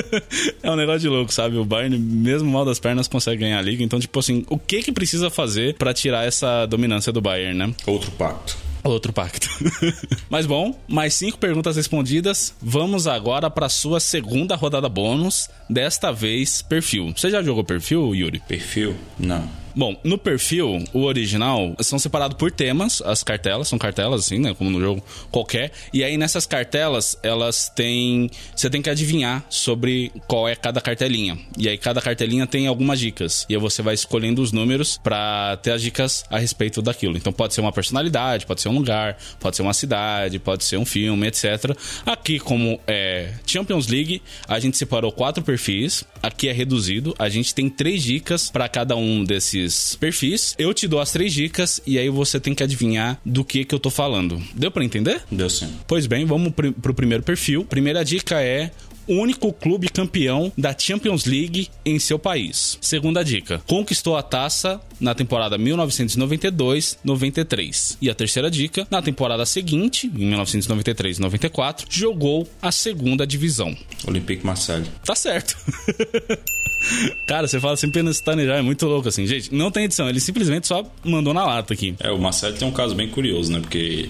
é 0.62 0.70
um 0.70 0.76
negócio 0.76 1.00
de 1.00 1.08
louco, 1.08 1.32
sabe? 1.32 1.58
O 1.58 1.64
Bayern, 1.66 1.98
mesmo 1.98 2.50
mal 2.50 2.64
das 2.64 2.78
pernas, 2.78 3.06
consegue 3.08 3.40
ganhar 3.42 3.58
a 3.58 3.62
Liga. 3.62 3.82
Então, 3.82 4.00
tipo 4.00 4.18
assim, 4.18 4.44
o 4.48 4.58
que 4.58 4.82
que 4.82 4.90
precisa 4.92 5.28
fazer 5.28 5.74
pra 5.74 5.92
tirar 5.92 6.26
essa 6.26 6.64
dominância 6.64 7.12
do 7.12 7.20
Bayern, 7.20 7.58
né? 7.58 7.74
Outro 7.86 8.10
pacto. 8.12 8.56
Outro 8.84 9.12
pacto. 9.12 9.48
Mas 10.30 10.46
bom, 10.46 10.78
mais 10.86 11.14
cinco 11.14 11.38
perguntas 11.38 11.76
respondidas. 11.76 12.54
Vamos 12.60 13.06
agora 13.06 13.50
para 13.50 13.68
sua 13.68 14.00
segunda 14.00 14.54
rodada 14.54 14.88
bônus. 14.88 15.48
Desta 15.68 16.12
vez, 16.12 16.62
perfil. 16.62 17.12
Você 17.16 17.30
já 17.30 17.42
jogou 17.42 17.64
perfil, 17.64 18.14
Yuri? 18.14 18.40
Perfil? 18.40 18.96
Não. 19.18 19.57
Bom, 19.74 19.98
no 20.02 20.18
perfil, 20.18 20.84
o 20.92 21.04
original, 21.04 21.74
são 21.80 21.98
separados 21.98 22.36
por 22.36 22.50
temas, 22.50 23.02
as 23.02 23.22
cartelas, 23.22 23.68
são 23.68 23.78
cartelas 23.78 24.24
assim, 24.24 24.38
né, 24.38 24.54
como 24.54 24.70
no 24.70 24.80
jogo 24.80 25.02
qualquer. 25.30 25.70
E 25.92 26.02
aí 26.02 26.16
nessas 26.16 26.46
cartelas, 26.46 27.18
elas 27.22 27.68
têm, 27.68 28.30
você 28.54 28.68
tem 28.68 28.82
que 28.82 28.90
adivinhar 28.90 29.44
sobre 29.48 30.12
qual 30.26 30.48
é 30.48 30.54
cada 30.54 30.80
cartelinha. 30.80 31.38
E 31.56 31.68
aí 31.68 31.78
cada 31.78 32.00
cartelinha 32.00 32.46
tem 32.46 32.66
algumas 32.66 32.98
dicas. 32.98 33.46
E 33.48 33.54
aí 33.54 33.60
você 33.60 33.82
vai 33.82 33.94
escolhendo 33.94 34.42
os 34.42 34.52
números 34.52 34.98
pra 35.02 35.58
ter 35.62 35.72
as 35.72 35.82
dicas 35.82 36.24
a 36.30 36.38
respeito 36.38 36.82
daquilo. 36.82 37.16
Então 37.16 37.32
pode 37.32 37.54
ser 37.54 37.60
uma 37.60 37.72
personalidade, 37.72 38.46
pode 38.46 38.60
ser 38.60 38.68
um 38.68 38.74
lugar, 38.74 39.16
pode 39.40 39.56
ser 39.56 39.62
uma 39.62 39.74
cidade, 39.74 40.38
pode 40.38 40.64
ser 40.64 40.76
um 40.76 40.84
filme, 40.84 41.26
etc. 41.26 41.76
Aqui 42.04 42.38
como 42.38 42.80
é 42.86 43.32
Champions 43.46 43.86
League, 43.88 44.22
a 44.46 44.58
gente 44.58 44.76
separou 44.76 45.12
quatro 45.12 45.42
perfis. 45.42 46.04
Aqui 46.22 46.48
é 46.48 46.52
reduzido, 46.52 47.14
a 47.18 47.28
gente 47.28 47.54
tem 47.54 47.68
três 47.68 48.02
dicas 48.02 48.50
pra 48.50 48.68
cada 48.68 48.96
um 48.96 49.24
desses 49.24 49.57
perfis. 50.00 50.54
Eu 50.58 50.72
te 50.74 50.86
dou 50.86 51.00
as 51.00 51.12
três 51.12 51.32
dicas 51.32 51.80
e 51.86 51.98
aí 51.98 52.08
você 52.08 52.38
tem 52.38 52.54
que 52.54 52.62
adivinhar 52.62 53.20
do 53.24 53.44
que 53.44 53.64
que 53.64 53.74
eu 53.74 53.78
tô 53.78 53.90
falando. 53.90 54.42
Deu 54.54 54.70
pra 54.70 54.84
entender? 54.84 55.22
Deu 55.30 55.48
sim. 55.48 55.68
Pois 55.86 56.06
bem, 56.06 56.24
vamos 56.24 56.52
pro 56.52 56.94
primeiro 56.94 57.22
perfil. 57.22 57.64
Primeira 57.64 58.04
dica 58.04 58.40
é 58.40 58.70
único 59.08 59.52
clube 59.52 59.88
campeão 59.88 60.52
da 60.56 60.72
Champions 60.76 61.24
League 61.24 61.68
em 61.84 61.98
seu 61.98 62.16
país. 62.18 62.78
Segunda 62.80 63.24
dica: 63.24 63.60
conquistou 63.66 64.16
a 64.16 64.22
taça 64.22 64.80
na 65.00 65.14
temporada 65.14 65.58
1992-93. 65.58 67.96
E 68.00 68.08
a 68.10 68.14
terceira 68.14 68.50
dica: 68.50 68.86
na 68.90 69.02
temporada 69.02 69.44
seguinte, 69.46 70.06
em 70.06 70.30
1993-94, 70.30 71.84
jogou 71.88 72.48
a 72.60 72.72
segunda 72.72 73.26
divisão. 73.26 73.74
Olympique 74.06 74.46
Marseille. 74.46 74.86
Tá 75.04 75.14
certo. 75.14 75.56
Cara, 77.26 77.46
você 77.46 77.58
fala 77.58 77.74
assim 77.74 77.90
pelo 77.90 78.10
estanejar, 78.10 78.58
é 78.58 78.62
muito 78.62 78.86
louco 78.86 79.08
assim. 79.08 79.26
Gente, 79.26 79.54
não 79.54 79.70
tem 79.70 79.84
edição, 79.84 80.08
ele 80.08 80.20
simplesmente 80.20 80.66
só 80.66 80.84
mandou 81.04 81.34
na 81.34 81.44
lata 81.44 81.74
aqui. 81.74 81.94
É, 81.98 82.10
o 82.10 82.18
Marseille 82.18 82.56
tem 82.56 82.68
um 82.68 82.72
caso 82.72 82.94
bem 82.94 83.08
curioso, 83.08 83.52
né? 83.52 83.60
Porque 83.60 84.08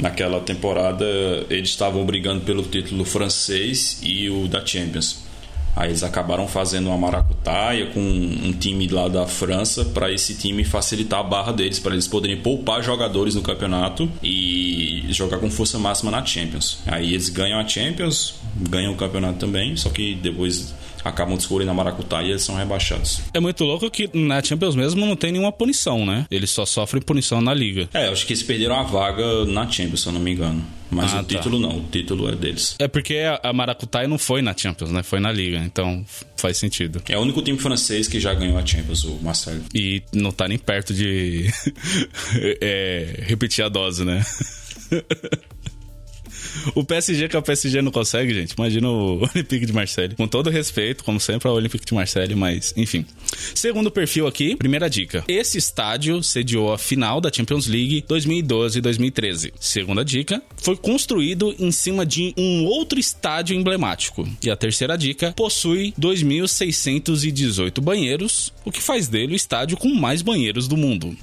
naquela 0.00 0.40
temporada 0.40 1.04
eles 1.48 1.70
estavam 1.70 2.04
brigando 2.04 2.40
pelo 2.40 2.62
título 2.62 3.04
francês 3.04 4.00
e 4.02 4.28
o 4.28 4.48
da 4.48 4.64
Champions. 4.64 5.30
Aí 5.76 5.90
eles 5.90 6.02
acabaram 6.02 6.48
fazendo 6.48 6.88
uma 6.88 6.98
maracutaia 6.98 7.86
com 7.86 8.00
um 8.00 8.52
time 8.52 8.88
lá 8.88 9.08
da 9.08 9.26
França 9.26 9.84
para 9.84 10.10
esse 10.10 10.34
time 10.34 10.64
facilitar 10.64 11.20
a 11.20 11.22
barra 11.22 11.52
deles, 11.52 11.78
para 11.78 11.92
eles 11.92 12.08
poderem 12.08 12.36
poupar 12.36 12.82
jogadores 12.82 13.34
no 13.36 13.42
campeonato 13.42 14.10
e 14.22 15.04
jogar 15.10 15.38
com 15.38 15.48
força 15.48 15.78
máxima 15.78 16.10
na 16.10 16.24
Champions. 16.24 16.80
Aí 16.86 17.10
eles 17.14 17.28
ganham 17.28 17.58
a 17.58 17.66
Champions, 17.66 18.34
ganham 18.68 18.92
o 18.92 18.96
campeonato 18.96 19.38
também, 19.38 19.76
só 19.76 19.90
que 19.90 20.14
depois 20.16 20.74
acabam 21.04 21.36
descobrindo 21.36 21.70
a 21.70 21.74
maracutaia 21.74 22.26
e 22.26 22.30
eles 22.30 22.42
são 22.42 22.54
rebaixados. 22.56 23.20
É 23.34 23.40
muito 23.40 23.64
louco 23.64 23.90
que 23.90 24.08
na 24.16 24.42
Champions 24.42 24.74
mesmo 24.74 25.04
não 25.06 25.16
tem 25.16 25.32
nenhuma 25.32 25.52
punição, 25.52 26.04
né? 26.06 26.26
Eles 26.30 26.50
só 26.50 26.64
sofrem 26.66 27.02
punição 27.02 27.40
na 27.40 27.54
liga. 27.54 27.88
É, 27.94 28.06
eu 28.08 28.12
acho 28.12 28.26
que 28.26 28.32
eles 28.32 28.42
perderam 28.42 28.78
a 28.78 28.82
vaga 28.82 29.44
na 29.46 29.68
Champions, 29.70 30.02
se 30.02 30.06
eu 30.08 30.12
não 30.12 30.20
me 30.20 30.32
engano. 30.32 30.64
Mas 30.90 31.12
Ah, 31.12 31.20
o 31.20 31.24
tá. 31.24 31.36
título 31.36 31.60
não, 31.60 31.78
o 31.78 31.84
título 31.84 32.28
é 32.28 32.34
deles. 32.34 32.74
É 32.78 32.88
porque 32.88 33.18
a 33.42 33.52
Maracutaia 33.52 34.08
não 34.08 34.18
foi 34.18 34.42
na 34.42 34.56
Champions, 34.56 34.90
né? 34.90 35.04
Foi 35.04 35.20
na 35.20 35.30
liga, 35.30 35.58
então 35.58 36.04
faz 36.36 36.56
sentido. 36.56 37.00
É 37.08 37.16
o 37.16 37.20
único 37.20 37.40
time 37.42 37.56
francês 37.58 38.08
que 38.08 38.18
já 38.18 38.34
ganhou 38.34 38.58
a 38.58 38.66
Champions, 38.66 39.04
o 39.04 39.16
Marcelo. 39.22 39.62
E 39.72 40.02
não 40.12 40.32
tá 40.32 40.48
nem 40.48 40.58
perto 40.58 40.92
de 40.92 41.46
é, 42.60 43.22
repetir 43.26 43.64
a 43.64 43.68
dose, 43.68 44.04
né? 44.04 44.24
O 46.74 46.84
PSG 46.84 47.28
que 47.28 47.36
é 47.36 47.38
o 47.38 47.42
PSG 47.42 47.82
não 47.82 47.90
consegue, 47.90 48.34
gente. 48.34 48.52
Imagina 48.52 48.88
o 48.88 49.22
Olympique 49.34 49.66
de 49.66 49.72
Marseille. 49.72 50.14
Com 50.14 50.26
todo 50.26 50.50
respeito, 50.50 51.04
como 51.04 51.20
sempre, 51.20 51.48
ao 51.48 51.54
Olympique 51.54 51.84
de 51.84 51.94
Marseille, 51.94 52.34
mas 52.34 52.74
enfim. 52.76 53.04
Segundo 53.54 53.90
perfil 53.90 54.26
aqui, 54.26 54.56
primeira 54.56 54.88
dica. 54.88 55.24
Esse 55.28 55.58
estádio 55.58 56.22
sediou 56.22 56.72
a 56.72 56.78
final 56.78 57.20
da 57.20 57.32
Champions 57.32 57.66
League 57.66 58.04
2012 58.06 58.78
e 58.78 58.80
2013. 58.82 59.52
Segunda 59.60 60.04
dica, 60.04 60.42
foi 60.56 60.76
construído 60.76 61.54
em 61.58 61.70
cima 61.70 62.04
de 62.04 62.34
um 62.36 62.64
outro 62.64 62.98
estádio 62.98 63.56
emblemático. 63.56 64.28
E 64.42 64.50
a 64.50 64.56
terceira 64.56 64.96
dica, 64.96 65.32
possui 65.32 65.92
2.618 66.00 67.80
banheiros, 67.80 68.52
o 68.64 68.72
que 68.72 68.80
faz 68.80 69.08
dele 69.08 69.34
o 69.34 69.36
estádio 69.36 69.76
com 69.76 69.88
mais 69.94 70.22
banheiros 70.22 70.66
do 70.68 70.76
mundo. 70.76 71.16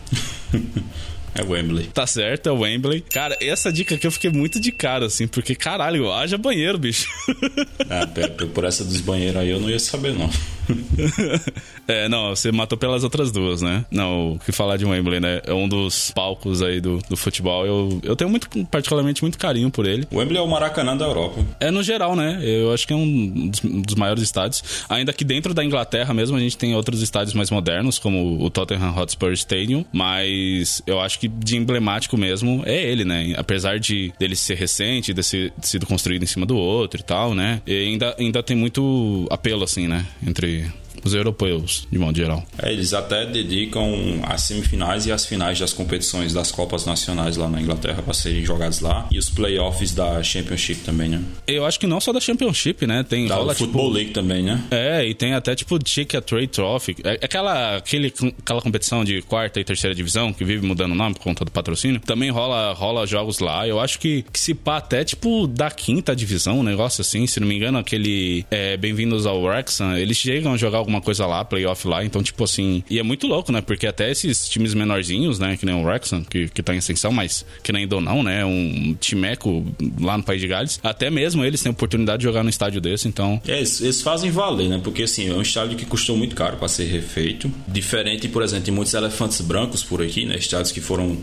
É 1.38 1.44
o 1.44 1.50
Wembley. 1.52 1.86
Tá 1.94 2.08
certo, 2.08 2.50
é 2.50 2.52
o 2.52 2.60
Wembley. 2.62 3.02
Cara, 3.02 3.38
essa 3.40 3.72
dica 3.72 3.96
aqui 3.96 4.08
eu 4.08 4.12
fiquei 4.12 4.32
muito 4.32 4.60
de 4.60 4.72
cara, 4.72 5.06
assim, 5.06 5.28
porque 5.28 5.54
caralho, 5.56 6.12
haja 6.12 6.38
banheiro, 6.38 6.78
bicho. 6.78 7.08
Ah, 7.90 8.06
pe- 8.06 8.28
por 8.48 8.66
essa 8.66 8.84
dos 8.84 9.00
banheiros 9.00 9.38
aí 9.42 9.50
eu 9.50 9.60
não 9.62 9.70
ia 9.70 9.80
saber, 9.80 10.14
não. 10.14 10.30
é, 11.88 12.10
não, 12.10 12.30
você 12.30 12.52
matou 12.52 12.78
pelas 12.78 13.04
outras 13.04 13.32
duas, 13.32 13.62
né? 13.62 13.86
Não, 13.92 14.34
o 14.34 14.40
que 14.40 14.52
falar 14.52 14.78
de 14.78 14.86
Wembley, 14.86 15.20
né? 15.20 15.42
É 15.46 15.54
um 15.54 15.68
dos 15.68 16.12
palcos 16.12 16.62
aí 16.62 16.80
do, 16.80 17.00
do 17.10 17.18
futebol. 17.18 17.66
Eu, 17.66 18.00
eu 18.04 18.16
tenho 18.16 18.30
muito, 18.30 18.48
particularmente, 18.66 19.22
muito 19.22 19.38
carinho 19.38 19.70
por 19.70 19.86
ele. 19.86 20.08
O 20.12 20.18
Wembley 20.18 20.38
é 20.38 20.42
o 20.42 20.48
Maracanã 20.48 20.96
da 20.96 21.06
Europa. 21.06 21.46
É 21.60 21.72
no 21.72 21.84
geral, 21.84 22.16
né? 22.16 22.40
Eu 22.44 22.74
acho 22.74 22.88
que 22.88 22.94
é 22.94 22.96
um 22.96 23.50
dos, 23.50 23.60
dos 23.60 23.96
maiores 23.96 24.24
estádios. 24.24 24.86
Ainda 24.90 25.14
que 25.14 25.24
dentro 25.24 25.54
da 25.54 25.64
Inglaterra 25.64 26.14
mesmo 26.14 26.38
a 26.38 26.40
gente 26.40 26.58
tem 26.58 26.76
outros 26.76 27.02
estádios 27.02 27.34
mais 27.34 27.50
modernos, 27.52 28.00
como 28.00 28.44
o 28.44 28.50
Tottenham 28.50 28.96
Hotspur 28.96 29.32
Stadium, 29.34 29.86
mas 29.92 30.82
eu 30.86 31.00
acho 31.00 31.20
que 31.20 31.28
de 31.28 31.58
emblemático 31.58 32.18
mesmo 32.18 32.64
é 32.66 32.82
ele, 32.82 33.06
né? 33.06 33.34
Apesar 33.38 33.80
de 33.80 34.14
dele 34.20 34.36
ser 34.36 34.56
recente, 34.56 35.14
de 35.14 35.24
ser 35.24 35.54
de 35.58 35.68
sido 35.68 35.86
construído 35.86 36.24
em 36.24 36.28
cima 36.28 36.46
do 36.46 36.58
outro 36.58 37.00
e 37.00 37.04
tal, 37.04 37.34
né? 37.34 37.62
E 37.66 37.88
ainda, 37.88 38.16
ainda 38.18 38.44
tem 38.44 38.56
muito 38.56 39.28
apelo, 39.30 39.64
assim, 39.64 39.88
né? 39.88 40.06
Entre 40.26 40.57
os 41.04 41.14
europeus, 41.14 41.88
de 41.92 42.00
modo 42.00 42.18
geral. 42.18 42.44
É, 42.62 42.72
eles 42.72 42.94
até 42.94 43.26
dedicam 43.26 44.20
as 44.24 44.42
semifinais 44.44 45.06
e 45.06 45.12
as 45.12 45.26
finais 45.26 45.60
das 45.60 45.74
competições 45.74 46.34
das 46.34 46.52
Copas 46.52 46.86
Nacionais 46.86 47.38
lá 47.38 47.48
na 47.48 47.62
Inglaterra 47.62 48.02
para 48.02 48.14
serem 48.14 48.44
jogadas 48.44 48.80
lá. 48.80 49.08
E 49.12 49.18
os 49.18 49.30
playoffs 49.30 49.94
da 49.94 50.22
Championship 50.24 50.82
também, 50.82 51.10
né? 51.10 51.22
Eu 51.46 51.66
acho 51.66 51.80
que 51.80 51.88
não 51.88 52.00
só 52.00 52.12
da 52.12 52.20
Championship, 52.20 52.86
né? 52.86 53.04
Tem 53.04 53.28
Da 53.28 53.36
rola, 53.36 53.56
Football 53.56 53.86
tipo, 53.88 53.94
League 53.96 54.12
também, 54.12 54.44
né? 54.44 54.64
É, 54.72 55.06
e 55.06 55.14
tem 55.14 55.34
até 55.34 55.56
tipo 55.56 55.78
Ticket 55.80 56.24
Trade 56.24 56.48
Trophy. 56.48 56.96
É 57.04 57.26
aquela, 57.26 57.78
aquele, 57.78 58.14
aquela 58.40 58.62
competição 58.62 59.04
de 59.04 59.22
quarta 59.22 59.60
e 59.60 59.64
terceira 59.64 59.96
divisão 59.96 60.34
que 60.34 60.44
vive 60.44 60.66
mudando 60.66 60.92
o 60.92 60.96
nome 60.96 61.16
por 61.16 61.22
conta 61.22 61.46
do 61.46 61.52
patrocínio. 61.52 62.00
Também 62.02 62.30
rola, 62.30 62.74
rola 62.74 63.06
jogos 63.06 63.40
lá. 63.40 63.68
Eu 63.68 63.80
acho 63.80 64.00
que, 64.00 64.24
que 64.32 64.40
se 64.40 64.54
pá 64.54 64.78
até 64.78 65.04
tipo 65.04 65.48
da 65.48 65.70
quinta 65.70 66.16
divisão, 66.16 66.60
um 66.60 66.64
negócio 66.64 67.02
assim. 67.02 67.26
Se 67.28 67.40
não 67.40 67.48
me 67.48 67.56
engano, 67.56 67.78
aquele 67.78 68.46
é, 68.52 68.78
Bem-vindos 68.78 69.26
ao 69.26 69.42
Wrexham, 69.42 69.98
eles 69.98 70.18
chegam 70.18 70.54
a 70.54 70.58
jogar 70.58 70.82
alguma 70.88 71.02
coisa 71.02 71.26
lá, 71.26 71.44
playoff 71.44 71.88
lá. 71.88 72.04
Então, 72.04 72.24
tipo 72.24 72.44
assim. 72.44 72.84
E 72.90 72.98
é 72.98 73.04
muito 73.04 73.28
louco, 73.28 73.52
né? 73.52 73.62
Porque 73.62 73.86
até 73.86 74.10
esses 74.10 74.48
times 74.48 74.74
menorzinhos, 74.74 75.38
né? 75.38 75.58
Que 75.58 75.66
nem 75.66 75.76
o 75.76 75.84
Wrexham, 75.84 76.24
que, 76.24 76.48
que 76.48 76.64
tá 76.64 76.74
em 76.74 76.78
ascensão, 76.78 77.12
mas 77.12 77.46
que 77.62 77.72
nem 77.72 77.88
ou 77.92 78.02
não, 78.02 78.24
né? 78.24 78.44
Um 78.46 78.96
timeco 79.00 79.66
lá 80.00 80.18
no 80.18 80.24
País 80.24 80.42
de 80.42 80.48
Gales. 80.48 80.80
Até 80.84 81.10
mesmo 81.10 81.44
eles 81.44 81.62
têm 81.62 81.72
oportunidade 81.72 82.20
de 82.20 82.24
jogar 82.24 82.44
num 82.44 82.50
estádio 82.50 82.80
desse, 82.82 83.08
então. 83.08 83.42
É, 83.48 83.60
eles 83.60 84.02
fazem 84.02 84.32
valer, 84.32 84.70
né? 84.70 84.80
Porque 84.84 85.04
assim, 85.04 85.30
é 85.30 85.34
um 85.34 85.42
estádio 85.42 85.78
que 85.78 85.86
custou 85.86 86.18
muito 86.18 86.36
caro 86.36 86.58
para 86.58 86.68
ser 86.68 86.86
refeito. 86.86 87.52
Diferente, 87.68 88.28
por 88.28 88.42
exemplo, 88.42 88.66
de 88.66 88.72
muitos 88.72 88.94
elefantes 88.94 89.42
brancos 89.42 89.84
por 89.84 90.02
aqui, 90.02 90.26
né? 90.26 90.38
Estádios 90.38 90.72
que 90.72 90.82
foram 90.82 91.18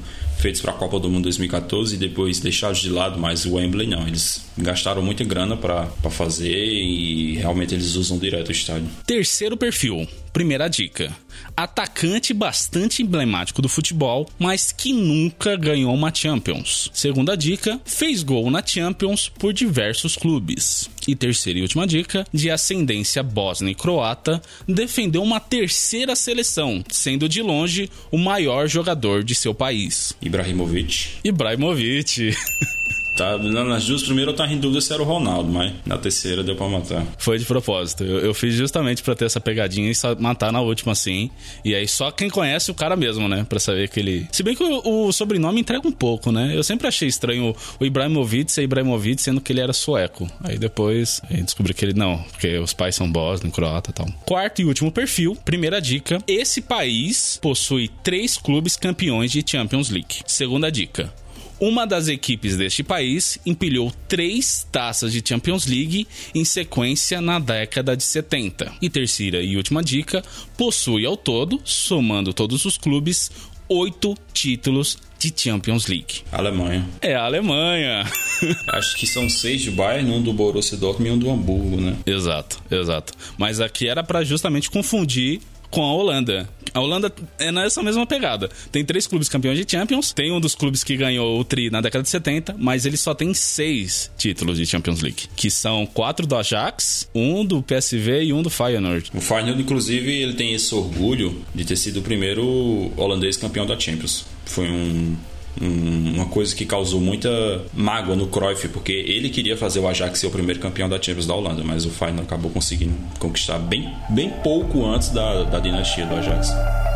feitos 0.44 0.60
para 0.60 0.72
a 0.72 0.74
Copa 0.74 1.00
do 1.00 1.08
Mundo 1.08 1.22
2014 1.22 1.94
e 1.94 1.98
depois 1.98 2.38
deixados 2.38 2.80
de 2.80 2.90
lado, 2.90 3.18
mas 3.18 3.46
o 3.46 3.54
Wembley 3.54 3.86
não. 3.86 4.06
Eles 4.06 4.44
gastaram 4.58 5.00
muita 5.00 5.24
grana 5.24 5.56
para 5.56 5.86
fazer 6.10 6.54
e 6.54 7.36
realmente 7.36 7.74
eles 7.74 7.94
usam 7.94 8.18
direto 8.18 8.50
o 8.50 8.52
estádio. 8.52 8.86
Terceiro 9.06 9.56
perfil. 9.56 10.06
Primeira 10.34 10.68
dica: 10.68 11.16
atacante 11.56 12.34
bastante 12.34 13.02
emblemático 13.02 13.62
do 13.62 13.70
futebol, 13.70 14.28
mas 14.38 14.70
que 14.70 14.92
nunca 14.92 15.56
ganhou 15.56 15.94
uma 15.94 16.14
Champions. 16.14 16.90
Segunda 16.92 17.36
dica: 17.36 17.80
fez 17.84 18.22
gol 18.22 18.50
na 18.50 18.62
Champions 18.62 19.30
por 19.38 19.50
diversos 19.52 20.14
clubes. 20.14 20.90
E 21.06 21.14
terceira 21.14 21.58
e 21.58 21.62
última 21.62 21.86
dica: 21.86 22.26
de 22.32 22.50
ascendência 22.50 23.22
bósnia 23.22 23.72
e 23.72 23.74
croata, 23.74 24.40
defendeu 24.66 25.22
uma 25.22 25.40
terceira 25.40 26.16
seleção, 26.16 26.84
sendo 26.90 27.28
de 27.28 27.42
longe 27.42 27.90
o 28.10 28.18
maior 28.18 28.66
jogador 28.68 29.22
de 29.22 29.34
seu 29.34 29.54
país. 29.54 30.16
Ibrahimovic. 30.20 31.08
Ibrahimovic. 31.22 32.34
Tá, 33.16 33.38
nas 33.38 33.86
duas 33.86 34.02
primeiras 34.02 34.32
eu 34.32 34.36
tava 34.36 34.52
em 34.52 34.58
dúvida 34.58 34.80
se 34.80 34.92
era 34.92 35.02
o 35.02 35.04
Ronaldo, 35.04 35.50
mas 35.50 35.72
na 35.86 35.96
terceira 35.96 36.42
deu 36.42 36.56
pra 36.56 36.68
matar. 36.68 37.06
Foi 37.18 37.38
de 37.38 37.44
propósito. 37.44 38.02
Eu, 38.02 38.18
eu 38.18 38.34
fiz 38.34 38.54
justamente 38.54 39.02
para 39.02 39.14
ter 39.14 39.24
essa 39.26 39.40
pegadinha 39.40 39.90
e 39.90 39.94
matar 40.18 40.52
na 40.52 40.60
última, 40.60 40.92
assim. 40.92 41.30
E 41.64 41.74
aí 41.74 41.86
só 41.86 42.10
quem 42.10 42.28
conhece 42.28 42.70
o 42.70 42.74
cara 42.74 42.96
mesmo, 42.96 43.28
né? 43.28 43.46
Pra 43.48 43.60
saber 43.60 43.88
que 43.88 44.00
ele. 44.00 44.26
Se 44.32 44.42
bem 44.42 44.54
que 44.54 44.64
o, 44.64 45.06
o 45.06 45.12
sobrenome 45.12 45.60
entrega 45.60 45.86
um 45.86 45.92
pouco, 45.92 46.32
né? 46.32 46.56
Eu 46.56 46.64
sempre 46.64 46.88
achei 46.88 47.08
estranho 47.08 47.54
o 47.78 47.84
Ibrahimovic 47.84 48.50
ser 48.50 48.62
Ibrahimovic, 48.62 49.22
sendo 49.22 49.40
que 49.40 49.52
ele 49.52 49.60
era 49.60 49.72
sueco. 49.72 50.28
Aí 50.42 50.58
depois 50.58 51.20
descobriu 51.30 51.74
que 51.74 51.84
ele 51.84 51.94
não, 51.94 52.18
porque 52.18 52.58
os 52.58 52.72
pais 52.72 52.94
são 52.96 53.10
bósnio, 53.10 53.52
croata 53.52 53.90
e 53.90 53.92
tal. 53.92 54.06
Quarto 54.26 54.60
e 54.60 54.64
último 54.64 54.90
perfil, 54.90 55.36
primeira 55.44 55.80
dica: 55.80 56.18
esse 56.26 56.60
país 56.60 57.38
possui 57.40 57.90
três 58.02 58.36
clubes 58.36 58.76
campeões 58.76 59.30
de 59.30 59.44
Champions 59.46 59.90
League. 59.90 60.16
Segunda 60.26 60.70
dica: 60.70 61.12
uma 61.60 61.86
das 61.86 62.08
equipes 62.08 62.56
deste 62.56 62.82
país 62.82 63.38
empilhou 63.46 63.92
três 64.08 64.66
taças 64.70 65.12
de 65.12 65.22
Champions 65.26 65.66
League 65.66 66.06
em 66.34 66.44
sequência 66.44 67.20
na 67.20 67.38
década 67.38 67.96
de 67.96 68.02
70. 68.02 68.72
E 68.80 68.90
terceira 68.90 69.42
e 69.42 69.56
última 69.56 69.82
dica: 69.82 70.22
possui 70.56 71.06
ao 71.06 71.16
todo, 71.16 71.60
somando 71.64 72.32
todos 72.32 72.64
os 72.64 72.76
clubes, 72.76 73.30
oito 73.68 74.14
títulos 74.32 74.98
de 75.18 75.32
Champions 75.34 75.86
League. 75.86 76.22
Alemanha. 76.30 76.86
É 77.00 77.14
a 77.14 77.24
Alemanha. 77.24 78.04
Acho 78.68 78.96
que 78.96 79.06
são 79.06 79.28
seis 79.28 79.62
de 79.62 79.70
Bayern, 79.70 80.10
um 80.10 80.22
do 80.22 80.32
Borussia 80.32 80.76
Dortmund 80.76 81.08
e 81.08 81.12
um 81.12 81.18
do 81.18 81.30
Hamburgo, 81.30 81.80
né? 81.80 81.96
Exato, 82.04 82.60
exato. 82.70 83.14
Mas 83.38 83.60
aqui 83.60 83.88
era 83.88 84.04
para 84.04 84.22
justamente 84.22 84.70
confundir 84.70 85.40
com 85.74 85.82
a 85.82 85.92
Holanda. 85.92 86.48
A 86.72 86.80
Holanda 86.80 87.12
é 87.38 87.50
nessa 87.50 87.82
mesma 87.82 88.06
pegada. 88.06 88.48
Tem 88.70 88.84
três 88.84 89.08
clubes 89.08 89.28
campeões 89.28 89.58
de 89.58 89.70
Champions, 89.70 90.12
tem 90.12 90.30
um 90.32 90.40
dos 90.40 90.54
clubes 90.54 90.84
que 90.84 90.96
ganhou 90.96 91.38
o 91.38 91.44
Tri 91.44 91.68
na 91.68 91.80
década 91.80 92.04
de 92.04 92.08
70, 92.08 92.54
mas 92.58 92.86
ele 92.86 92.96
só 92.96 93.12
tem 93.12 93.34
seis 93.34 94.10
títulos 94.16 94.56
de 94.56 94.66
Champions 94.66 95.02
League, 95.02 95.24
que 95.34 95.50
são 95.50 95.84
quatro 95.84 96.26
do 96.26 96.36
Ajax, 96.36 97.08
um 97.14 97.44
do 97.44 97.60
PSV 97.60 98.24
e 98.24 98.32
um 98.32 98.40
do 98.40 98.50
Feyenoord. 98.50 99.10
O 99.14 99.20
Feyenoord, 99.20 99.60
inclusive, 99.60 100.12
ele 100.12 100.34
tem 100.34 100.54
esse 100.54 100.72
orgulho 100.74 101.44
de 101.52 101.64
ter 101.64 101.76
sido 101.76 101.98
o 101.98 102.02
primeiro 102.02 102.92
holandês 102.96 103.36
campeão 103.36 103.66
da 103.66 103.78
Champions. 103.78 104.24
Foi 104.44 104.68
um 104.68 105.16
uma 105.60 106.26
coisa 106.26 106.54
que 106.54 106.64
causou 106.64 107.00
muita 107.00 107.28
mágoa 107.72 108.16
no 108.16 108.26
Cruyff, 108.26 108.68
porque 108.68 108.92
ele 108.92 109.28
queria 109.28 109.56
fazer 109.56 109.80
o 109.80 109.88
Ajax 109.88 110.18
ser 110.18 110.26
o 110.26 110.30
primeiro 110.30 110.60
campeão 110.60 110.88
da 110.88 111.00
Champions 111.00 111.26
da 111.26 111.34
Holanda, 111.34 111.62
mas 111.64 111.84
o 111.84 111.90
Feyenoord 111.90 112.26
acabou 112.26 112.50
conseguindo 112.50 112.94
conquistar 113.18 113.58
bem, 113.58 113.92
bem 114.10 114.30
pouco 114.42 114.84
antes 114.84 115.10
da, 115.10 115.44
da 115.44 115.58
dinastia 115.58 116.06
do 116.06 116.14
Ajax. 116.14 116.93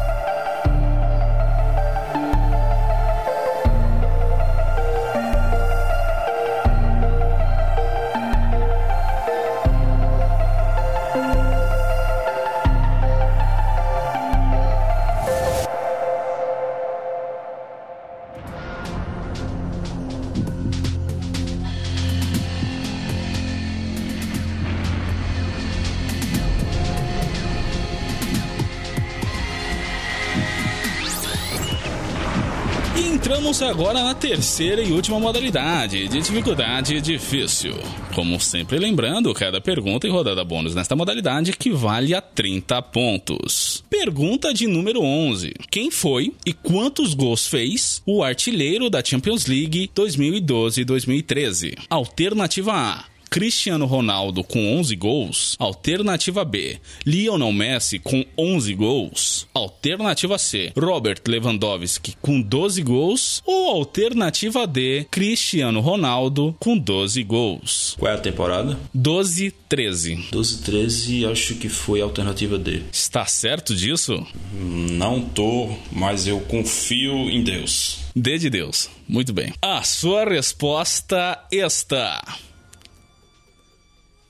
Entramos 33.59 33.63
agora 33.63 34.05
na 34.05 34.15
terceira 34.15 34.81
e 34.83 34.93
última 34.93 35.19
modalidade, 35.19 36.07
de 36.07 36.21
dificuldade 36.21 37.01
difícil. 37.01 37.75
Como 38.15 38.41
sempre 38.41 38.79
lembrando, 38.79 39.35
cada 39.35 39.61
pergunta 39.61 40.07
e 40.07 40.11
rodada 40.11 40.45
bônus 40.45 40.77
nesta 40.77 40.95
modalidade 40.95 41.51
equivale 41.51 42.15
a 42.15 42.21
30 42.21 42.81
pontos. 42.83 43.83
Pergunta 43.91 44.55
de 44.55 44.69
número 44.69 45.03
11. 45.03 45.55
Quem 45.71 45.91
foi 45.91 46.33
e 46.47 46.53
quantos 46.53 47.15
gols 47.15 47.49
fez 47.49 48.01
o 48.07 48.23
artilheiro 48.23 48.89
da 48.89 49.03
Champions 49.05 49.47
League 49.47 49.91
2012-2013? 49.93 51.79
Alternativa 51.91 52.73
A. 52.73 53.18
Cristiano 53.31 53.87
Ronaldo 53.87 54.43
com 54.43 54.79
11 54.79 54.97
gols. 54.97 55.57
Alternativa 55.59 56.45
B, 56.45 56.79
Lionel 57.05 57.53
Messi 57.53 57.99
com 57.99 58.25
11 58.37 58.75
gols. 58.75 59.47
Alternativa 59.55 60.39
C, 60.39 60.73
Robert 60.77 61.21
Lewandowski 61.27 62.17
com 62.21 62.41
12 62.41 62.83
gols. 62.83 63.43
Ou 63.45 63.71
alternativa 63.71 64.67
D, 64.67 65.07
Cristiano 65.11 65.81
Ronaldo 65.81 66.55
com 66.59 66.77
12 66.77 67.23
gols. 67.23 67.97
Qual 67.99 68.11
é 68.11 68.15
a 68.15 68.19
temporada? 68.19 68.79
12 68.95 69.53
13. 69.69 70.29
12 70.31 70.63
13, 70.63 71.27
acho 71.27 71.55
que 71.57 71.69
foi 71.69 72.01
a 72.01 72.05
alternativa 72.05 72.59
D. 72.59 72.83
Está 72.93 73.27
certo 73.27 73.75
disso? 73.75 74.27
Não 74.53 75.21
tô, 75.21 75.71
mas 75.93 76.27
eu 76.27 76.41
confio 76.41 77.29
em 77.31 77.43
Deus. 77.43 77.99
D 78.15 78.39
de 78.39 78.51
Deus. 78.51 78.89
Muito 79.07 79.33
bem. 79.33 79.53
A 79.63 79.83
sua 79.83 80.25
resposta 80.25 81.39
está 81.53 82.39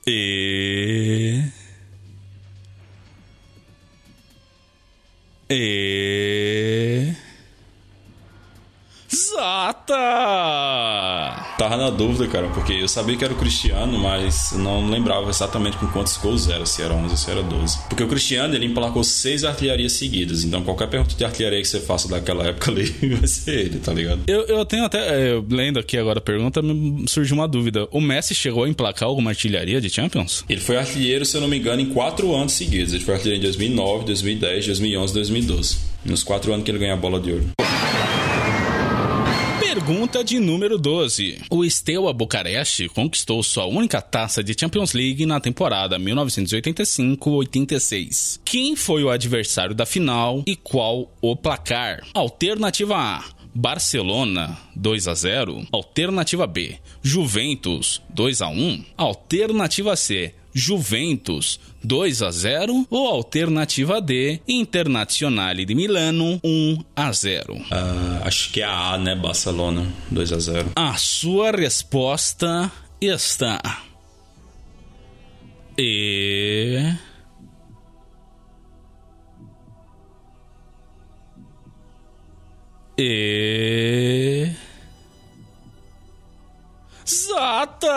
e. 0.05 1.43
E. 5.49 7.28
Zata! 9.19 9.95
Tava 11.57 11.75
na 11.75 11.89
dúvida, 11.89 12.27
cara, 12.27 12.47
porque 12.49 12.73
eu 12.73 12.87
sabia 12.87 13.17
que 13.17 13.23
era 13.23 13.33
o 13.33 13.37
Cristiano, 13.37 13.99
mas 13.99 14.53
não 14.53 14.89
lembrava 14.89 15.29
exatamente 15.29 15.77
com 15.77 15.87
quantos 15.87 16.15
gols 16.17 16.47
era, 16.47 16.65
se 16.65 16.81
era 16.81 16.93
11 16.93 17.11
ou 17.11 17.17
se 17.17 17.29
era 17.29 17.43
12. 17.43 17.79
Porque 17.89 18.03
o 18.03 18.07
Cristiano, 18.07 18.55
ele 18.55 18.65
emplacou 18.65 19.03
seis 19.03 19.43
artilharias 19.43 19.93
seguidas, 19.93 20.43
então 20.43 20.63
qualquer 20.63 20.87
pergunta 20.87 21.15
de 21.15 21.25
artilharia 21.25 21.61
que 21.61 21.67
você 21.67 21.81
faça 21.81 22.07
daquela 22.07 22.47
época 22.47 22.71
ali 22.71 22.85
vai 23.19 23.27
ser 23.27 23.59
ele, 23.59 23.79
tá 23.79 23.93
ligado? 23.93 24.21
Eu, 24.27 24.45
eu 24.45 24.65
tenho 24.65 24.85
até, 24.85 24.99
é, 24.99 25.41
lendo 25.49 25.79
aqui 25.79 25.97
agora 25.97 26.19
a 26.19 26.21
pergunta, 26.21 26.61
me 26.61 27.07
surgiu 27.07 27.35
uma 27.35 27.47
dúvida. 27.47 27.87
O 27.91 27.99
Messi 27.99 28.33
chegou 28.33 28.63
a 28.63 28.69
emplacar 28.69 29.09
alguma 29.09 29.31
artilharia 29.31 29.81
de 29.81 29.89
Champions? 29.89 30.45
Ele 30.47 30.61
foi 30.61 30.77
artilheiro, 30.77 31.25
se 31.25 31.35
eu 31.35 31.41
não 31.41 31.47
me 31.47 31.57
engano, 31.57 31.81
em 31.81 31.87
quatro 31.87 32.33
anos 32.33 32.53
seguidos. 32.53 32.93
Ele 32.93 33.03
foi 33.03 33.15
artilheiro 33.15 33.39
em 33.39 33.43
2009, 33.43 34.05
2010, 34.05 34.67
2011 34.67 35.13
2012. 35.13 35.77
Nos 36.05 36.23
quatro 36.23 36.53
anos 36.53 36.63
que 36.63 36.71
ele 36.71 36.79
ganhou 36.79 36.95
a 36.95 36.99
bola 36.99 37.19
de 37.19 37.31
ouro. 37.33 37.49
Pergunta 39.89 40.23
de 40.23 40.37
número 40.37 40.77
12. 40.77 41.41
O 41.49 41.67
Steaua 41.67 42.13
Bucareste 42.13 42.87
conquistou 42.89 43.41
sua 43.41 43.65
única 43.65 43.99
taça 43.99 44.43
de 44.43 44.55
Champions 44.55 44.93
League 44.93 45.25
na 45.25 45.39
temporada 45.39 45.97
1985-86. 45.97 48.39
Quem 48.45 48.75
foi 48.75 49.03
o 49.03 49.09
adversário 49.09 49.73
da 49.73 49.87
final 49.87 50.43
e 50.45 50.55
qual 50.55 51.11
o 51.19 51.35
placar? 51.35 52.03
Alternativa 52.13 52.95
A. 52.95 53.23
Barcelona 53.51 54.55
2 54.75 55.07
a 55.07 55.15
0, 55.15 55.65
alternativa 55.71 56.45
B, 56.45 56.77
Juventus 57.01 57.99
2 58.11 58.43
a 58.43 58.47
1, 58.47 58.83
alternativa 58.95 59.95
C, 59.95 60.35
Juventus 60.53 61.59
2 61.83 62.21
a 62.21 62.31
0 62.31 62.87
ou 62.89 63.07
alternativa 63.07 64.01
D, 64.01 64.39
Internazionale 64.47 65.65
de 65.65 65.75
Milano 65.75 66.39
1 66.43 66.83
a 66.95 67.11
0? 67.11 67.53
Uh, 67.53 67.65
ah, 67.71 68.21
acho 68.23 68.51
que 68.51 68.61
é 68.61 68.65
a 68.65 68.93
A, 68.93 68.97
né, 68.97 69.15
Barcelona 69.15 69.87
2 70.11 70.33
a 70.33 70.39
0. 70.39 70.71
A 70.75 70.95
sua 70.95 71.51
resposta 71.51 72.71
está 72.99 73.83
e 75.77 76.93
e 82.97 84.51
Exata! 87.11 87.87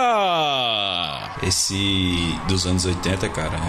Esse 1.43 2.35
dos 2.49 2.67
anos 2.67 2.87
80, 2.87 3.29
cara, 3.29 3.59
é 3.59 3.61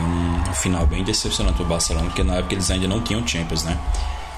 um 0.50 0.54
final 0.54 0.86
bem 0.86 1.04
decepcionante 1.04 1.58
pro 1.58 1.66
Barcelona, 1.66 2.06
porque 2.06 2.24
na 2.24 2.36
época 2.36 2.54
eles 2.54 2.72
ainda 2.72 2.88
não 2.88 3.02
tinham 3.02 3.28
Champions, 3.28 3.66
né? 3.66 3.78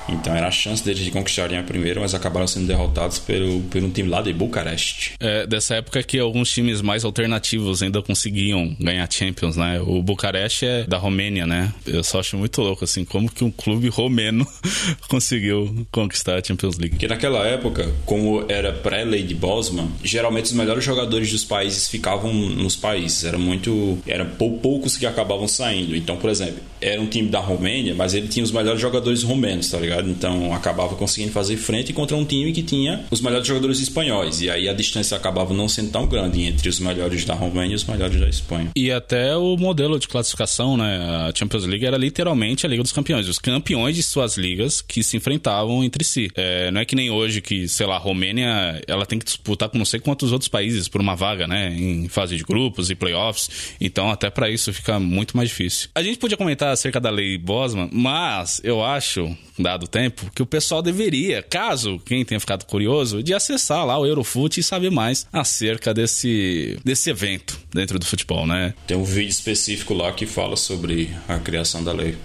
Então 0.08 0.36
era 0.36 0.48
a 0.48 0.52
chance 0.52 0.84
deles 0.84 1.04
de 1.04 1.12
conquistarem 1.12 1.58
a 1.58 1.64
primeira, 1.64 2.00
mas 2.00 2.14
acabaram 2.14 2.48
sendo 2.48 2.68
derrotados 2.68 3.20
pelo, 3.20 3.62
por 3.62 3.82
um 3.82 3.90
time 3.90 4.10
lá 4.10 4.22
de 4.22 4.34
Bucareste. 4.34 5.14
É, 5.20 5.46
dessa 5.48 5.76
época 5.76 6.02
que 6.04 6.20
alguns 6.20 6.52
times 6.52 6.82
mais 6.82 7.04
alternativos 7.04 7.82
ainda 7.82 8.02
conseguiam 8.02 8.76
ganhar 8.80 9.08
Champions, 9.12 9.56
né? 9.58 9.82
O 9.82 10.02
Bucareste 10.02 10.66
é 10.66 10.84
da 10.84 10.98
Romênia, 10.98 11.46
né? 11.48 11.74
Eu 11.86 12.04
só 12.04 12.20
acho 12.20 12.38
muito 12.38 12.62
louco, 12.62 12.84
assim, 12.84 13.04
como 13.04 13.32
que 13.32 13.44
um 13.44 13.52
clube 13.52 13.88
romeno 13.90 14.46
conseguiu 15.08 15.86
conquistar 15.92 16.38
a 16.38 16.44
Champions 16.44 16.78
League. 16.78 16.96
Porque 16.96 17.08
naquela 17.08 17.46
época, 17.46 17.92
como 18.06 18.46
era 18.48 18.72
pré-lei 18.72 19.24
de 19.24 19.34
Bosman, 19.34 19.90
geralmente 20.04 20.46
os 20.46 20.54
melhores 20.54 20.84
jogadores 20.84 21.32
dos 21.32 21.44
países 21.44 21.88
ficavam 21.88 22.34
nos 22.34 22.76
países. 22.76 23.24
Era 23.24 23.38
muito. 23.38 23.98
Eram 24.06 24.26
poucos 24.62 24.98
que 24.98 25.06
acabavam 25.06 25.48
saindo. 25.48 25.96
Então, 25.96 26.18
por 26.18 26.30
exemplo, 26.30 26.62
era 26.82 27.02
um 27.02 27.08
time 27.08 27.30
da 27.30 27.40
Romênia, 27.40 27.96
mas 27.96 28.14
ele 28.14 28.28
tinha 28.28 28.44
os 28.44 28.52
melhores 28.52 28.80
jogadores 28.80 29.24
romenos, 29.24 29.70
tá 29.70 29.80
ligado? 29.80 29.95
Então 30.02 30.54
acabava 30.54 30.96
conseguindo 30.96 31.32
fazer 31.32 31.58
frente 31.58 31.94
contra 31.94 32.16
um 32.16 32.26
time 32.26 32.52
que 32.52 32.64
tinha 32.64 33.06
os 33.12 33.22
melhores 33.22 33.48
jogadores 33.48 33.80
espanhóis. 33.80 34.42
E 34.42 34.50
aí 34.50 34.68
a 34.68 34.74
distância 34.74 35.16
acabava 35.16 35.54
não 35.54 35.68
sendo 35.68 35.92
tão 35.92 36.08
grande 36.08 36.44
entre 36.44 36.70
os 36.70 36.80
melhores 36.80 37.26
da 37.26 37.34
Romênia 37.34 37.74
e 37.74 37.76
os 37.76 37.84
melhores 37.84 38.20
da 38.20 38.28
Espanha. 38.28 38.72
E 38.76 38.92
até 38.92 39.36
o 39.36 39.58
modelo 39.58 40.00
de 40.00 40.08
classificação, 40.08 40.78
né? 40.78 40.98
A 41.28 41.32
Champions 41.36 41.66
League 41.66 41.86
era 41.86 41.98
literalmente 41.98 42.66
a 42.66 42.70
Liga 42.70 42.84
dos 42.84 42.92
Campeões. 42.92 43.28
Os 43.28 43.40
campeões 43.40 43.96
de 43.96 44.04
suas 44.04 44.38
ligas 44.38 44.82
que 44.82 45.04
se 45.04 45.18
enfrentavam 45.18 45.84
entre 45.84 46.04
si. 46.04 46.30
É, 46.36 46.72
não 46.72 46.82
é 46.82 46.86
que 46.86 46.96
nem 46.96 47.10
hoje 47.10 47.42
que, 47.42 47.68
sei 47.68 47.86
lá, 47.86 47.96
a 47.96 48.00
Romênia 48.00 48.82
ela 48.88 49.06
tem 49.06 49.20
que 49.20 49.26
disputar 49.26 49.70
com 49.70 49.78
não 49.78 49.86
sei 49.86 50.00
quantos 50.00 50.32
outros 50.32 50.48
países 50.48 50.88
por 50.88 51.02
uma 51.02 51.16
vaga, 51.16 51.48
né? 51.48 51.74
Em 51.74 52.08
fase 52.08 52.36
de 52.38 52.44
grupos 52.44 52.90
e 52.90 52.96
playoffs. 52.96 53.76
Então, 53.80 54.10
até 54.10 54.30
para 54.30 54.50
isso 54.50 54.72
fica 54.74 55.00
muito 55.00 55.36
mais 55.36 55.50
difícil. 55.50 55.90
A 55.96 56.02
gente 56.02 56.18
podia 56.18 56.38
comentar 56.38 56.70
acerca 56.70 57.00
da 57.00 57.10
lei 57.10 57.38
Bosman, 57.38 57.90
mas 57.92 58.62
eu 58.64 58.84
acho, 58.84 59.36
dado 59.58 59.85
o 59.86 59.88
tempo, 59.88 60.30
que 60.34 60.42
o 60.42 60.46
pessoal 60.46 60.82
deveria, 60.82 61.42
caso 61.42 62.00
quem 62.06 62.26
tenha 62.26 62.40
ficado 62.40 62.66
curioso, 62.66 63.24
de 63.24 63.34
acessar 63.34 63.86
lá 63.86 63.98
o 63.98 64.06
Eurofoot 64.06 64.60
e 64.60 64.64
saber 64.64 64.92
mais 64.92 65.26
acerca 65.32 65.94
desse, 65.94 66.78
desse 66.84 67.10
evento 67.10 67.58
dentro 67.74 67.98
do 67.98 68.06
futebol, 68.06 68.46
né? 68.46 68.74
Tem 68.86 68.98
um 68.98 69.04
vídeo 69.04 69.30
específico 69.30 69.94
lá 69.94 70.12
que 70.12 70.26
fala 70.26 70.56
sobre 70.56 71.10
a 71.28 71.40
criação 71.40 71.84
da 71.84 71.94
lei. 71.94 72.18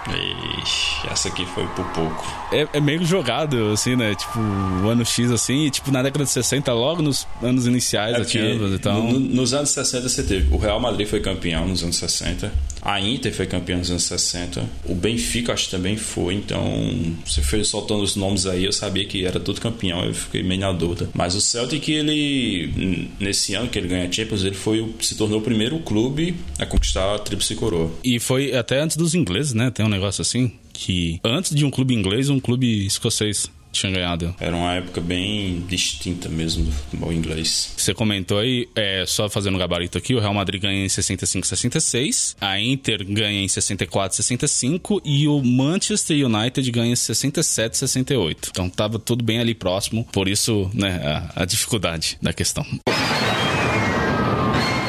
Ixi, 0.62 1.08
essa 1.10 1.28
aqui 1.28 1.44
foi 1.46 1.66
por 1.68 1.84
pouco. 1.86 2.24
É, 2.52 2.66
é, 2.72 2.80
meio 2.80 3.04
jogado, 3.04 3.72
assim, 3.72 3.96
né? 3.96 4.14
Tipo, 4.14 4.38
o 4.38 4.88
ano 4.88 5.04
X, 5.04 5.30
assim, 5.30 5.64
e, 5.66 5.70
tipo, 5.70 5.90
na 5.90 6.02
década 6.02 6.24
de 6.24 6.30
60, 6.30 6.72
logo 6.72 7.02
nos 7.02 7.26
anos 7.42 7.66
iniciais 7.66 8.14
É 8.14 8.18
da 8.18 8.24
porque 8.24 8.38
Champions 8.38 8.72
e 8.74 8.78
tal. 8.78 9.02
no- 9.02 9.18
nos 9.18 9.52
anos 9.52 9.70
60 9.70 10.08
você 10.08 10.22
teve. 10.22 10.54
O 10.54 10.58
Real 10.58 10.78
Madrid 10.80 11.06
foi 11.08 11.20
campeão 11.20 11.66
nos 11.66 11.82
anos 11.82 11.96
60. 11.96 12.52
A 12.86 13.00
Inter 13.00 13.34
foi 13.34 13.46
campeã 13.46 13.76
nos 13.76 13.90
anos 13.90 14.04
60. 14.04 14.64
O 14.84 14.94
Benfica 14.94 15.52
acho 15.52 15.64
que 15.64 15.72
também 15.72 15.96
foi. 15.96 16.34
Então, 16.34 16.62
você 17.26 17.42
foi 17.42 17.64
soltando 17.64 18.04
os 18.04 18.14
nomes 18.14 18.46
aí, 18.46 18.64
eu 18.64 18.72
sabia 18.72 19.04
que 19.04 19.24
era 19.24 19.40
tudo 19.40 19.60
campeão. 19.60 20.04
Eu 20.04 20.14
fiquei 20.14 20.44
meio 20.44 20.60
na 20.60 20.70
dúvida. 20.70 21.10
Mas 21.12 21.34
o 21.34 21.40
Celtic, 21.40 21.88
ele. 21.88 23.10
Nesse 23.18 23.54
ano 23.54 23.68
que 23.68 23.76
ele 23.76 23.88
ganha 23.88 24.06
a 24.08 24.12
Champions, 24.12 24.44
ele 24.44 24.54
foi, 24.54 24.88
se 25.00 25.16
tornou 25.16 25.40
o 25.40 25.42
primeiro 25.42 25.80
clube 25.80 26.36
a 26.60 26.64
conquistar 26.64 27.16
a 27.16 27.18
Tríplice 27.18 27.56
Coroa. 27.56 27.90
E 28.04 28.20
foi 28.20 28.54
até 28.54 28.80
antes 28.80 28.96
dos 28.96 29.16
ingleses, 29.16 29.52
né? 29.52 29.68
Tem 29.68 29.84
um 29.84 29.88
negócio 29.88 30.22
assim, 30.22 30.52
que 30.72 31.18
antes 31.24 31.52
de 31.52 31.64
um 31.64 31.70
clube 31.72 31.92
inglês, 31.92 32.30
um 32.30 32.38
clube 32.38 32.86
escocês 32.86 33.50
tinha 33.72 33.92
ganhado. 33.92 34.34
Era 34.40 34.54
uma 34.54 34.74
época 34.74 35.00
bem 35.00 35.64
distinta 35.68 36.28
mesmo 36.28 36.64
do 36.64 36.72
futebol 36.72 37.12
inglês. 37.12 37.74
Você 37.76 37.94
comentou 37.94 38.38
aí, 38.38 38.68
é, 38.74 39.04
só 39.06 39.28
fazendo 39.28 39.54
um 39.54 39.58
gabarito 39.58 39.98
aqui, 39.98 40.14
o 40.14 40.20
Real 40.20 40.34
Madrid 40.34 40.60
ganha 40.62 40.84
em 40.84 40.88
65, 40.88 41.46
66, 41.46 42.36
a 42.40 42.60
Inter 42.60 43.04
ganha 43.04 43.40
em 43.42 43.48
64, 43.48 44.16
65 44.16 45.02
e 45.04 45.28
o 45.28 45.42
Manchester 45.42 46.26
United 46.26 46.70
ganha 46.70 46.92
em 46.92 46.96
67, 46.96 47.76
68. 47.78 48.48
Então 48.50 48.68
tava 48.68 48.98
tudo 48.98 49.24
bem 49.24 49.38
ali 49.38 49.54
próximo, 49.54 50.06
por 50.12 50.28
isso, 50.28 50.70
né, 50.72 51.00
a, 51.34 51.42
a 51.42 51.44
dificuldade 51.44 52.18
da 52.20 52.32
questão. 52.32 52.64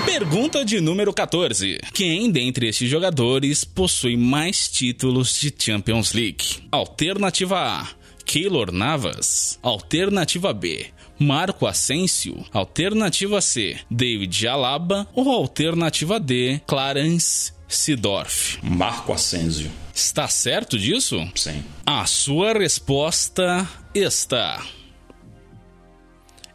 Pergunta 0.05 0.65
de 0.65 0.81
número 0.81 1.13
14. 1.13 1.79
Quem 1.93 2.31
dentre 2.31 2.67
estes 2.67 2.89
jogadores 2.89 3.63
possui 3.63 4.17
mais 4.17 4.67
títulos 4.67 5.39
de 5.39 5.53
Champions 5.57 6.11
League? 6.11 6.43
Alternativa 6.71 7.57
A: 7.57 7.87
Keylor 8.27 8.71
Navas. 8.71 9.57
Alternativa 9.63 10.53
B: 10.53 10.87
Marco 11.17 11.65
Asensio. 11.65 12.45
Alternativa 12.51 13.39
C: 13.39 13.79
David 13.89 14.45
Alaba. 14.45 15.07
Ou 15.15 15.31
alternativa 15.31 16.19
D: 16.19 16.61
Clarence 16.67 17.53
Sidorf. 17.67 18.59
Marco 18.61 19.13
Asensio. 19.13 19.71
Está 19.95 20.27
certo 20.27 20.77
disso? 20.77 21.17
Sim. 21.33 21.63
A 21.85 22.05
sua 22.05 22.53
resposta 22.53 23.67
está. 23.95 24.61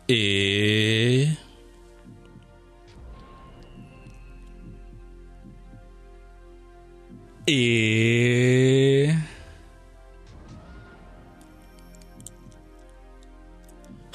E. 0.09 1.29
E. 7.49 9.32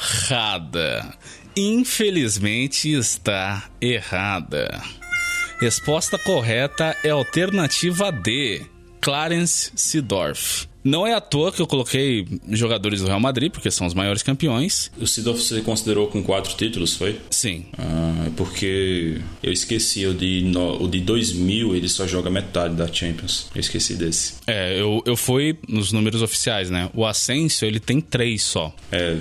Errada. 0.08 1.18
Infelizmente 1.56 2.94
está 2.94 3.70
errada. 3.82 4.82
Resposta 5.60 6.18
correta 6.18 6.96
é 7.04 7.10
alternativa 7.10 8.10
D. 8.10 8.66
Clarence 9.02 9.72
Sidorf. 9.76 10.68
Não 10.88 11.06
é 11.06 11.14
à 11.14 11.20
toa 11.22 11.52
que 11.52 11.62
eu 11.62 11.68
coloquei 11.68 12.26
jogadores 12.52 13.02
do 13.02 13.08
Real 13.08 13.20
Madrid, 13.20 13.52
porque 13.52 13.70
são 13.70 13.86
os 13.86 13.94
maiores 13.94 14.24
campeões. 14.24 14.90
O 15.00 15.06
Sidorf 15.06 15.42
você 15.42 15.62
considerou 15.62 16.08
com 16.08 16.24
quatro 16.24 16.56
títulos, 16.56 16.94
foi? 16.96 17.18
Sim. 17.30 17.66
Ah, 17.78 18.30
porque 18.38 19.20
eu 19.44 19.52
esqueci 19.52 20.06
o 20.06 20.14
de, 20.14 20.44
no- 20.44 20.82
o 20.84 20.88
de 20.88 21.00
2000, 21.02 21.76
ele 21.76 21.90
só 21.90 22.08
joga 22.08 22.30
metade 22.30 22.76
da 22.76 22.88
Champions. 22.92 23.48
Eu 23.54 23.60
esqueci 23.60 23.96
desse. 23.96 24.36
É, 24.48 24.80
eu, 24.80 25.02
eu 25.06 25.18
fui 25.18 25.58
nos 25.68 25.92
números 25.92 26.22
oficiais, 26.22 26.70
né? 26.70 26.90
O 26.94 27.06
Asensio, 27.06 27.68
ele 27.68 27.80
tem 27.80 28.00
três 28.00 28.44
só. 28.44 28.74
É, 28.92 29.16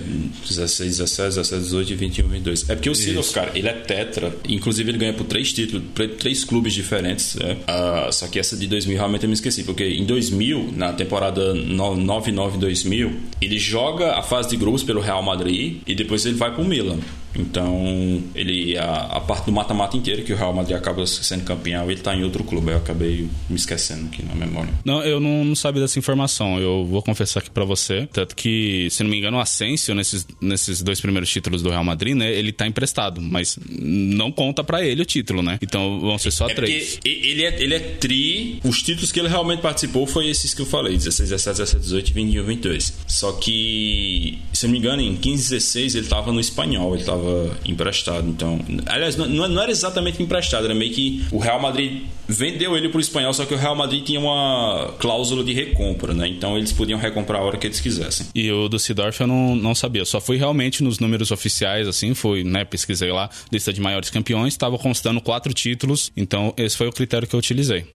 16, 0.48 0.98
17, 0.98 1.28
17, 1.36 1.62
18 1.62 1.92
e 1.92 1.96
21, 1.96 2.28
22. 2.28 2.70
É 2.70 2.74
porque 2.74 2.90
o 2.90 2.94
Sidorf, 2.94 3.32
cara, 3.32 3.50
ele 3.54 3.68
é 3.68 3.72
tetra. 3.72 4.34
Inclusive, 4.48 4.90
ele 4.90 4.98
ganha 4.98 5.12
por 5.14 5.24
três 5.24 5.52
títulos, 5.52 5.84
por 5.94 6.06
três 6.10 6.44
clubes 6.44 6.72
diferentes. 6.74 7.34
né? 7.36 7.56
Ah, 7.66 8.08
só 8.12 8.28
que 8.28 8.38
essa 8.38 8.56
de 8.56 8.66
2000 8.66 8.96
realmente 8.96 9.22
eu 9.24 9.28
me 9.28 9.34
esqueci. 9.34 9.64
Porque 9.64 9.84
em 9.84 10.04
2000, 10.04 10.72
na 10.76 10.92
temporada 10.92 11.55
99-2000, 11.76 13.12
ele 13.40 13.58
joga 13.58 14.16
a 14.16 14.22
fase 14.22 14.50
de 14.50 14.56
grupos 14.56 14.82
pelo 14.82 15.00
Real 15.00 15.22
Madrid 15.22 15.80
e 15.86 15.94
depois 15.94 16.24
ele 16.26 16.36
vai 16.36 16.52
pro 16.52 16.64
Milan. 16.64 16.98
Então, 17.38 18.22
ele 18.34 18.76
a, 18.78 19.16
a 19.16 19.20
parte 19.20 19.46
do 19.46 19.52
mata-mata 19.52 19.96
inteiro, 19.96 20.22
que 20.22 20.32
o 20.32 20.36
Real 20.36 20.52
Madrid 20.52 20.76
acaba 20.76 21.06
sendo 21.06 21.44
campeão, 21.44 21.90
ele 21.90 22.00
tá 22.00 22.14
em 22.14 22.24
outro 22.24 22.44
clube. 22.44 22.70
Eu 22.72 22.78
acabei 22.78 23.28
me 23.48 23.56
esquecendo 23.56 24.06
aqui 24.06 24.24
na 24.24 24.34
memória. 24.34 24.72
Não, 24.84 25.02
eu 25.02 25.20
não, 25.20 25.44
não 25.44 25.54
sabia 25.54 25.82
dessa 25.82 25.98
informação. 25.98 26.58
Eu 26.58 26.84
vou 26.84 27.02
confessar 27.02 27.40
aqui 27.40 27.50
para 27.50 27.64
você. 27.64 28.08
Tanto 28.12 28.34
que, 28.34 28.88
se 28.90 29.02
não 29.02 29.10
me 29.10 29.18
engano, 29.18 29.36
o 29.36 29.40
Asensio, 29.40 29.94
nesses, 29.94 30.26
nesses 30.40 30.82
dois 30.82 31.00
primeiros 31.00 31.30
títulos 31.30 31.62
do 31.62 31.70
Real 31.70 31.84
Madrid, 31.84 32.14
né? 32.14 32.32
Ele 32.32 32.52
tá 32.52 32.66
emprestado, 32.66 33.20
mas 33.20 33.58
não 33.68 34.30
conta 34.32 34.64
para 34.64 34.84
ele 34.84 35.02
o 35.02 35.04
título, 35.04 35.42
né? 35.42 35.58
Então 35.62 36.00
vão 36.00 36.18
ser 36.18 36.30
só 36.30 36.48
é 36.48 36.54
três. 36.54 36.98
Ele 37.04 37.44
é, 37.44 37.62
ele 37.62 37.74
é 37.74 37.80
tri. 37.80 38.60
Os 38.64 38.82
títulos 38.82 39.12
que 39.12 39.20
ele 39.20 39.28
realmente 39.28 39.60
participou 39.60 40.06
foi 40.06 40.28
esses 40.28 40.54
que 40.54 40.62
eu 40.62 40.66
falei: 40.66 40.96
16, 40.96 41.30
17, 41.30 41.58
17, 41.58 41.82
18 41.82 42.10
e 42.10 42.12
21, 42.12 42.44
22. 42.44 42.92
Só 43.06 43.32
que, 43.32 44.38
se 44.52 44.66
não 44.66 44.72
me 44.72 44.78
engano, 44.78 45.02
em 45.02 45.16
15, 45.16 45.50
16 45.50 45.94
ele 45.94 46.06
tava 46.06 46.32
no 46.32 46.40
espanhol, 46.40 46.94
ele 46.94 47.04
tava 47.04 47.25
emprestado. 47.64 48.28
Então, 48.28 48.60
aliás, 48.86 49.16
não, 49.16 49.26
não 49.26 49.62
era 49.62 49.70
exatamente 49.70 50.22
emprestado, 50.22 50.64
era 50.64 50.74
meio 50.74 50.92
que 50.92 51.24
o 51.30 51.38
Real 51.38 51.60
Madrid 51.60 52.02
vendeu 52.28 52.76
ele 52.76 52.88
pro 52.88 53.00
espanhol, 53.00 53.32
só 53.32 53.44
que 53.44 53.54
o 53.54 53.56
Real 53.56 53.76
Madrid 53.76 54.04
tinha 54.04 54.18
uma 54.20 54.94
cláusula 54.98 55.44
de 55.44 55.52
recompra, 55.52 56.12
né? 56.12 56.28
Então 56.28 56.56
eles 56.56 56.72
podiam 56.72 56.98
recomprar 56.98 57.40
a 57.40 57.44
hora 57.44 57.56
que 57.56 57.66
eles 57.66 57.80
quisessem. 57.80 58.26
E 58.34 58.50
o 58.50 58.68
do 58.68 58.78
Sidorf 58.78 59.20
eu 59.20 59.26
não, 59.26 59.54
não 59.54 59.74
sabia. 59.74 60.04
Só 60.04 60.20
fui 60.20 60.36
realmente 60.36 60.82
nos 60.82 60.98
números 60.98 61.30
oficiais, 61.30 61.86
assim, 61.86 62.14
fui, 62.14 62.42
né? 62.44 62.64
Pesquisei 62.64 63.12
lá, 63.12 63.30
lista 63.52 63.72
de 63.72 63.80
maiores 63.80 64.10
campeões, 64.10 64.54
estava 64.54 64.78
constando 64.78 65.20
quatro 65.20 65.52
títulos. 65.52 66.10
Então 66.16 66.52
esse 66.56 66.76
foi 66.76 66.88
o 66.88 66.92
critério 66.92 67.26
que 67.28 67.34
eu 67.34 67.38
utilizei. 67.38 67.86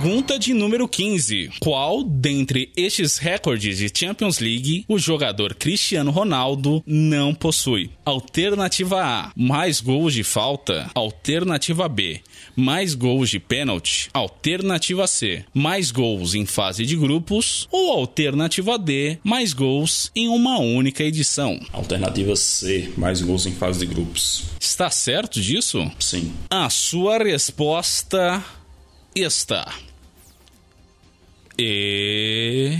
Pergunta 0.00 0.38
de 0.38 0.54
número 0.54 0.86
15. 0.86 1.50
Qual 1.58 2.04
dentre 2.04 2.70
estes 2.76 3.18
recordes 3.18 3.78
de 3.78 3.90
Champions 3.92 4.38
League 4.38 4.84
o 4.86 4.96
jogador 4.96 5.56
Cristiano 5.56 6.12
Ronaldo 6.12 6.84
não 6.86 7.34
possui? 7.34 7.90
Alternativa 8.04 9.02
A: 9.02 9.32
mais 9.34 9.80
gols 9.80 10.14
de 10.14 10.22
falta. 10.22 10.88
Alternativa 10.94 11.88
B: 11.88 12.20
mais 12.54 12.94
gols 12.94 13.28
de 13.28 13.40
pênalti. 13.40 14.08
Alternativa 14.14 15.04
C: 15.08 15.44
mais 15.52 15.90
gols 15.90 16.32
em 16.36 16.46
fase 16.46 16.86
de 16.86 16.94
grupos. 16.94 17.66
Ou 17.72 17.90
alternativa 17.90 18.78
D: 18.78 19.18
mais 19.24 19.52
gols 19.52 20.12
em 20.14 20.28
uma 20.28 20.60
única 20.60 21.02
edição. 21.02 21.58
Alternativa 21.72 22.36
C: 22.36 22.92
mais 22.96 23.20
gols 23.20 23.46
em 23.46 23.52
fase 23.52 23.80
de 23.80 23.86
grupos. 23.86 24.44
Está 24.60 24.90
certo 24.90 25.40
disso? 25.40 25.90
Sim. 25.98 26.32
A 26.48 26.70
sua 26.70 27.18
resposta 27.18 28.44
está. 29.12 29.87
E. 31.60 32.78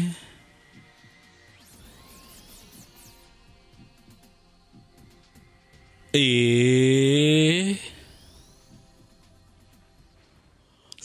E. 6.15 7.98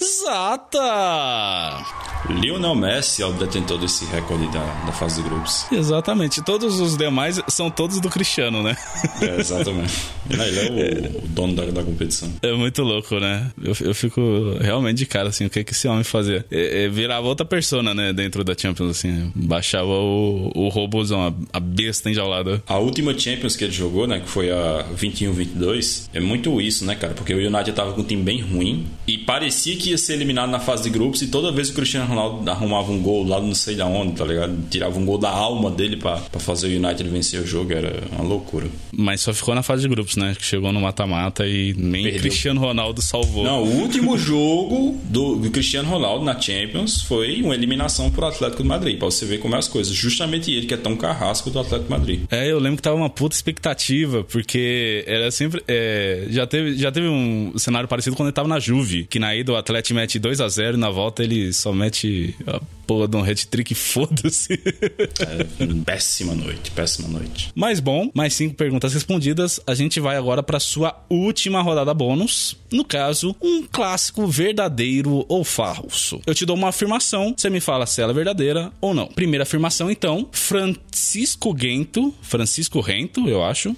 Exata! 0.03 1.85
Lionel 2.29 2.75
Messi 2.75 3.21
é 3.21 3.25
o 3.25 3.33
detentor 3.33 3.77
desse 3.77 4.05
recorde 4.05 4.47
da, 4.47 4.63
da 4.85 4.91
fase 4.91 5.21
de 5.21 5.27
grupos. 5.27 5.65
Exatamente. 5.71 6.41
Todos 6.41 6.79
os 6.79 6.97
demais 6.97 7.41
são 7.49 7.69
todos 7.69 7.99
do 7.99 8.09
Cristiano, 8.09 8.63
né? 8.63 8.77
É, 9.21 9.39
exatamente. 9.39 9.93
Ele 10.29 10.59
é 10.59 11.11
o, 11.11 11.17
o 11.23 11.27
dono 11.27 11.53
da, 11.53 11.65
da, 11.65 11.83
competição. 11.83 12.31
É 12.41 12.53
muito 12.53 12.81
louco, 12.81 13.19
né? 13.19 13.51
Eu, 13.61 13.75
eu 13.81 13.95
fico 13.95 14.21
realmente 14.59 14.97
de 14.97 15.05
cara, 15.05 15.29
assim, 15.29 15.45
o 15.45 15.49
que, 15.49 15.63
que 15.63 15.73
esse 15.73 15.87
homem 15.87 16.03
fazia? 16.03 16.45
É, 16.49 16.83
é, 16.83 16.89
virava 16.89 17.27
outra 17.27 17.45
persona, 17.45 17.93
né, 17.93 18.13
dentro 18.13 18.43
da 18.43 18.55
Champions, 18.57 18.89
assim. 18.89 19.31
Baixava 19.35 19.87
o, 19.87 20.51
o 20.55 20.69
robôzão, 20.69 21.27
a, 21.27 21.57
a 21.57 21.59
besta 21.59 22.09
enjaulada. 22.09 22.63
A 22.67 22.77
última 22.77 23.17
Champions 23.17 23.55
que 23.55 23.65
ele 23.65 23.73
jogou, 23.73 24.07
né, 24.07 24.19
que 24.19 24.29
foi 24.29 24.49
a 24.49 24.85
21-22, 24.97 26.09
é 26.13 26.19
muito 26.19 26.61
isso, 26.61 26.85
né, 26.85 26.95
cara? 26.95 27.13
Porque 27.13 27.33
o 27.33 27.37
United 27.37 27.73
tava 27.73 27.93
com 27.93 28.01
um 28.01 28.05
time 28.05 28.23
bem 28.23 28.41
ruim 28.41 28.87
e 29.05 29.17
parecia 29.17 29.75
que 29.75 29.92
ia 29.93 29.97
ser 29.97 30.13
eliminado 30.13 30.49
na 30.49 30.59
fase 30.59 30.83
de 30.83 30.89
grupos 30.89 31.21
e 31.21 31.27
toda 31.27 31.51
vez 31.51 31.69
o 31.69 31.73
Cristiano 31.73 32.07
Ronaldo 32.07 32.49
arrumava 32.49 32.91
um 32.91 33.01
gol 33.01 33.25
lá 33.25 33.39
não 33.39 33.55
sei 33.55 33.75
da 33.75 33.85
onde, 33.85 34.13
tá 34.13 34.25
ligado? 34.25 34.57
Tirava 34.69 34.97
um 34.99 35.05
gol 35.05 35.17
da 35.17 35.29
alma 35.29 35.71
dele 35.71 35.97
para 35.97 36.19
fazer 36.39 36.67
o 36.67 36.85
United 36.85 37.09
vencer 37.09 37.39
o 37.41 37.47
jogo, 37.47 37.71
era 37.71 38.03
uma 38.11 38.23
loucura. 38.23 38.67
Mas 38.91 39.21
só 39.21 39.33
ficou 39.33 39.55
na 39.55 39.63
fase 39.63 39.83
de 39.83 39.89
grupos, 39.89 40.15
né? 40.15 40.35
Que 40.37 40.43
chegou 40.43 40.71
no 40.71 40.81
mata-mata 40.81 41.47
e 41.47 41.73
nem 41.77 42.03
Perdeu. 42.03 42.21
Cristiano 42.21 42.59
Ronaldo 42.59 43.01
salvou. 43.01 43.43
Não, 43.43 43.63
o 43.63 43.81
último 43.81 44.17
jogo 44.19 44.99
do, 45.05 45.35
do, 45.35 45.51
Cristiano 45.51 45.89
Ronaldo 45.89 46.25
na 46.25 46.39
Champions 46.39 47.01
foi 47.01 47.41
uma 47.41 47.53
eliminação 47.53 48.09
pro 48.09 48.25
Atlético 48.25 48.63
de 48.63 48.69
Madrid, 48.69 48.97
pra 48.97 49.05
você 49.05 49.25
ver 49.25 49.39
como 49.39 49.55
é 49.55 49.59
as 49.59 49.67
coisas. 49.67 49.93
Justamente 49.93 50.51
ele 50.51 50.65
que 50.65 50.73
é 50.73 50.77
tão 50.77 50.95
carrasco 50.95 51.49
do 51.49 51.59
Atlético 51.59 51.85
de 51.85 51.99
Madrid. 51.99 52.21
É, 52.31 52.51
eu 52.51 52.59
lembro 52.59 52.77
que 52.77 52.83
tava 52.83 52.95
uma 52.95 53.09
puta 53.09 53.35
expectativa, 53.35 54.23
porque 54.23 55.03
era 55.07 55.29
sempre. 55.31 55.61
É, 55.67 56.25
já, 56.29 56.47
teve, 56.47 56.75
já 56.77 56.91
teve 56.91 57.07
um 57.07 57.53
cenário 57.57 57.87
parecido 57.87 58.15
quando 58.15 58.27
ele 58.27 58.33
tava 58.33 58.47
na 58.47 58.59
Juve, 58.59 59.05
que 59.05 59.19
na 59.19 59.35
ida 59.35 59.51
o 59.51 59.55
Atlético 59.55 59.82
mete 59.91 60.19
2 60.19 60.39
a 60.39 60.47
0 60.47 60.77
e 60.77 60.79
na 60.79 60.91
volta 60.91 61.23
ele 61.23 61.51
só 61.51 61.73
mete 61.73 62.35
a 62.45 62.61
porra 62.85 63.07
de 63.07 63.17
um 63.17 63.23
hat-trick, 63.23 63.73
foda-se. 63.73 64.53
É, 64.53 65.83
péssima 65.83 66.35
noite, 66.35 66.69
péssima 66.71 67.07
noite. 67.07 67.51
Mas 67.55 67.79
bom, 67.79 68.11
mais 68.13 68.33
cinco 68.33 68.53
perguntas 68.53 68.93
respondidas. 68.93 69.59
A 69.65 69.73
gente 69.73 69.99
vai 69.99 70.15
agora 70.15 70.43
para 70.43 70.59
sua 70.59 71.03
última 71.09 71.61
rodada 71.61 71.93
bônus. 71.93 72.55
No 72.71 72.85
caso, 72.85 73.35
um 73.41 73.63
clássico 73.63 74.27
verdadeiro 74.27 75.25
ou 75.27 75.43
falso. 75.43 76.21
Eu 76.27 76.35
te 76.35 76.45
dou 76.45 76.55
uma 76.55 76.69
afirmação, 76.69 77.33
você 77.35 77.49
me 77.49 77.59
fala 77.59 77.85
se 77.85 78.01
ela 78.01 78.11
é 78.11 78.15
verdadeira 78.15 78.71
ou 78.79 78.93
não. 78.93 79.07
Primeira 79.07 79.43
afirmação, 79.43 79.89
então: 79.89 80.27
Francisco 80.31 81.55
Gento, 81.57 82.13
Francisco 82.21 82.79
Rento, 82.79 83.27
eu 83.27 83.43
acho 83.43 83.75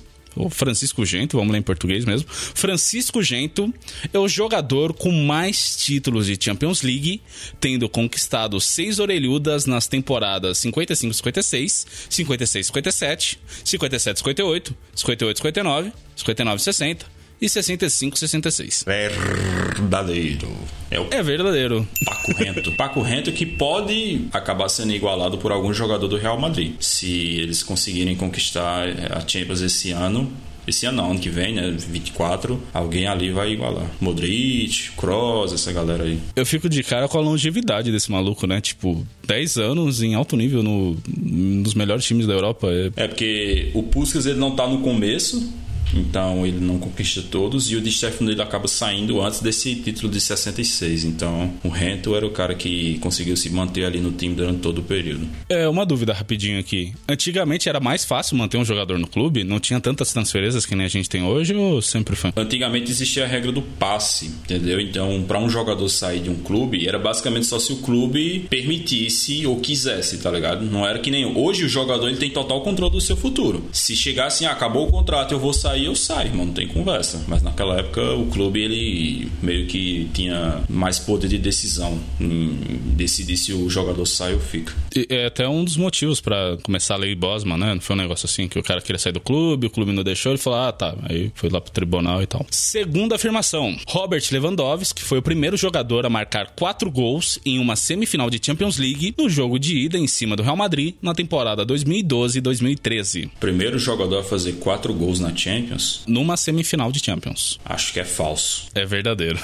Francisco 0.49 1.05
Gento, 1.05 1.37
vamos 1.37 1.51
ler 1.51 1.59
em 1.59 1.63
português 1.63 2.05
mesmo. 2.05 2.27
Francisco 2.29 3.21
Gento 3.21 3.73
é 4.13 4.19
o 4.19 4.27
jogador 4.27 4.93
com 4.93 5.11
mais 5.11 5.77
títulos 5.77 6.27
de 6.27 6.37
Champions 6.39 6.81
League, 6.81 7.21
tendo 7.59 7.87
conquistado 7.87 8.59
seis 8.59 8.99
orelhudas 8.99 9.65
nas 9.65 9.87
temporadas 9.87 10.59
55-56, 10.59 11.85
56-57, 12.09 13.37
57-58, 13.63 14.73
58-59, 14.95 15.91
59-60 16.17 17.14
e 17.41 17.47
65-66. 17.47 18.85
Verdadeiro. 18.85 20.51
É, 20.89 20.99
o 20.99 21.07
é 21.11 21.23
verdadeiro. 21.23 21.87
Paco 22.03 22.33
Rento. 22.33 22.71
Paco 22.77 23.01
Rento 23.01 23.31
que 23.31 23.45
pode 23.45 24.27
acabar 24.31 24.69
sendo 24.69 24.93
igualado 24.93 25.37
por 25.37 25.51
algum 25.51 25.73
jogador 25.73 26.07
do 26.07 26.17
Real 26.17 26.39
Madrid. 26.39 26.73
Se 26.79 27.37
eles 27.37 27.63
conseguirem 27.63 28.15
conquistar 28.15 28.87
a 29.11 29.27
Champions 29.27 29.61
esse 29.61 29.91
ano, 29.91 30.31
esse 30.67 30.85
ano 30.85 30.97
não, 30.97 31.11
ano 31.11 31.19
que 31.19 31.29
vem, 31.29 31.53
né? 31.53 31.75
24, 31.77 32.59
alguém 32.73 33.07
ali 33.07 33.29
vai 33.31 33.51
igualar. 33.51 33.85
Modric, 34.01 34.91
Kroos, 34.97 35.53
essa 35.53 35.71
galera 35.71 36.03
aí. 36.03 36.19
Eu 36.35 36.45
fico 36.45 36.67
de 36.67 36.83
cara 36.83 37.07
com 37.07 37.17
a 37.17 37.21
longevidade 37.21 37.91
desse 37.91 38.11
maluco, 38.11 38.47
né? 38.47 38.59
Tipo, 38.59 39.05
10 39.27 39.57
anos 39.57 40.01
em 40.01 40.15
alto 40.15 40.35
nível 40.35 40.63
no, 40.63 40.97
nos 41.07 41.73
melhores 41.75 42.03
times 42.05 42.25
da 42.25 42.33
Europa. 42.33 42.67
É, 42.71 43.03
é 43.03 43.07
porque 43.07 43.69
o 43.73 43.83
Puskas 43.83 44.25
ele 44.25 44.39
não 44.39 44.55
tá 44.55 44.67
no 44.67 44.79
começo, 44.79 45.53
então 45.95 46.45
ele 46.45 46.59
não 46.59 46.77
conquista 46.77 47.21
todos 47.21 47.71
e 47.71 47.75
o 47.75 47.81
Di 47.81 47.91
Stefano 47.91 48.31
ele 48.31 48.41
acaba 48.41 48.67
saindo 48.67 49.21
antes 49.21 49.41
desse 49.41 49.75
título 49.75 50.11
de 50.11 50.19
66. 50.19 51.05
Então 51.05 51.53
o 51.63 51.69
Rento 51.69 52.15
era 52.15 52.25
o 52.25 52.31
cara 52.31 52.53
que 52.53 52.97
conseguiu 52.99 53.35
se 53.37 53.49
manter 53.49 53.85
ali 53.85 53.99
no 53.99 54.11
time 54.11 54.35
durante 54.35 54.59
todo 54.59 54.79
o 54.79 54.83
período. 54.83 55.27
É, 55.49 55.67
uma 55.67 55.85
dúvida 55.85 56.13
rapidinho 56.13 56.59
aqui. 56.59 56.93
Antigamente 57.07 57.69
era 57.69 57.79
mais 57.79 58.03
fácil 58.03 58.37
manter 58.37 58.57
um 58.57 58.65
jogador 58.65 58.97
no 58.97 59.07
clube? 59.07 59.43
Não 59.43 59.59
tinha 59.59 59.79
tantas 59.79 60.11
transferências 60.11 60.65
que 60.65 60.75
nem 60.75 60.85
a 60.85 60.89
gente 60.89 61.09
tem 61.09 61.23
hoje 61.23 61.55
ou 61.55 61.81
sempre 61.81 62.15
foi? 62.15 62.31
Antigamente 62.35 62.91
existia 62.91 63.23
a 63.23 63.27
regra 63.27 63.51
do 63.51 63.61
passe, 63.61 64.25
entendeu? 64.25 64.79
Então, 64.79 65.23
para 65.27 65.39
um 65.39 65.49
jogador 65.49 65.87
sair 65.89 66.19
de 66.19 66.29
um 66.29 66.35
clube, 66.35 66.87
era 66.87 66.99
basicamente 66.99 67.45
só 67.45 67.59
se 67.59 67.71
o 67.71 67.77
clube 67.77 68.47
permitisse 68.49 69.45
ou 69.45 69.59
quisesse, 69.59 70.17
tá 70.17 70.31
ligado? 70.31 70.65
Não 70.65 70.85
era 70.85 70.99
que 70.99 71.11
nem 71.11 71.25
hoje 71.25 71.65
o 71.65 71.69
jogador 71.69 72.07
ele 72.07 72.17
tem 72.17 72.29
total 72.29 72.61
controle 72.61 72.91
do 72.91 73.01
seu 73.01 73.15
futuro. 73.15 73.63
Se 73.71 73.95
chegar 73.95 74.27
assim, 74.27 74.45
ah, 74.45 74.51
acabou 74.51 74.87
o 74.87 74.91
contrato, 74.91 75.33
eu 75.33 75.39
vou 75.39 75.53
sair 75.53 75.84
eu 75.85 75.95
saio, 75.95 76.31
mano, 76.31 76.45
não 76.45 76.53
tem 76.53 76.67
conversa. 76.67 77.23
Mas 77.27 77.41
naquela 77.41 77.77
época 77.77 78.01
o 78.13 78.27
clube 78.27 78.61
ele 78.61 79.31
meio 79.41 79.67
que 79.67 80.09
tinha 80.13 80.61
mais 80.69 80.99
poder 80.99 81.27
de 81.27 81.37
decisão 81.37 81.99
em 82.19 82.57
decidir 82.95 83.37
se 83.37 83.53
o 83.53 83.69
jogador 83.69 84.05
sai 84.05 84.33
ou 84.33 84.39
fica. 84.39 84.73
E 84.95 85.07
é 85.09 85.25
até 85.25 85.47
um 85.47 85.63
dos 85.63 85.77
motivos 85.77 86.21
para 86.21 86.57
começar 86.63 86.95
a 86.95 86.97
lei 86.97 87.15
Bosman, 87.15 87.57
né? 87.57 87.73
Não 87.73 87.81
foi 87.81 87.95
um 87.95 87.99
negócio 87.99 88.25
assim 88.25 88.47
que 88.47 88.57
o 88.57 88.63
cara 88.63 88.81
queria 88.81 88.99
sair 88.99 89.13
do 89.13 89.19
clube, 89.19 89.67
o 89.67 89.69
clube 89.69 89.91
não 89.91 90.03
deixou, 90.03 90.31
ele 90.31 90.39
falou: 90.39 90.59
"Ah, 90.59 90.71
tá". 90.71 90.95
Aí 91.03 91.31
foi 91.35 91.49
lá 91.49 91.59
pro 91.59 91.71
tribunal 91.71 92.21
e 92.21 92.27
tal. 92.27 92.45
Segunda 92.49 93.15
afirmação. 93.15 93.75
Robert 93.87 94.23
Lewandowski 94.31 95.01
foi 95.01 95.19
o 95.19 95.21
primeiro 95.21 95.57
jogador 95.57 96.05
a 96.05 96.09
marcar 96.09 96.51
quatro 96.55 96.89
gols 96.89 97.39
em 97.45 97.59
uma 97.59 97.75
semifinal 97.75 98.29
de 98.29 98.39
Champions 98.43 98.77
League 98.77 99.13
no 99.17 99.29
jogo 99.29 99.59
de 99.59 99.77
ida 99.77 99.97
em 99.97 100.07
cima 100.07 100.35
do 100.35 100.43
Real 100.43 100.55
Madrid 100.55 100.95
na 101.01 101.13
temporada 101.13 101.65
2012-2013. 101.65 103.29
Primeiro 103.39 103.77
jogador 103.77 104.19
a 104.19 104.23
fazer 104.23 104.53
quatro 104.53 104.93
gols 104.93 105.19
na 105.19 105.35
Champions 105.35 105.74
Champions? 105.75 106.03
Numa 106.07 106.37
semifinal 106.37 106.91
de 106.91 107.03
Champions. 107.03 107.59
Acho 107.65 107.93
que 107.93 107.99
é 107.99 108.05
falso. 108.05 108.67
É 108.73 108.85
verdadeiro. 108.85 109.39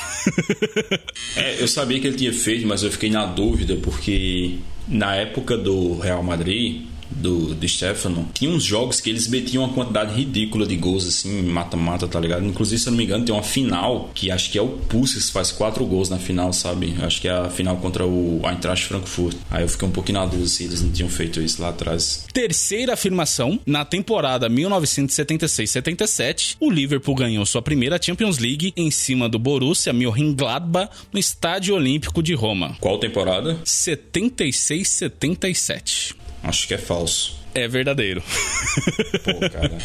é, 1.35 1.61
eu 1.61 1.67
sabia 1.67 1.99
que 1.99 2.07
ele 2.07 2.17
tinha 2.17 2.33
feito, 2.33 2.65
mas 2.67 2.83
eu 2.83 2.91
fiquei 2.91 3.09
na 3.09 3.25
dúvida 3.25 3.75
porque 3.75 4.57
na 4.87 5.15
época 5.15 5.57
do 5.57 5.99
Real 5.99 6.23
Madrid 6.23 6.85
do, 7.11 7.53
do 7.53 7.67
Stefano, 7.67 8.27
tinha 8.33 8.49
uns 8.49 8.63
jogos 8.63 8.99
que 8.99 9.09
eles 9.09 9.27
metiam 9.27 9.63
uma 9.63 9.73
quantidade 9.73 10.15
ridícula 10.15 10.65
de 10.65 10.75
gols, 10.75 11.07
assim, 11.07 11.41
mata-mata, 11.43 12.07
tá 12.07 12.19
ligado? 12.19 12.45
Inclusive, 12.45 12.81
se 12.81 12.87
eu 12.87 12.91
não 12.91 12.97
me 12.97 13.03
engano, 13.03 13.25
tem 13.25 13.33
uma 13.33 13.43
final 13.43 14.09
que 14.13 14.31
acho 14.31 14.51
que 14.51 14.57
é 14.57 14.61
o 14.61 14.67
Puskas 14.67 15.29
faz 15.29 15.51
quatro 15.51 15.85
gols 15.85 16.09
na 16.09 16.17
final, 16.17 16.51
sabe? 16.53 16.95
Acho 17.01 17.21
que 17.21 17.27
é 17.27 17.31
a 17.31 17.49
final 17.49 17.77
contra 17.77 18.05
o 18.05 18.41
Eintracht 18.43 18.87
Frankfurt. 18.87 19.37
Aí 19.49 19.63
eu 19.63 19.69
fiquei 19.69 19.87
um 19.87 19.91
pouquinho 19.91 20.19
na 20.19 20.25
dúvida 20.25 20.47
se 20.47 20.63
eles 20.63 20.81
não 20.81 20.91
tinham 20.91 21.09
feito 21.09 21.41
isso 21.41 21.61
lá 21.61 21.69
atrás. 21.69 22.25
Terceira 22.33 22.93
afirmação, 22.93 23.59
na 23.65 23.85
temporada 23.85 24.49
1976-77, 24.49 26.57
o 26.59 26.69
Liverpool 26.69 27.15
ganhou 27.15 27.45
sua 27.45 27.61
primeira 27.61 28.01
Champions 28.01 28.37
League 28.37 28.73
em 28.75 28.89
cima 28.89 29.29
do 29.29 29.37
Borussia 29.37 29.93
Mönchengladbach 29.93 30.89
no 31.11 31.19
Estádio 31.19 31.75
Olímpico 31.75 32.23
de 32.23 32.33
Roma. 32.33 32.77
Qual 32.79 32.97
temporada? 32.97 33.59
76-77. 33.65 36.15
Acho 36.43 36.67
que 36.67 36.73
é 36.73 36.77
falso. 36.77 37.41
É 37.53 37.67
verdadeiro. 37.67 38.23
Pô, 39.23 39.49
cara, 39.49 39.77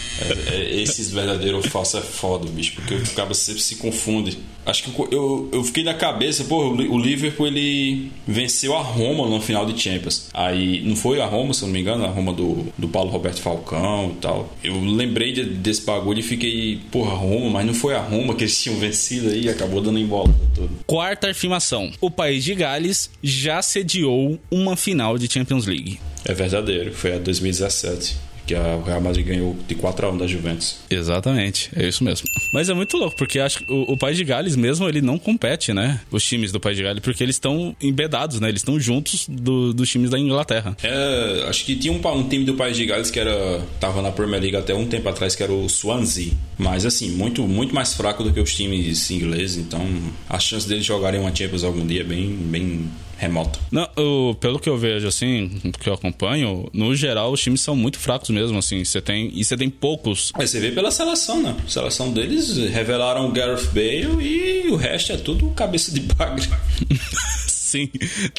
é, 0.50 0.54
é, 0.54 0.80
esses 0.80 1.10
verdadeiros 1.10 1.64
ou 1.64 1.70
falso 1.70 1.98
é 1.98 2.00
foda, 2.00 2.48
bicho, 2.48 2.74
porque 2.76 2.94
o 2.94 3.14
cara 3.14 3.34
sempre 3.34 3.60
se 3.60 3.76
confunde. 3.76 4.38
Acho 4.64 4.84
que 4.84 5.14
eu, 5.14 5.48
eu 5.52 5.64
fiquei 5.64 5.84
na 5.84 5.94
cabeça, 5.94 6.44
pô, 6.44 6.70
o 6.70 6.98
Liverpool 6.98 7.46
ele 7.46 8.10
venceu 8.26 8.76
a 8.76 8.82
Roma 8.82 9.28
no 9.28 9.40
final 9.40 9.64
de 9.64 9.80
Champions. 9.80 10.28
Aí, 10.34 10.82
não 10.82 10.96
foi 10.96 11.20
a 11.20 11.26
Roma, 11.26 11.54
se 11.54 11.62
eu 11.62 11.66
não 11.66 11.72
me 11.72 11.80
engano, 11.80 12.04
a 12.04 12.08
Roma 12.08 12.32
do, 12.32 12.66
do 12.76 12.88
Paulo 12.88 13.10
Roberto 13.10 13.40
Falcão 13.40 14.12
e 14.16 14.20
tal. 14.20 14.52
Eu 14.64 14.80
lembrei 14.80 15.32
de, 15.32 15.44
desse 15.44 15.82
bagulho 15.82 16.18
e 16.18 16.22
fiquei, 16.22 16.80
porra, 16.90 17.14
Roma, 17.14 17.50
mas 17.50 17.66
não 17.66 17.74
foi 17.74 17.94
a 17.94 18.00
Roma 18.00 18.34
que 18.34 18.42
eles 18.42 18.60
tinham 18.60 18.78
vencido 18.78 19.28
aí, 19.28 19.48
acabou 19.48 19.80
dando 19.80 19.98
em 19.98 20.06
bola 20.06 20.34
tudo. 20.54 20.70
Quarta 20.86 21.30
afirmação: 21.30 21.92
o 22.00 22.10
país 22.10 22.44
de 22.44 22.54
Gales 22.54 23.10
já 23.22 23.62
sediou 23.62 24.38
uma 24.50 24.76
final 24.76 25.16
de 25.16 25.32
Champions 25.32 25.66
League. 25.66 26.00
É 26.28 26.34
verdadeiro, 26.34 26.92
foi 26.92 27.14
a 27.14 27.18
2017 27.18 28.16
que 28.46 28.54
a 28.54 28.80
Real 28.86 29.00
Madrid 29.00 29.26
ganhou 29.26 29.56
de 29.66 29.74
4 29.74 30.06
a 30.06 30.10
1 30.10 30.18
da 30.18 30.26
Juventus. 30.26 30.76
Exatamente, 30.88 31.68
é 31.74 31.88
isso 31.88 32.04
mesmo. 32.04 32.28
Mas 32.54 32.68
é 32.68 32.74
muito 32.74 32.96
louco, 32.96 33.16
porque 33.16 33.40
acho 33.40 33.58
que 33.58 33.72
o, 33.72 33.92
o 33.92 33.96
País 33.96 34.16
de 34.16 34.24
Gales 34.24 34.54
mesmo, 34.54 34.88
ele 34.88 35.02
não 35.02 35.18
compete, 35.18 35.74
né? 35.74 36.00
Os 36.10 36.24
times 36.24 36.52
do 36.52 36.60
País 36.60 36.76
de 36.76 36.84
Gales, 36.84 37.00
porque 37.00 37.22
eles 37.22 37.34
estão 37.34 37.74
embedados, 37.82 38.38
né? 38.38 38.48
Eles 38.48 38.60
estão 38.60 38.78
juntos 38.78 39.26
do, 39.28 39.74
dos 39.74 39.90
times 39.90 40.10
da 40.10 40.18
Inglaterra. 40.18 40.76
É, 40.82 41.44
acho 41.48 41.64
que 41.64 41.74
tinha 41.74 41.92
um, 41.92 42.00
um, 42.16 42.28
time 42.28 42.44
do 42.44 42.54
País 42.54 42.76
de 42.76 42.86
Gales 42.86 43.10
que 43.10 43.18
era 43.18 43.60
tava 43.80 44.00
na 44.00 44.12
Premier 44.12 44.40
League 44.40 44.56
até 44.56 44.72
um 44.72 44.86
tempo 44.86 45.08
atrás, 45.08 45.34
que 45.34 45.42
era 45.42 45.52
o 45.52 45.68
Swansea. 45.68 46.32
Mas 46.56 46.86
assim, 46.86 47.10
muito, 47.10 47.42
muito 47.42 47.74
mais 47.74 47.94
fraco 47.94 48.22
do 48.22 48.32
que 48.32 48.38
os 48.38 48.54
times 48.54 49.10
ingleses, 49.10 49.56
então 49.56 49.84
a 50.28 50.38
chance 50.38 50.68
deles 50.68 50.84
jogarem 50.84 51.20
uma 51.20 51.34
Champions 51.34 51.64
algum 51.64 51.84
dia 51.84 52.02
é 52.02 52.04
bem, 52.04 52.28
bem 52.28 52.88
remoto. 53.16 53.58
Não, 53.70 53.88
eu, 53.96 54.36
pelo 54.40 54.58
que 54.58 54.68
eu 54.68 54.76
vejo, 54.76 55.06
assim, 55.06 55.60
que 55.80 55.88
eu 55.88 55.94
acompanho, 55.94 56.68
no 56.72 56.94
geral 56.94 57.32
os 57.32 57.40
times 57.40 57.60
são 57.60 57.74
muito 57.74 57.98
fracos 57.98 58.30
mesmo, 58.30 58.58
assim. 58.58 58.84
Você 58.84 59.00
tem. 59.00 59.30
E 59.34 59.44
você 59.44 59.56
tem 59.56 59.70
poucos. 59.70 60.32
Mas 60.36 60.50
você 60.50 60.60
vê 60.60 60.70
pela 60.70 60.90
seleção, 60.90 61.42
né? 61.42 61.56
A 61.64 61.68
seleção 61.68 62.12
deles 62.12 62.56
revelaram 62.56 63.26
o 63.28 63.32
Gareth 63.32 63.66
Bale 63.72 64.22
e 64.22 64.68
o 64.68 64.76
resto 64.76 65.12
é 65.12 65.16
tudo 65.16 65.48
cabeça 65.50 65.92
de 65.92 66.00
bagre. 66.00 66.48
Sim. 67.66 67.90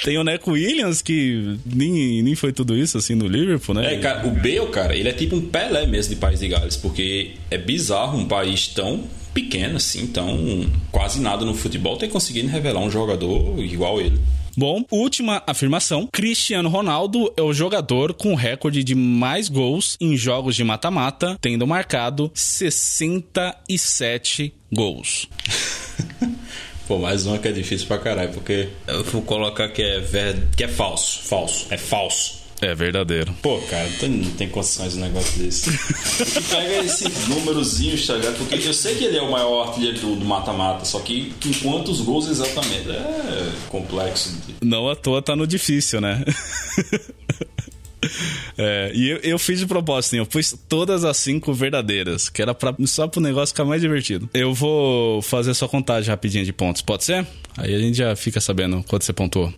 Tem 0.04 0.18
o 0.18 0.24
Neco 0.24 0.52
Williams, 0.52 1.02
que 1.02 1.58
nem, 1.66 2.24
nem 2.24 2.34
foi 2.34 2.54
tudo 2.54 2.76
isso, 2.78 2.98
assim, 2.98 3.14
no 3.14 3.28
Liverpool, 3.28 3.76
né? 3.76 3.94
É, 3.94 3.98
cara, 3.98 4.26
o 4.26 4.32
Bale, 4.32 4.68
cara, 4.72 4.96
ele 4.96 5.10
é 5.10 5.14
tipo 5.14 5.36
um 5.36 5.42
Pelé 5.42 5.86
mesmo 5.86 6.16
de 6.16 6.20
País 6.20 6.40
de 6.40 6.48
Gales, 6.48 6.78
porque 6.78 7.34
é 7.52 7.58
bizarro 7.58 8.18
um 8.18 8.26
país 8.26 8.68
tão 8.68 9.04
pequeno, 9.38 9.78
assim, 9.78 10.08
tão 10.08 10.68
quase 10.92 11.22
nada 11.22 11.46
no 11.46 11.54
futebol 11.54 11.96
ter 11.96 12.08
conseguido 12.08 12.48
revelar 12.48 12.82
um 12.82 12.90
jogador 12.90 13.64
igual 13.64 14.02
ele. 14.02 14.20
Bom, 14.58 14.84
última 14.90 15.44
afirmação: 15.46 16.10
Cristiano 16.12 16.68
Ronaldo 16.68 17.32
é 17.38 17.44
o 17.44 17.54
jogador 17.54 18.16
com 18.16 18.34
recorde 18.34 18.84
de 18.84 18.96
mais 18.96 19.48
gols 19.48 19.96
em 20.02 20.18
jogos 20.18 20.56
de 20.56 20.64
mata-mata, 20.64 21.38
tendo 21.40 21.68
marcado 21.68 22.32
67 22.34 24.52
gols. 24.74 25.30
Pô, 26.88 26.98
mais 26.98 27.28
uma 27.28 27.38
que 27.38 27.48
é 27.48 27.52
difícil 27.52 27.86
pra 27.86 28.00
caralho, 28.00 28.34
porque 28.34 28.70
eu 28.88 29.04
vou 29.04 29.22
colocar 29.22 29.70
que 29.70 29.84
é, 29.84 30.00
ver... 30.00 30.48
que 30.56 30.64
é 30.64 30.68
falso. 30.68 31.22
Falso. 31.22 31.68
É 31.70 31.78
falso. 31.78 32.47
É 32.60 32.74
verdadeiro. 32.74 33.34
Pô, 33.42 33.60
cara, 33.70 33.88
não 34.08 34.32
tem 34.32 34.50
condições 34.50 34.94
de 34.94 35.00
um 35.00 35.02
negócio 35.02 35.40
desse. 35.40 35.70
pega 36.50 36.84
esses 36.84 37.28
númerozinhos, 37.28 38.06
tá 38.08 38.16
ligado? 38.16 38.38
Porque 38.38 38.56
eu 38.56 38.74
sei 38.74 38.96
que 38.96 39.04
ele 39.04 39.18
é 39.18 39.22
o 39.22 39.32
maior 39.32 39.68
artilheiro 39.68 40.00
do 40.00 40.26
mata-mata, 40.26 40.84
só 40.84 41.00
que 41.00 41.34
em 41.46 41.54
quantos 41.54 42.02
gols 42.02 42.28
exatamente? 42.28 42.90
É 42.90 43.52
complexo. 43.70 44.36
Não 44.62 44.90
à 44.90 44.96
toa 44.96 45.22
tá 45.22 45.36
no 45.36 45.46
difícil, 45.46 46.02
né? 46.02 46.24
É, 48.58 48.92
e 48.94 49.10
eu, 49.10 49.18
eu, 49.18 49.40
fiz 49.40 49.60
de 49.60 49.66
propósito, 49.66 50.10
assim, 50.10 50.18
eu 50.18 50.26
pus 50.26 50.56
todas 50.70 51.04
as 51.04 51.18
cinco 51.18 51.54
verdadeiras, 51.54 52.30
que 52.30 52.42
era 52.42 52.54
pra, 52.54 52.74
só 52.86 53.08
pro 53.08 53.20
negócio 53.20 53.54
ficar 53.54 53.66
mais 53.66 53.82
divertido. 53.82 54.30
Eu 54.34 54.54
vou 54.54 55.22
fazer 55.22 55.54
sua 55.54 55.68
contagem 55.68 56.10
rapidinha 56.10 56.46
de 56.46 56.54
pontos, 56.54 56.82
pode 56.82 57.04
ser? 57.04 57.26
Aí 57.58 57.74
a 57.74 57.80
gente 57.80 57.98
já 57.98 58.16
fica 58.16 58.40
sabendo 58.40 58.84
quanto 58.88 59.04
você 59.04 59.14
pontuou. 59.14 59.54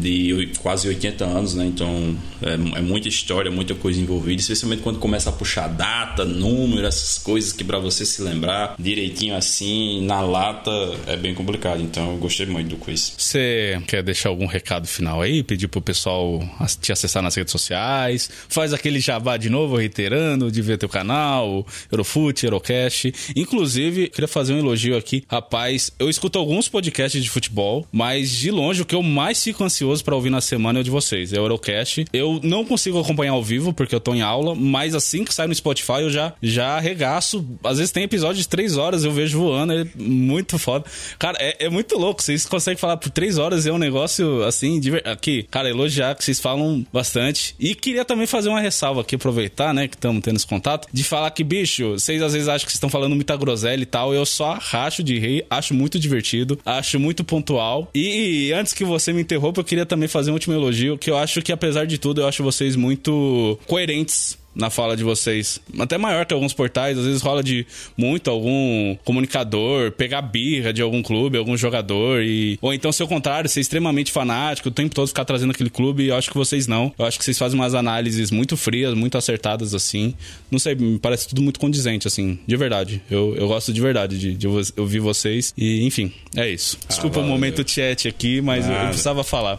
de 0.00 0.50
quase 0.58 0.88
80 0.88 1.24
anos, 1.24 1.54
né? 1.54 1.66
Então 1.66 2.16
é, 2.42 2.78
é 2.78 2.82
muita 2.82 3.08
história, 3.08 3.50
muita 3.50 3.74
coisa 3.74 4.00
envolvida, 4.00 4.40
especialmente 4.40 4.82
quando 4.82 4.98
começa 4.98 5.30
a 5.30 5.32
puxar 5.32 5.68
data, 5.68 6.24
número, 6.24 6.86
essas 6.86 7.18
coisas 7.18 7.52
que 7.52 7.64
para 7.64 7.78
você 7.78 8.04
se 8.04 8.22
lembrar 8.22 8.74
direitinho 8.78 9.36
assim, 9.36 10.04
na 10.04 10.20
lata, 10.20 10.70
é 11.06 11.16
bem 11.16 11.34
complicado. 11.34 11.82
Então 11.82 12.12
eu 12.12 12.18
gostei 12.18 12.46
muito 12.46 12.70
do 12.70 12.76
quiz. 12.76 13.14
Você 13.16 13.80
quer 13.86 14.02
deixar 14.02 14.28
algum 14.28 14.46
recado 14.46 14.86
final 14.86 15.20
aí? 15.20 15.42
Pedir 15.42 15.68
pro 15.68 15.80
pessoal 15.80 16.40
te 16.80 16.92
acessar 16.92 17.22
nas 17.22 17.34
redes 17.34 17.52
sociais? 17.52 18.30
Faz 18.48 18.72
aquele 18.72 19.00
jabá 19.00 19.36
de 19.36 19.50
novo, 19.50 19.76
reiterando, 19.76 20.50
de 20.50 20.62
ver 20.62 20.78
teu 20.78 20.88
canal, 20.88 21.66
Eurofute, 21.90 22.44
Eurocast. 22.44 23.12
Inclusive, 23.36 24.08
queria 24.08 24.28
fazer 24.28 24.54
um 24.54 24.58
elogio 24.58 24.96
aqui. 24.96 25.24
Rapaz, 25.28 25.92
eu 25.98 26.08
escuto 26.08 26.38
alguns 26.38 26.68
podcasts 26.68 27.22
de 27.22 27.30
futebol, 27.30 27.86
mas 27.92 28.30
de 28.30 28.50
longe 28.50 28.82
o 28.82 28.86
que 28.86 28.94
eu 28.94 29.02
mais 29.02 29.29
mais 29.30 29.44
fico 29.44 29.62
ansioso 29.62 30.02
para 30.02 30.16
ouvir 30.16 30.28
na 30.28 30.40
semana 30.40 30.80
é 30.80 30.82
o 30.82 30.84
de 30.84 30.90
vocês, 30.90 31.32
é 31.32 31.38
o 31.38 31.44
Eurocast. 31.44 32.04
Eu 32.12 32.40
não 32.42 32.64
consigo 32.64 32.98
acompanhar 32.98 33.30
ao 33.30 33.44
vivo 33.44 33.72
porque 33.72 33.94
eu 33.94 34.00
tô 34.00 34.12
em 34.12 34.22
aula, 34.22 34.56
mas 34.56 34.92
assim 34.92 35.22
que 35.24 35.32
sai 35.32 35.46
no 35.46 35.54
Spotify 35.54 36.00
eu 36.00 36.10
já, 36.10 36.32
já 36.42 36.76
arregaço. 36.76 37.46
Às 37.62 37.78
vezes 37.78 37.92
tem 37.92 38.02
episódio 38.02 38.42
de 38.42 38.48
três 38.48 38.76
horas, 38.76 39.04
eu 39.04 39.12
vejo 39.12 39.38
voando, 39.38 39.72
é 39.72 39.86
muito 39.96 40.58
foda. 40.58 40.84
Cara, 41.16 41.38
é, 41.40 41.66
é 41.66 41.68
muito 41.68 41.96
louco, 41.96 42.20
vocês 42.20 42.44
conseguem 42.44 42.76
falar 42.76 42.96
por 42.96 43.08
três 43.10 43.38
horas, 43.38 43.66
é 43.66 43.72
um 43.72 43.78
negócio 43.78 44.42
assim, 44.42 44.80
de, 44.80 44.96
aqui, 45.04 45.44
cara, 45.48 45.70
elogiar 45.70 46.16
que 46.16 46.24
vocês 46.24 46.40
falam 46.40 46.84
bastante. 46.92 47.54
E 47.60 47.76
queria 47.76 48.04
também 48.04 48.26
fazer 48.26 48.48
uma 48.48 48.60
ressalva 48.60 49.02
aqui, 49.02 49.14
aproveitar, 49.14 49.72
né, 49.72 49.86
que 49.86 49.94
estamos 49.94 50.22
tendo 50.22 50.36
esse 50.38 50.46
contato, 50.46 50.88
de 50.92 51.04
falar 51.04 51.30
que, 51.30 51.44
bicho, 51.44 51.92
vocês 51.92 52.20
às 52.20 52.32
vezes 52.32 52.48
acham 52.48 52.66
que 52.66 52.72
estão 52.72 52.90
falando 52.90 53.14
muita 53.14 53.36
groselha 53.36 53.82
e 53.82 53.86
tal, 53.86 54.12
eu 54.12 54.26
só 54.26 54.58
racho 54.60 55.04
de 55.04 55.20
rei, 55.20 55.46
acho 55.48 55.72
muito 55.72 56.00
divertido, 56.00 56.58
acho 56.66 56.98
muito 56.98 57.22
pontual. 57.22 57.88
E 57.94 58.52
antes 58.52 58.72
que 58.72 58.84
você 58.84 59.12
me 59.12 59.19
interrompa, 59.20 59.60
eu 59.60 59.64
queria 59.64 59.86
também 59.86 60.08
fazer 60.08 60.30
um 60.30 60.34
último 60.34 60.54
elogio, 60.54 60.98
que 60.98 61.10
eu 61.10 61.16
acho 61.16 61.42
que, 61.42 61.52
apesar 61.52 61.86
de 61.86 61.98
tudo, 61.98 62.20
eu 62.20 62.28
acho 62.28 62.42
vocês 62.42 62.76
muito 62.76 63.58
coerentes 63.66 64.38
na 64.54 64.70
fala 64.70 64.96
de 64.96 65.04
vocês. 65.04 65.60
Até 65.78 65.96
maior 65.96 66.26
que 66.26 66.34
alguns 66.34 66.52
portais, 66.52 66.98
às 66.98 67.04
vezes 67.04 67.22
rola 67.22 67.42
de 67.42 67.66
muito 67.96 68.30
algum 68.30 68.96
comunicador 69.04 69.92
pegar 69.92 70.22
birra 70.22 70.72
de 70.72 70.82
algum 70.82 71.02
clube, 71.02 71.38
algum 71.38 71.56
jogador 71.56 72.22
e 72.22 72.58
ou 72.60 72.74
então 72.74 72.92
ser 72.92 73.04
o 73.04 73.08
contrário, 73.08 73.48
ser 73.48 73.60
extremamente 73.60 74.12
fanático, 74.12 74.68
o 74.68 74.72
tempo 74.72 74.94
todo 74.94 75.08
ficar 75.08 75.24
trazendo 75.24 75.50
aquele 75.50 75.70
clube, 75.70 76.04
e 76.04 76.08
eu 76.08 76.16
acho 76.16 76.30
que 76.30 76.36
vocês 76.36 76.66
não. 76.66 76.92
Eu 76.98 77.04
acho 77.04 77.18
que 77.18 77.24
vocês 77.24 77.38
fazem 77.38 77.58
umas 77.58 77.74
análises 77.74 78.30
muito 78.30 78.56
frias, 78.56 78.94
muito 78.94 79.16
acertadas 79.16 79.74
assim. 79.74 80.14
Não 80.50 80.58
sei, 80.58 80.74
me 80.74 80.98
parece 80.98 81.28
tudo 81.28 81.42
muito 81.42 81.60
condizente 81.60 82.06
assim, 82.06 82.38
de 82.46 82.56
verdade. 82.56 83.02
Eu, 83.10 83.34
eu 83.36 83.48
gosto 83.48 83.72
de 83.72 83.80
verdade 83.80 84.18
de, 84.18 84.34
de 84.34 84.46
ouvir 84.76 85.00
vocês 85.00 85.54
e, 85.56 85.86
enfim, 85.86 86.12
é 86.36 86.48
isso. 86.48 86.78
Desculpa 86.88 87.20
ah, 87.20 87.22
o 87.22 87.26
momento 87.26 87.68
chat 87.68 88.08
aqui, 88.08 88.40
mas 88.40 88.66
eu, 88.66 88.72
eu, 88.72 88.86
precisava 88.88 89.24
falar. 89.24 89.58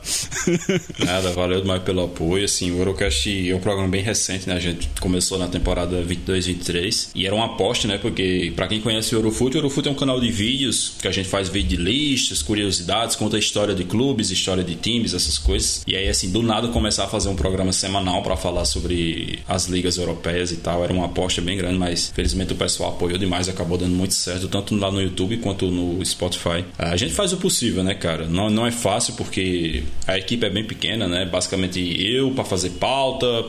Nada, 0.99 1.31
valeu 1.31 1.61
demais 1.61 1.83
pelo 1.83 2.03
apoio, 2.03 2.45
assim, 2.45 2.71
o 2.71 2.77
Eurocast 2.77 3.49
é 3.49 3.55
um 3.55 3.59
programa 3.59 3.87
bem 3.87 4.01
recente, 4.01 4.47
né, 4.47 4.59
gente? 4.59 4.80
Começou 4.99 5.37
na 5.37 5.47
temporada 5.47 6.03
22-23 6.03 7.09
e 7.15 7.25
era 7.25 7.35
uma 7.35 7.45
aposta, 7.45 7.87
né? 7.87 7.97
Porque 7.97 8.51
para 8.55 8.67
quem 8.67 8.81
conhece 8.81 9.15
o 9.15 9.17
Eurofute, 9.17 9.57
o 9.57 9.59
Eurofute 9.59 9.89
é 9.89 9.91
um 9.91 9.95
canal 9.95 10.19
de 10.19 10.31
vídeos 10.31 10.93
que 11.01 11.07
a 11.07 11.11
gente 11.11 11.27
faz 11.27 11.49
vídeo 11.49 11.77
de 11.77 11.77
listas, 11.77 12.41
curiosidades, 12.41 13.15
conta 13.15 13.37
história 13.37 13.73
de 13.73 13.83
clubes, 13.83 14.29
história 14.31 14.63
de 14.63 14.75
times, 14.75 15.13
essas 15.13 15.37
coisas. 15.37 15.83
E 15.87 15.95
aí 15.95 16.07
assim, 16.07 16.31
do 16.31 16.41
nada 16.41 16.67
começar 16.69 17.05
a 17.05 17.07
fazer 17.07 17.29
um 17.29 17.35
programa 17.35 17.71
semanal 17.71 18.21
para 18.21 18.35
falar 18.35 18.65
sobre 18.65 19.39
as 19.47 19.67
ligas 19.67 19.97
europeias 19.97 20.51
e 20.51 20.57
tal, 20.57 20.83
era 20.83 20.93
uma 20.93 21.05
aposta 21.05 21.41
bem 21.41 21.57
grande, 21.57 21.77
mas 21.77 22.11
felizmente 22.13 22.53
o 22.53 22.55
pessoal 22.55 22.91
apoiou 22.91 23.17
demais, 23.17 23.49
acabou 23.49 23.77
dando 23.77 23.95
muito 23.95 24.13
certo, 24.13 24.47
tanto 24.47 24.75
lá 24.75 24.91
no 24.91 25.01
YouTube 25.01 25.37
quanto 25.37 25.69
no 25.69 26.03
Spotify. 26.05 26.65
A 26.77 26.95
gente 26.97 27.13
faz 27.13 27.33
o 27.33 27.37
possível, 27.37 27.83
né, 27.83 27.93
cara? 27.93 28.27
Não, 28.27 28.49
não 28.49 28.65
é 28.65 28.71
fácil 28.71 29.13
porque 29.15 29.83
a 30.07 30.17
equipe 30.17 30.45
é 30.45 30.49
bem 30.49 30.65
pequena, 30.65 31.07
né? 31.07 31.25
Basicamente 31.25 31.79
eu 31.79 32.31
para 32.31 32.43
fazer 32.43 32.71
pauta, 32.71 33.45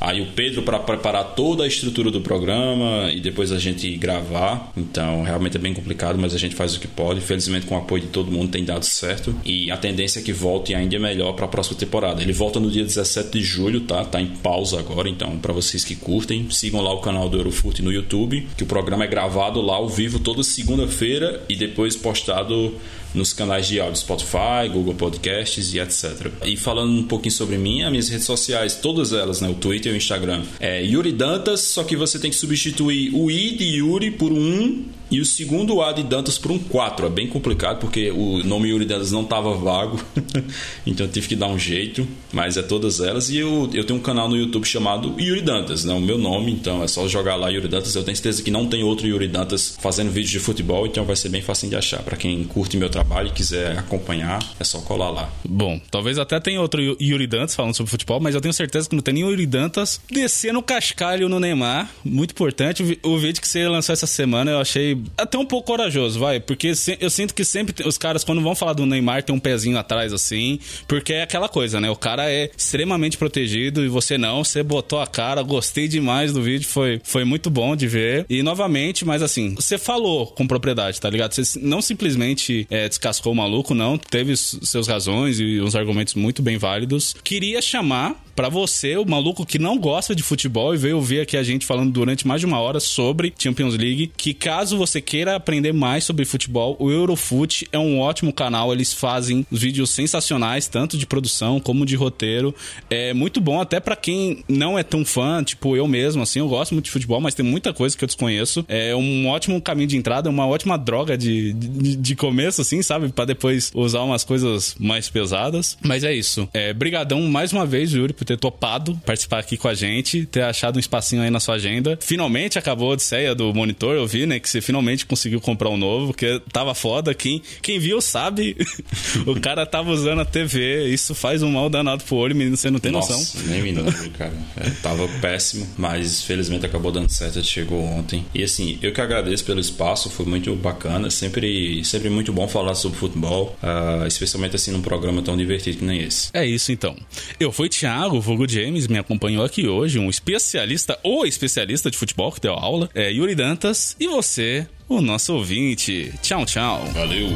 Aí 0.00 0.20
o 0.20 0.26
Pedro 0.26 0.62
para 0.62 0.78
preparar 0.78 1.34
toda 1.34 1.64
a 1.64 1.66
estrutura 1.66 2.10
do 2.10 2.20
programa 2.20 3.10
e 3.12 3.20
depois 3.20 3.52
a 3.52 3.58
gente 3.58 3.96
gravar. 3.96 4.72
Então, 4.76 5.22
realmente 5.22 5.56
é 5.56 5.60
bem 5.60 5.72
complicado, 5.72 6.18
mas 6.18 6.34
a 6.34 6.38
gente 6.38 6.54
faz 6.54 6.74
o 6.76 6.80
que 6.80 6.88
pode. 6.88 7.20
Felizmente, 7.20 7.66
com 7.66 7.74
o 7.74 7.78
apoio 7.78 8.02
de 8.02 8.08
todo 8.08 8.30
mundo, 8.30 8.50
tem 8.50 8.64
dado 8.64 8.84
certo. 8.84 9.34
E 9.44 9.70
a 9.70 9.76
tendência 9.76 10.20
é 10.20 10.22
que 10.22 10.32
volte 10.32 10.74
ainda 10.74 10.98
melhor 10.98 11.32
para 11.32 11.46
a 11.46 11.48
próxima 11.48 11.78
temporada. 11.78 12.22
Ele 12.22 12.32
volta 12.32 12.60
no 12.60 12.70
dia 12.70 12.84
17 12.84 13.30
de 13.30 13.42
julho, 13.42 13.80
tá? 13.80 14.04
Tá 14.04 14.20
em 14.20 14.26
pausa 14.26 14.78
agora. 14.78 15.08
Então, 15.08 15.38
para 15.38 15.52
vocês 15.52 15.84
que 15.84 15.96
curtem, 15.96 16.50
sigam 16.50 16.80
lá 16.80 16.92
o 16.92 17.00
canal 17.00 17.28
do 17.28 17.38
Eurofute 17.38 17.82
no 17.82 17.92
YouTube, 17.92 18.46
que 18.56 18.62
o 18.62 18.66
programa 18.66 19.04
é 19.04 19.06
gravado 19.06 19.60
lá 19.60 19.76
ao 19.76 19.88
vivo 19.88 20.18
toda 20.18 20.42
segunda-feira 20.42 21.42
e 21.48 21.56
depois 21.56 21.96
postado 21.96 22.74
nos 23.14 23.32
canais 23.32 23.66
de 23.66 23.80
áudio 23.80 23.98
Spotify, 23.98 24.68
Google 24.72 24.94
Podcasts 24.94 25.72
e 25.72 25.78
etc. 25.78 26.30
E 26.44 26.56
falando 26.56 26.92
um 26.92 27.04
pouquinho 27.04 27.32
sobre 27.32 27.56
mim, 27.56 27.82
as 27.82 27.90
minhas 27.90 28.08
redes 28.08 28.26
sociais, 28.26 28.74
todas 28.74 29.12
elas, 29.12 29.40
né, 29.40 29.48
o 29.48 29.54
Twitter 29.54 29.92
e 29.92 29.94
o 29.94 29.96
Instagram, 29.96 30.42
é 30.58 30.82
Yuri 30.84 31.12
Dantas, 31.12 31.60
só 31.60 31.84
que 31.84 31.96
você 31.96 32.18
tem 32.18 32.30
que 32.30 32.36
substituir 32.36 33.14
o 33.14 33.30
I 33.30 33.56
de 33.56 33.64
Yuri 33.64 34.10
por 34.10 34.32
um 34.32 34.84
e 35.14 35.20
o 35.20 35.24
segundo 35.24 35.80
A 35.80 35.92
de 35.92 36.02
Dantas 36.02 36.38
por 36.38 36.50
um 36.50 36.58
4. 36.58 37.06
É 37.06 37.08
bem 37.08 37.28
complicado 37.28 37.78
porque 37.78 38.10
o 38.10 38.42
nome 38.42 38.70
Yuri 38.70 38.84
Dantas 38.84 39.12
não 39.12 39.22
estava 39.22 39.54
vago, 39.54 40.00
então 40.84 41.06
eu 41.06 41.12
tive 41.12 41.28
que 41.28 41.36
dar 41.36 41.46
um 41.46 41.56
jeito, 41.56 42.04
mas 42.32 42.56
é 42.56 42.62
todas 42.62 42.98
elas. 42.98 43.30
E 43.30 43.36
eu, 43.38 43.70
eu 43.72 43.84
tenho 43.84 44.00
um 44.00 44.02
canal 44.02 44.28
no 44.28 44.36
YouTube 44.36 44.66
chamado 44.66 45.14
Yuri 45.16 45.40
Dantas, 45.40 45.84
né? 45.84 45.94
o 45.94 46.00
meu 46.00 46.18
nome, 46.18 46.50
então 46.50 46.82
é 46.82 46.88
só 46.88 47.06
jogar 47.06 47.36
lá 47.36 47.48
Yuri 47.48 47.68
Dantas. 47.68 47.94
Eu 47.94 48.02
tenho 48.02 48.16
certeza 48.16 48.42
que 48.42 48.50
não 48.50 48.66
tem 48.66 48.82
outro 48.82 49.06
Yuri 49.06 49.28
Dantas 49.28 49.78
fazendo 49.80 50.10
vídeos 50.10 50.32
de 50.32 50.40
futebol, 50.40 50.84
então 50.84 51.04
vai 51.04 51.14
ser 51.14 51.28
bem 51.28 51.40
fácil 51.40 51.68
de 51.68 51.76
achar. 51.76 52.02
Para 52.02 52.16
quem 52.16 52.42
curte 52.42 52.76
meu 52.76 52.90
trabalho 52.90 53.28
e 53.28 53.32
quiser 53.32 53.78
acompanhar, 53.78 54.42
é 54.58 54.64
só 54.64 54.80
colar 54.80 55.10
lá. 55.10 55.30
Bom, 55.48 55.80
talvez 55.92 56.18
até 56.18 56.40
tenha 56.40 56.60
outro 56.60 56.82
Yuri 57.00 57.28
Dantas 57.28 57.54
falando 57.54 57.76
sobre 57.76 57.88
futebol, 57.88 58.18
mas 58.18 58.34
eu 58.34 58.40
tenho 58.40 58.52
certeza 58.52 58.88
que 58.88 58.96
não 58.96 59.02
tem 59.02 59.14
nenhum 59.14 59.30
Yuri 59.30 59.46
Dantas 59.46 60.00
descendo 60.10 60.58
o 60.58 60.62
cascalho 60.62 61.28
no 61.28 61.38
Neymar. 61.38 61.88
Muito 62.04 62.32
importante. 62.32 62.98
O 63.04 63.16
vídeo 63.16 63.40
que 63.40 63.46
você 63.46 63.68
lançou 63.68 63.92
essa 63.92 64.08
semana 64.08 64.50
eu 64.50 64.58
achei 64.58 65.03
até 65.16 65.38
um 65.38 65.46
pouco 65.46 65.66
corajoso, 65.66 66.18
vai. 66.18 66.40
Porque 66.40 66.72
eu 67.00 67.10
sinto 67.10 67.34
que 67.34 67.44
sempre 67.44 67.86
os 67.86 67.98
caras, 67.98 68.24
quando 68.24 68.42
vão 68.42 68.54
falar 68.54 68.72
do 68.72 68.86
Neymar, 68.86 69.22
tem 69.22 69.34
um 69.34 69.38
pezinho 69.38 69.78
atrás 69.78 70.12
assim. 70.12 70.58
Porque 70.86 71.12
é 71.12 71.22
aquela 71.22 71.48
coisa, 71.48 71.80
né? 71.80 71.90
O 71.90 71.96
cara 71.96 72.30
é 72.30 72.50
extremamente 72.56 73.16
protegido 73.16 73.84
e 73.84 73.88
você 73.88 74.18
não. 74.18 74.44
Você 74.44 74.62
botou 74.62 75.00
a 75.00 75.06
cara, 75.06 75.42
gostei 75.42 75.88
demais 75.88 76.32
do 76.32 76.42
vídeo, 76.42 76.68
foi, 76.68 77.00
foi 77.04 77.24
muito 77.24 77.50
bom 77.50 77.76
de 77.76 77.86
ver. 77.86 78.26
E 78.28 78.42
novamente, 78.42 79.04
mas 79.04 79.22
assim, 79.22 79.54
você 79.54 79.78
falou 79.78 80.26
com 80.26 80.46
propriedade, 80.46 81.00
tá 81.00 81.08
ligado? 81.10 81.32
Você 81.32 81.58
não 81.60 81.80
simplesmente 81.80 82.66
é, 82.70 82.88
descascou 82.88 83.32
o 83.32 83.36
maluco, 83.36 83.74
não. 83.74 83.98
Teve 83.98 84.36
seus 84.36 84.88
razões 84.88 85.38
e 85.40 85.60
uns 85.60 85.74
argumentos 85.74 86.14
muito 86.14 86.42
bem 86.42 86.58
válidos. 86.58 87.14
Queria 87.22 87.60
chamar 87.62 88.22
para 88.34 88.48
você, 88.48 88.96
o 88.96 89.08
maluco 89.08 89.46
que 89.46 89.58
não 89.58 89.78
gosta 89.78 90.14
de 90.14 90.22
futebol 90.22 90.74
e 90.74 90.78
veio 90.78 90.96
ouvir 90.96 91.20
aqui 91.20 91.36
a 91.36 91.42
gente 91.42 91.64
falando 91.64 91.92
durante 91.92 92.26
mais 92.26 92.40
de 92.40 92.46
uma 92.46 92.58
hora 92.58 92.80
sobre 92.80 93.32
Champions 93.38 93.76
League, 93.76 94.12
que 94.16 94.34
caso 94.34 94.76
você 94.76 94.93
queira 95.00 95.36
aprender 95.36 95.72
mais 95.72 96.04
sobre 96.04 96.24
futebol, 96.24 96.76
o 96.78 96.90
Eurofoot 96.90 97.66
é 97.72 97.78
um 97.78 98.00
ótimo 98.00 98.32
canal, 98.32 98.72
eles 98.72 98.92
fazem 98.92 99.46
vídeos 99.50 99.90
sensacionais, 99.90 100.66
tanto 100.66 100.96
de 100.96 101.06
produção 101.06 101.60
como 101.60 101.86
de 101.86 101.96
roteiro. 101.96 102.54
É 102.90 103.14
muito 103.14 103.40
bom 103.40 103.60
até 103.60 103.80
para 103.80 103.96
quem 103.96 104.44
não 104.48 104.78
é 104.78 104.82
tão 104.82 105.04
fã, 105.04 105.42
tipo 105.42 105.76
eu 105.76 105.86
mesmo, 105.86 106.22
assim, 106.22 106.40
eu 106.40 106.48
gosto 106.48 106.72
muito 106.72 106.86
de 106.86 106.90
futebol, 106.90 107.20
mas 107.20 107.34
tem 107.34 107.44
muita 107.44 107.72
coisa 107.72 107.96
que 107.96 108.04
eu 108.04 108.06
desconheço. 108.06 108.64
É 108.68 108.94
um 108.94 109.28
ótimo 109.28 109.60
caminho 109.60 109.88
de 109.88 109.96
entrada, 109.96 110.28
uma 110.28 110.46
ótima 110.46 110.76
droga 110.76 111.16
de, 111.16 111.52
de, 111.52 111.96
de 111.96 112.16
começo, 112.16 112.60
assim, 112.60 112.82
sabe? 112.82 113.08
para 113.14 113.24
depois 113.24 113.70
usar 113.74 114.02
umas 114.02 114.24
coisas 114.24 114.74
mais 114.78 115.08
pesadas. 115.08 115.78
Mas 115.82 116.04
é 116.04 116.12
isso. 116.12 116.48
É, 116.52 116.72
brigadão 116.72 117.20
mais 117.22 117.52
uma 117.52 117.64
vez, 117.64 117.92
Yuri, 117.92 118.12
por 118.12 118.24
ter 118.24 118.36
topado 118.36 119.00
participar 119.04 119.38
aqui 119.38 119.56
com 119.56 119.68
a 119.68 119.74
gente, 119.74 120.26
ter 120.26 120.42
achado 120.42 120.76
um 120.76 120.80
espacinho 120.80 121.22
aí 121.22 121.30
na 121.30 121.40
sua 121.40 121.54
agenda. 121.54 121.98
Finalmente 122.00 122.58
acabou 122.58 122.90
a 122.90 122.94
odisseia 122.94 123.34
do 123.34 123.52
monitor, 123.54 123.94
eu 123.94 124.06
vi, 124.06 124.26
né, 124.26 124.38
que 124.38 124.48
você 124.48 124.60
finalmente 124.60 124.73
conseguiu 125.06 125.40
comprar 125.40 125.68
um 125.70 125.76
novo, 125.76 126.08
porque 126.08 126.40
tava 126.52 126.74
foda. 126.74 127.14
Quem, 127.14 127.42
quem 127.62 127.78
viu 127.78 128.00
sabe, 128.00 128.56
o 129.26 129.38
cara 129.40 129.66
tava 129.66 129.90
usando 129.90 130.20
a 130.20 130.24
TV, 130.24 130.88
isso 130.88 131.14
faz 131.14 131.42
um 131.42 131.50
mal 131.50 131.68
danado 131.68 132.02
pro 132.04 132.16
olho, 132.16 132.34
menino, 132.34 132.56
você 132.56 132.70
não 132.70 132.78
tem 132.78 132.92
Nossa, 132.92 133.12
noção. 133.12 133.42
nem 133.46 133.62
me 133.62 133.72
lembro, 133.72 134.10
cara. 134.16 134.32
É, 134.56 134.70
tava 134.82 135.08
péssimo, 135.20 135.66
mas 135.76 136.22
felizmente 136.22 136.66
acabou 136.66 136.90
dando 136.90 137.08
certo, 137.08 137.42
chegou 137.42 137.82
ontem. 137.82 138.24
E 138.34 138.42
assim, 138.42 138.78
eu 138.82 138.92
que 138.92 139.00
agradeço 139.00 139.44
pelo 139.44 139.60
espaço, 139.60 140.10
foi 140.10 140.26
muito 140.26 140.54
bacana, 140.54 141.10
sempre, 141.10 141.84
sempre 141.84 142.10
muito 142.10 142.32
bom 142.32 142.48
falar 142.48 142.74
sobre 142.74 142.98
futebol, 142.98 143.56
uh, 143.62 144.06
especialmente 144.06 144.56
assim 144.56 144.70
num 144.70 144.82
programa 144.82 145.22
tão 145.22 145.36
divertido 145.36 145.78
que 145.78 145.84
nem 145.84 146.02
esse. 146.02 146.30
É 146.32 146.44
isso 146.44 146.72
então. 146.72 146.96
Eu 147.38 147.52
fui 147.52 147.68
Thiago, 147.68 148.20
Vulgo 148.20 148.48
James, 148.48 148.86
me 148.86 148.98
acompanhou 148.98 149.44
aqui 149.44 149.66
hoje, 149.66 149.98
um 149.98 150.10
especialista 150.10 150.98
ou 151.02 151.26
especialista 151.26 151.90
de 151.90 151.96
futebol 151.96 152.30
que 152.32 152.40
deu 152.40 152.54
aula, 152.54 152.88
é 152.94 153.10
Yuri 153.10 153.34
Dantas, 153.34 153.96
e 153.98 154.06
você, 154.08 154.63
o 154.88 155.00
nosso 155.00 155.34
ouvinte. 155.34 156.12
Tchau, 156.22 156.44
tchau. 156.44 156.84
Valeu. 156.92 157.28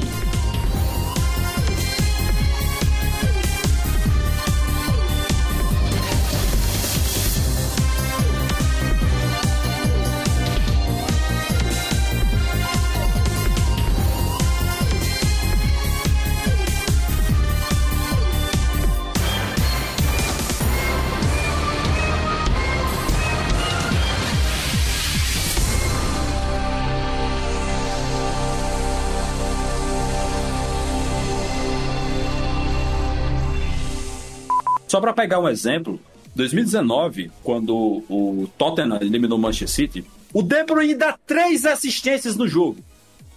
Só 34.99 35.01
para 35.01 35.13
pegar 35.13 35.39
um 35.39 35.49
exemplo, 35.49 36.01
2019, 36.35 37.31
quando 37.45 38.03
o 38.09 38.51
Tottenham 38.59 38.99
eliminou 39.01 39.39
o 39.39 39.41
Manchester 39.41 39.69
City, 39.69 40.05
o 40.33 40.43
De 40.43 40.65
Bruyne 40.65 40.97
dá 40.97 41.17
três 41.25 41.65
assistências 41.65 42.35
no 42.35 42.49
jogo. 42.49 42.79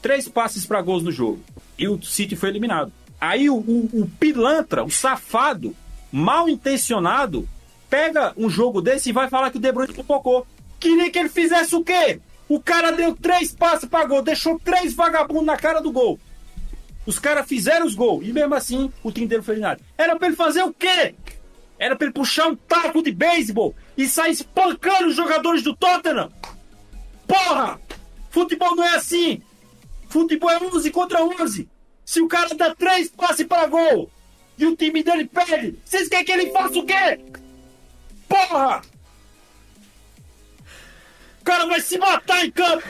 Três 0.01 0.27
passes 0.27 0.65
para 0.65 0.81
gols 0.81 1.03
no 1.03 1.11
jogo. 1.11 1.39
E 1.77 1.87
o 1.87 2.01
City 2.01 2.35
foi 2.35 2.49
eliminado. 2.49 2.91
Aí 3.19 3.47
o, 3.47 3.57
o, 3.57 3.89
o 3.93 4.09
pilantra, 4.19 4.83
o 4.83 4.89
safado, 4.89 5.75
mal 6.11 6.49
intencionado, 6.49 7.47
pega 7.87 8.33
um 8.35 8.49
jogo 8.49 8.81
desse 8.81 9.09
e 9.09 9.13
vai 9.13 9.29
falar 9.29 9.51
que 9.51 9.57
o 9.57 9.61
De 9.61 9.71
Bruyne 9.71 9.93
pipocou. 9.93 10.47
Queria 10.79 11.11
que 11.11 11.19
ele 11.19 11.29
fizesse 11.29 11.75
o 11.75 11.83
quê? 11.83 12.19
O 12.49 12.59
cara 12.59 12.89
deu 12.89 13.15
três 13.15 13.53
passes 13.53 13.87
para 13.87 14.07
gol, 14.07 14.23
deixou 14.23 14.59
três 14.59 14.95
vagabundos 14.95 15.45
na 15.45 15.57
cara 15.57 15.79
do 15.79 15.91
gol. 15.91 16.19
Os 17.05 17.19
caras 17.19 17.47
fizeram 17.47 17.85
os 17.85 17.93
gols 17.93 18.25
e 18.25 18.33
mesmo 18.33 18.55
assim 18.55 18.91
o 19.03 19.11
time 19.11 19.27
dele 19.27 19.43
foi 19.43 19.53
eliminado. 19.53 19.79
Era 19.95 20.15
pra 20.15 20.25
ele 20.25 20.35
fazer 20.35 20.63
o 20.63 20.73
quê? 20.73 21.13
Era 21.81 21.95
pra 21.95 22.05
ele 22.05 22.13
puxar 22.13 22.47
um 22.47 22.55
taco 22.55 23.01
de 23.01 23.11
beisebol 23.11 23.73
e 23.97 24.07
sair 24.07 24.33
espancando 24.33 25.07
os 25.07 25.15
jogadores 25.15 25.63
do 25.63 25.75
Tottenham. 25.75 26.31
Porra! 27.27 27.81
Futebol 28.29 28.75
não 28.75 28.83
é 28.83 28.97
assim. 28.97 29.41
Futebol 30.07 30.51
é 30.51 30.59
11 30.59 30.91
contra 30.91 31.23
11. 31.23 31.67
Se 32.05 32.21
o 32.21 32.27
cara 32.27 32.53
dá 32.53 32.75
três 32.75 33.09
passes 33.09 33.47
para 33.47 33.65
gol 33.65 34.11
e 34.59 34.65
o 34.67 34.75
time 34.75 35.01
dele 35.01 35.25
perde, 35.25 35.75
vocês 35.83 36.07
querem 36.07 36.23
que 36.23 36.31
ele 36.31 36.51
faça 36.51 36.77
o 36.77 36.85
quê? 36.85 37.19
Porra! 38.29 38.83
O 41.39 41.43
cara 41.43 41.65
vai 41.65 41.81
se 41.81 41.97
matar 41.97 42.45
em 42.45 42.51
campo. 42.51 42.87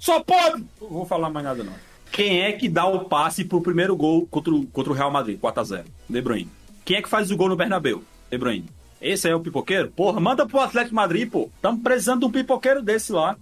Só 0.00 0.18
pode. 0.24 0.64
Não 0.80 0.88
vou 0.88 1.06
falar 1.06 1.30
mais 1.30 1.46
nada 1.46 1.62
não. 1.62 1.74
Quem 2.10 2.42
é 2.42 2.50
que 2.50 2.68
dá 2.68 2.84
o 2.84 3.04
passe 3.04 3.44
pro 3.44 3.60
primeiro 3.60 3.94
gol 3.94 4.26
contra 4.26 4.52
o, 4.52 4.92
Real 4.92 5.12
Madrid, 5.12 5.38
4x0? 5.38 5.84
De 6.10 6.20
Bruyne. 6.20 6.55
Quem 6.86 6.98
é 6.98 7.02
que 7.02 7.08
faz 7.08 7.32
o 7.32 7.36
gol 7.36 7.48
no 7.48 7.56
Bernabéu? 7.56 8.04
De 8.30 8.38
Bruyne. 8.38 8.68
Esse 9.02 9.26
aí 9.26 9.32
é 9.32 9.36
o 9.36 9.40
pipoqueiro? 9.40 9.90
Porra, 9.90 10.20
manda 10.20 10.46
pro 10.46 10.60
Atlético 10.60 10.94
Madrid, 10.94 11.28
pô. 11.28 11.50
Estamos 11.56 11.82
precisando 11.82 12.20
de 12.20 12.26
um 12.26 12.30
pipoqueiro 12.30 12.80
desse 12.80 13.10
lá. 13.10 13.36